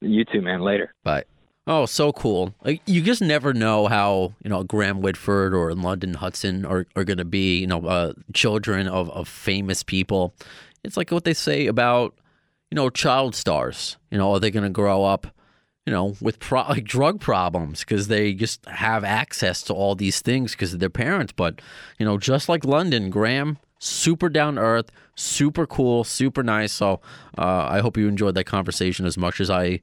You 0.00 0.24
too, 0.24 0.40
man. 0.40 0.62
Later. 0.62 0.94
Bye. 1.04 1.24
Oh, 1.66 1.86
so 1.86 2.12
cool. 2.12 2.54
Like 2.64 2.82
you 2.86 3.02
just 3.02 3.22
never 3.22 3.54
know 3.54 3.86
how, 3.86 4.34
you 4.42 4.50
know, 4.50 4.64
Graham 4.64 5.00
Whitford 5.00 5.54
or 5.54 5.72
London 5.74 6.14
Hudson 6.14 6.64
are, 6.64 6.86
are 6.96 7.04
going 7.04 7.18
to 7.18 7.24
be, 7.24 7.60
you 7.60 7.68
know, 7.68 7.86
uh, 7.86 8.14
children 8.34 8.88
of, 8.88 9.08
of 9.10 9.28
famous 9.28 9.84
people. 9.84 10.34
It's 10.82 10.96
like 10.96 11.12
what 11.12 11.22
they 11.24 11.34
say 11.34 11.68
about, 11.68 12.14
you 12.70 12.74
know, 12.74 12.90
child 12.90 13.36
stars. 13.36 13.96
You 14.10 14.18
know, 14.18 14.32
are 14.32 14.40
they 14.40 14.50
going 14.50 14.64
to 14.64 14.70
grow 14.70 15.04
up, 15.04 15.28
you 15.86 15.92
know, 15.92 16.16
with 16.20 16.40
pro- 16.40 16.66
like 16.68 16.84
drug 16.84 17.20
problems 17.20 17.80
because 17.80 18.08
they 18.08 18.34
just 18.34 18.64
have 18.66 19.04
access 19.04 19.62
to 19.62 19.72
all 19.72 19.94
these 19.94 20.20
things 20.20 20.52
because 20.52 20.74
of 20.74 20.80
their 20.80 20.90
parents? 20.90 21.32
But, 21.32 21.60
you 21.96 22.04
know, 22.04 22.18
just 22.18 22.48
like 22.48 22.64
London, 22.64 23.08
Graham, 23.08 23.58
super 23.78 24.28
down 24.28 24.58
earth, 24.58 24.90
super 25.14 25.68
cool, 25.68 26.02
super 26.02 26.42
nice. 26.42 26.72
So 26.72 27.00
uh, 27.38 27.66
I 27.70 27.78
hope 27.78 27.96
you 27.96 28.08
enjoyed 28.08 28.34
that 28.34 28.44
conversation 28.44 29.06
as 29.06 29.16
much 29.16 29.40
as 29.40 29.48
I 29.48 29.80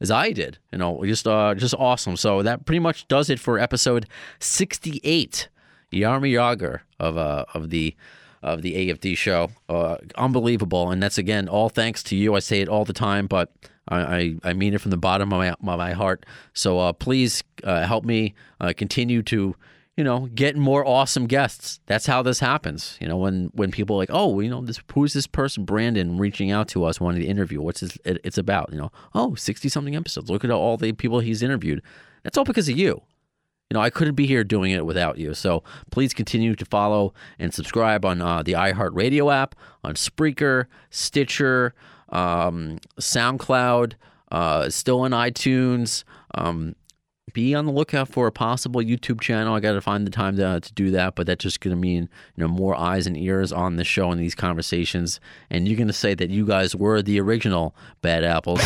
as 0.00 0.10
I 0.10 0.32
did. 0.32 0.58
You 0.72 0.78
know, 0.78 1.04
just 1.04 1.26
uh, 1.26 1.54
just 1.54 1.74
awesome. 1.74 2.16
So 2.16 2.42
that 2.42 2.64
pretty 2.64 2.80
much 2.80 3.06
does 3.08 3.30
it 3.30 3.38
for 3.38 3.58
episode 3.58 4.06
68. 4.38 5.48
Yarmy 5.92 6.32
Yager 6.32 6.82
of 6.98 7.16
uh 7.16 7.44
of 7.52 7.70
the 7.70 7.96
of 8.42 8.62
the 8.62 8.74
AFD 8.74 9.16
show. 9.16 9.50
Uh, 9.68 9.96
unbelievable, 10.16 10.90
and 10.90 11.02
that's 11.02 11.18
again 11.18 11.48
all 11.48 11.68
thanks 11.68 12.02
to 12.04 12.16
you. 12.16 12.34
I 12.34 12.38
say 12.38 12.60
it 12.60 12.68
all 12.68 12.84
the 12.84 12.92
time, 12.92 13.26
but 13.26 13.52
I 13.88 14.00
I, 14.00 14.34
I 14.44 14.52
mean 14.52 14.74
it 14.74 14.80
from 14.80 14.90
the 14.90 14.96
bottom 14.96 15.32
of 15.32 15.56
my 15.60 15.76
my 15.76 15.92
heart. 15.92 16.24
So 16.54 16.78
uh, 16.78 16.92
please 16.92 17.42
uh, 17.64 17.86
help 17.86 18.04
me 18.04 18.34
uh, 18.60 18.72
continue 18.76 19.22
to 19.24 19.56
you 20.00 20.04
know, 20.04 20.30
get 20.34 20.56
more 20.56 20.82
awesome 20.86 21.26
guests. 21.26 21.78
That's 21.84 22.06
how 22.06 22.22
this 22.22 22.40
happens. 22.40 22.96
You 23.02 23.06
know, 23.06 23.18
when 23.18 23.50
when 23.52 23.70
people 23.70 23.98
like, 23.98 24.08
oh, 24.10 24.40
you 24.40 24.48
know, 24.48 24.62
this 24.62 24.80
who's 24.94 25.12
this 25.12 25.26
person, 25.26 25.66
Brandon, 25.66 26.16
reaching 26.16 26.50
out 26.50 26.68
to 26.68 26.84
us, 26.86 26.98
wanting 26.98 27.20
to 27.20 27.26
interview. 27.26 27.60
What's 27.60 27.80
this, 27.80 27.98
it, 28.06 28.18
it's 28.24 28.38
about? 28.38 28.70
You 28.72 28.78
know, 28.78 28.92
oh, 29.14 29.34
60 29.34 29.68
something 29.68 29.94
episodes. 29.94 30.30
Look 30.30 30.42
at 30.42 30.50
all 30.50 30.78
the 30.78 30.92
people 30.92 31.20
he's 31.20 31.42
interviewed. 31.42 31.82
That's 32.22 32.38
all 32.38 32.44
because 32.44 32.66
of 32.66 32.78
you. 32.78 33.02
You 33.68 33.74
know, 33.74 33.80
I 33.82 33.90
couldn't 33.90 34.14
be 34.14 34.26
here 34.26 34.42
doing 34.42 34.70
it 34.70 34.86
without 34.86 35.18
you. 35.18 35.34
So 35.34 35.62
please 35.90 36.14
continue 36.14 36.54
to 36.54 36.64
follow 36.64 37.12
and 37.38 37.52
subscribe 37.52 38.06
on 38.06 38.22
uh, 38.22 38.42
the 38.42 38.52
iHeartRadio 38.52 39.30
app, 39.30 39.54
on 39.84 39.96
Spreaker, 39.96 40.64
Stitcher, 40.88 41.74
um, 42.08 42.78
SoundCloud, 42.98 43.96
uh, 44.32 44.70
still 44.70 45.02
on 45.02 45.10
iTunes. 45.10 46.04
Um, 46.34 46.74
be 47.32 47.54
on 47.54 47.66
the 47.66 47.72
lookout 47.72 48.08
for 48.08 48.26
a 48.26 48.32
possible 48.32 48.80
YouTube 48.80 49.20
channel. 49.20 49.54
I 49.54 49.60
got 49.60 49.72
to 49.72 49.80
find 49.80 50.06
the 50.06 50.10
time 50.10 50.36
to, 50.36 50.60
to 50.60 50.72
do 50.72 50.90
that, 50.92 51.14
but 51.14 51.26
that's 51.26 51.42
just 51.42 51.60
going 51.60 51.74
to 51.74 51.80
mean 51.80 52.08
you 52.36 52.42
know 52.42 52.48
more 52.48 52.74
eyes 52.74 53.06
and 53.06 53.16
ears 53.16 53.52
on 53.52 53.76
the 53.76 53.84
show 53.84 54.10
and 54.10 54.20
these 54.20 54.34
conversations. 54.34 55.20
And 55.50 55.66
you're 55.66 55.76
going 55.76 55.86
to 55.86 55.92
say 55.92 56.14
that 56.14 56.30
you 56.30 56.46
guys 56.46 56.74
were 56.74 57.02
the 57.02 57.20
original 57.20 57.74
Bad 58.02 58.24
Apples. 58.24 58.60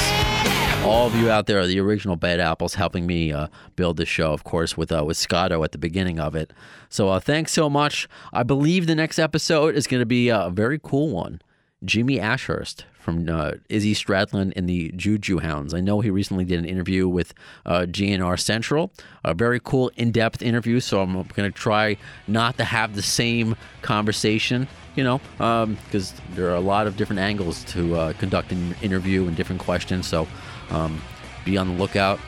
All 0.84 1.06
of 1.06 1.14
you 1.14 1.30
out 1.30 1.46
there 1.46 1.60
are 1.60 1.66
the 1.66 1.80
original 1.80 2.16
Bad 2.16 2.40
Apples, 2.40 2.74
helping 2.74 3.06
me 3.06 3.32
uh, 3.32 3.48
build 3.74 3.96
this 3.96 4.08
show, 4.08 4.32
of 4.32 4.44
course, 4.44 4.76
with 4.76 4.92
uh, 4.92 5.02
with 5.04 5.16
Scotto 5.16 5.62
at 5.64 5.72
the 5.72 5.78
beginning 5.78 6.20
of 6.20 6.34
it. 6.34 6.52
So 6.90 7.08
uh, 7.08 7.20
thanks 7.20 7.52
so 7.52 7.70
much. 7.70 8.06
I 8.32 8.42
believe 8.42 8.86
the 8.86 8.94
next 8.94 9.18
episode 9.18 9.76
is 9.76 9.86
going 9.86 10.00
to 10.00 10.06
be 10.06 10.28
a 10.28 10.50
very 10.52 10.78
cool 10.82 11.08
one. 11.08 11.40
Jimmy 11.84 12.18
Ashurst 12.18 12.84
from 13.04 13.28
uh, 13.28 13.52
Izzy 13.68 13.94
Stradlin 13.94 14.52
and 14.56 14.66
the 14.66 14.90
Juju 14.96 15.38
Hounds. 15.38 15.74
I 15.74 15.80
know 15.80 16.00
he 16.00 16.08
recently 16.10 16.44
did 16.44 16.58
an 16.58 16.64
interview 16.64 17.06
with 17.06 17.34
uh, 17.66 17.80
GNR 17.80 18.40
Central, 18.40 18.90
a 19.22 19.34
very 19.34 19.60
cool, 19.60 19.90
in 19.96 20.10
depth 20.10 20.40
interview. 20.40 20.80
So 20.80 21.02
I'm 21.02 21.12
going 21.12 21.26
to 21.26 21.50
try 21.50 21.98
not 22.26 22.56
to 22.56 22.64
have 22.64 22.94
the 22.94 23.02
same 23.02 23.56
conversation, 23.82 24.66
you 24.96 25.04
know, 25.04 25.20
because 25.36 26.14
there 26.34 26.48
are 26.48 26.54
a 26.54 26.60
lot 26.60 26.86
of 26.86 26.96
different 26.96 27.20
angles 27.20 27.62
to 27.64 27.94
uh, 27.94 28.12
conduct 28.14 28.52
an 28.52 28.74
interview 28.80 29.26
and 29.26 29.36
different 29.36 29.60
questions. 29.60 30.06
So 30.06 30.26
um, 30.70 31.02
be 31.44 31.58
on 31.58 31.68
the 31.68 31.74
lookout 31.74 32.18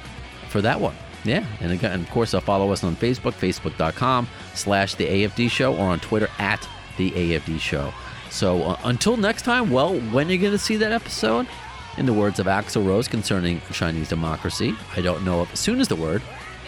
for 0.50 0.60
that 0.60 0.80
one. 0.80 0.94
Yeah, 1.24 1.44
and 1.60 1.72
again, 1.72 2.00
of 2.00 2.10
course, 2.10 2.34
uh, 2.34 2.40
follow 2.40 2.70
us 2.70 2.84
on 2.84 2.94
Facebook, 2.94 3.32
facebook.com 3.32 4.28
slash 4.54 4.94
the 4.94 5.06
AFD 5.06 5.50
show, 5.50 5.74
or 5.74 5.86
on 5.86 5.98
Twitter 5.98 6.28
at 6.38 6.68
the 6.98 7.10
AFD 7.10 7.58
show. 7.58 7.92
So 8.36 8.62
uh, 8.64 8.78
until 8.84 9.16
next 9.16 9.42
time, 9.46 9.70
well, 9.70 9.98
when 9.98 10.28
are 10.28 10.32
you 10.32 10.36
going 10.36 10.52
to 10.52 10.58
see 10.58 10.76
that 10.76 10.92
episode? 10.92 11.48
In 11.96 12.04
the 12.04 12.12
words 12.12 12.38
of 12.38 12.44
Axl 12.44 12.86
Rose 12.86 13.08
concerning 13.08 13.62
Chinese 13.72 14.10
democracy, 14.10 14.76
I 14.94 15.00
don't 15.00 15.24
know 15.24 15.40
if 15.40 15.56
soon 15.56 15.80
is 15.80 15.88
the 15.88 15.96
word, 15.96 16.20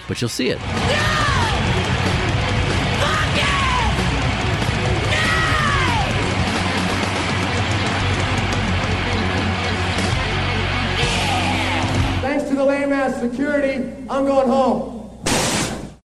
but 0.08 0.18
you'll 0.22 0.30
see 0.30 0.48
it. 0.48 0.58
Thanks 12.22 12.48
to 12.48 12.54
the 12.54 12.64
lame 12.64 12.94
ass 12.94 13.20
security, 13.20 13.92
I'm 14.08 14.24
going 14.24 14.48
home. 14.48 14.97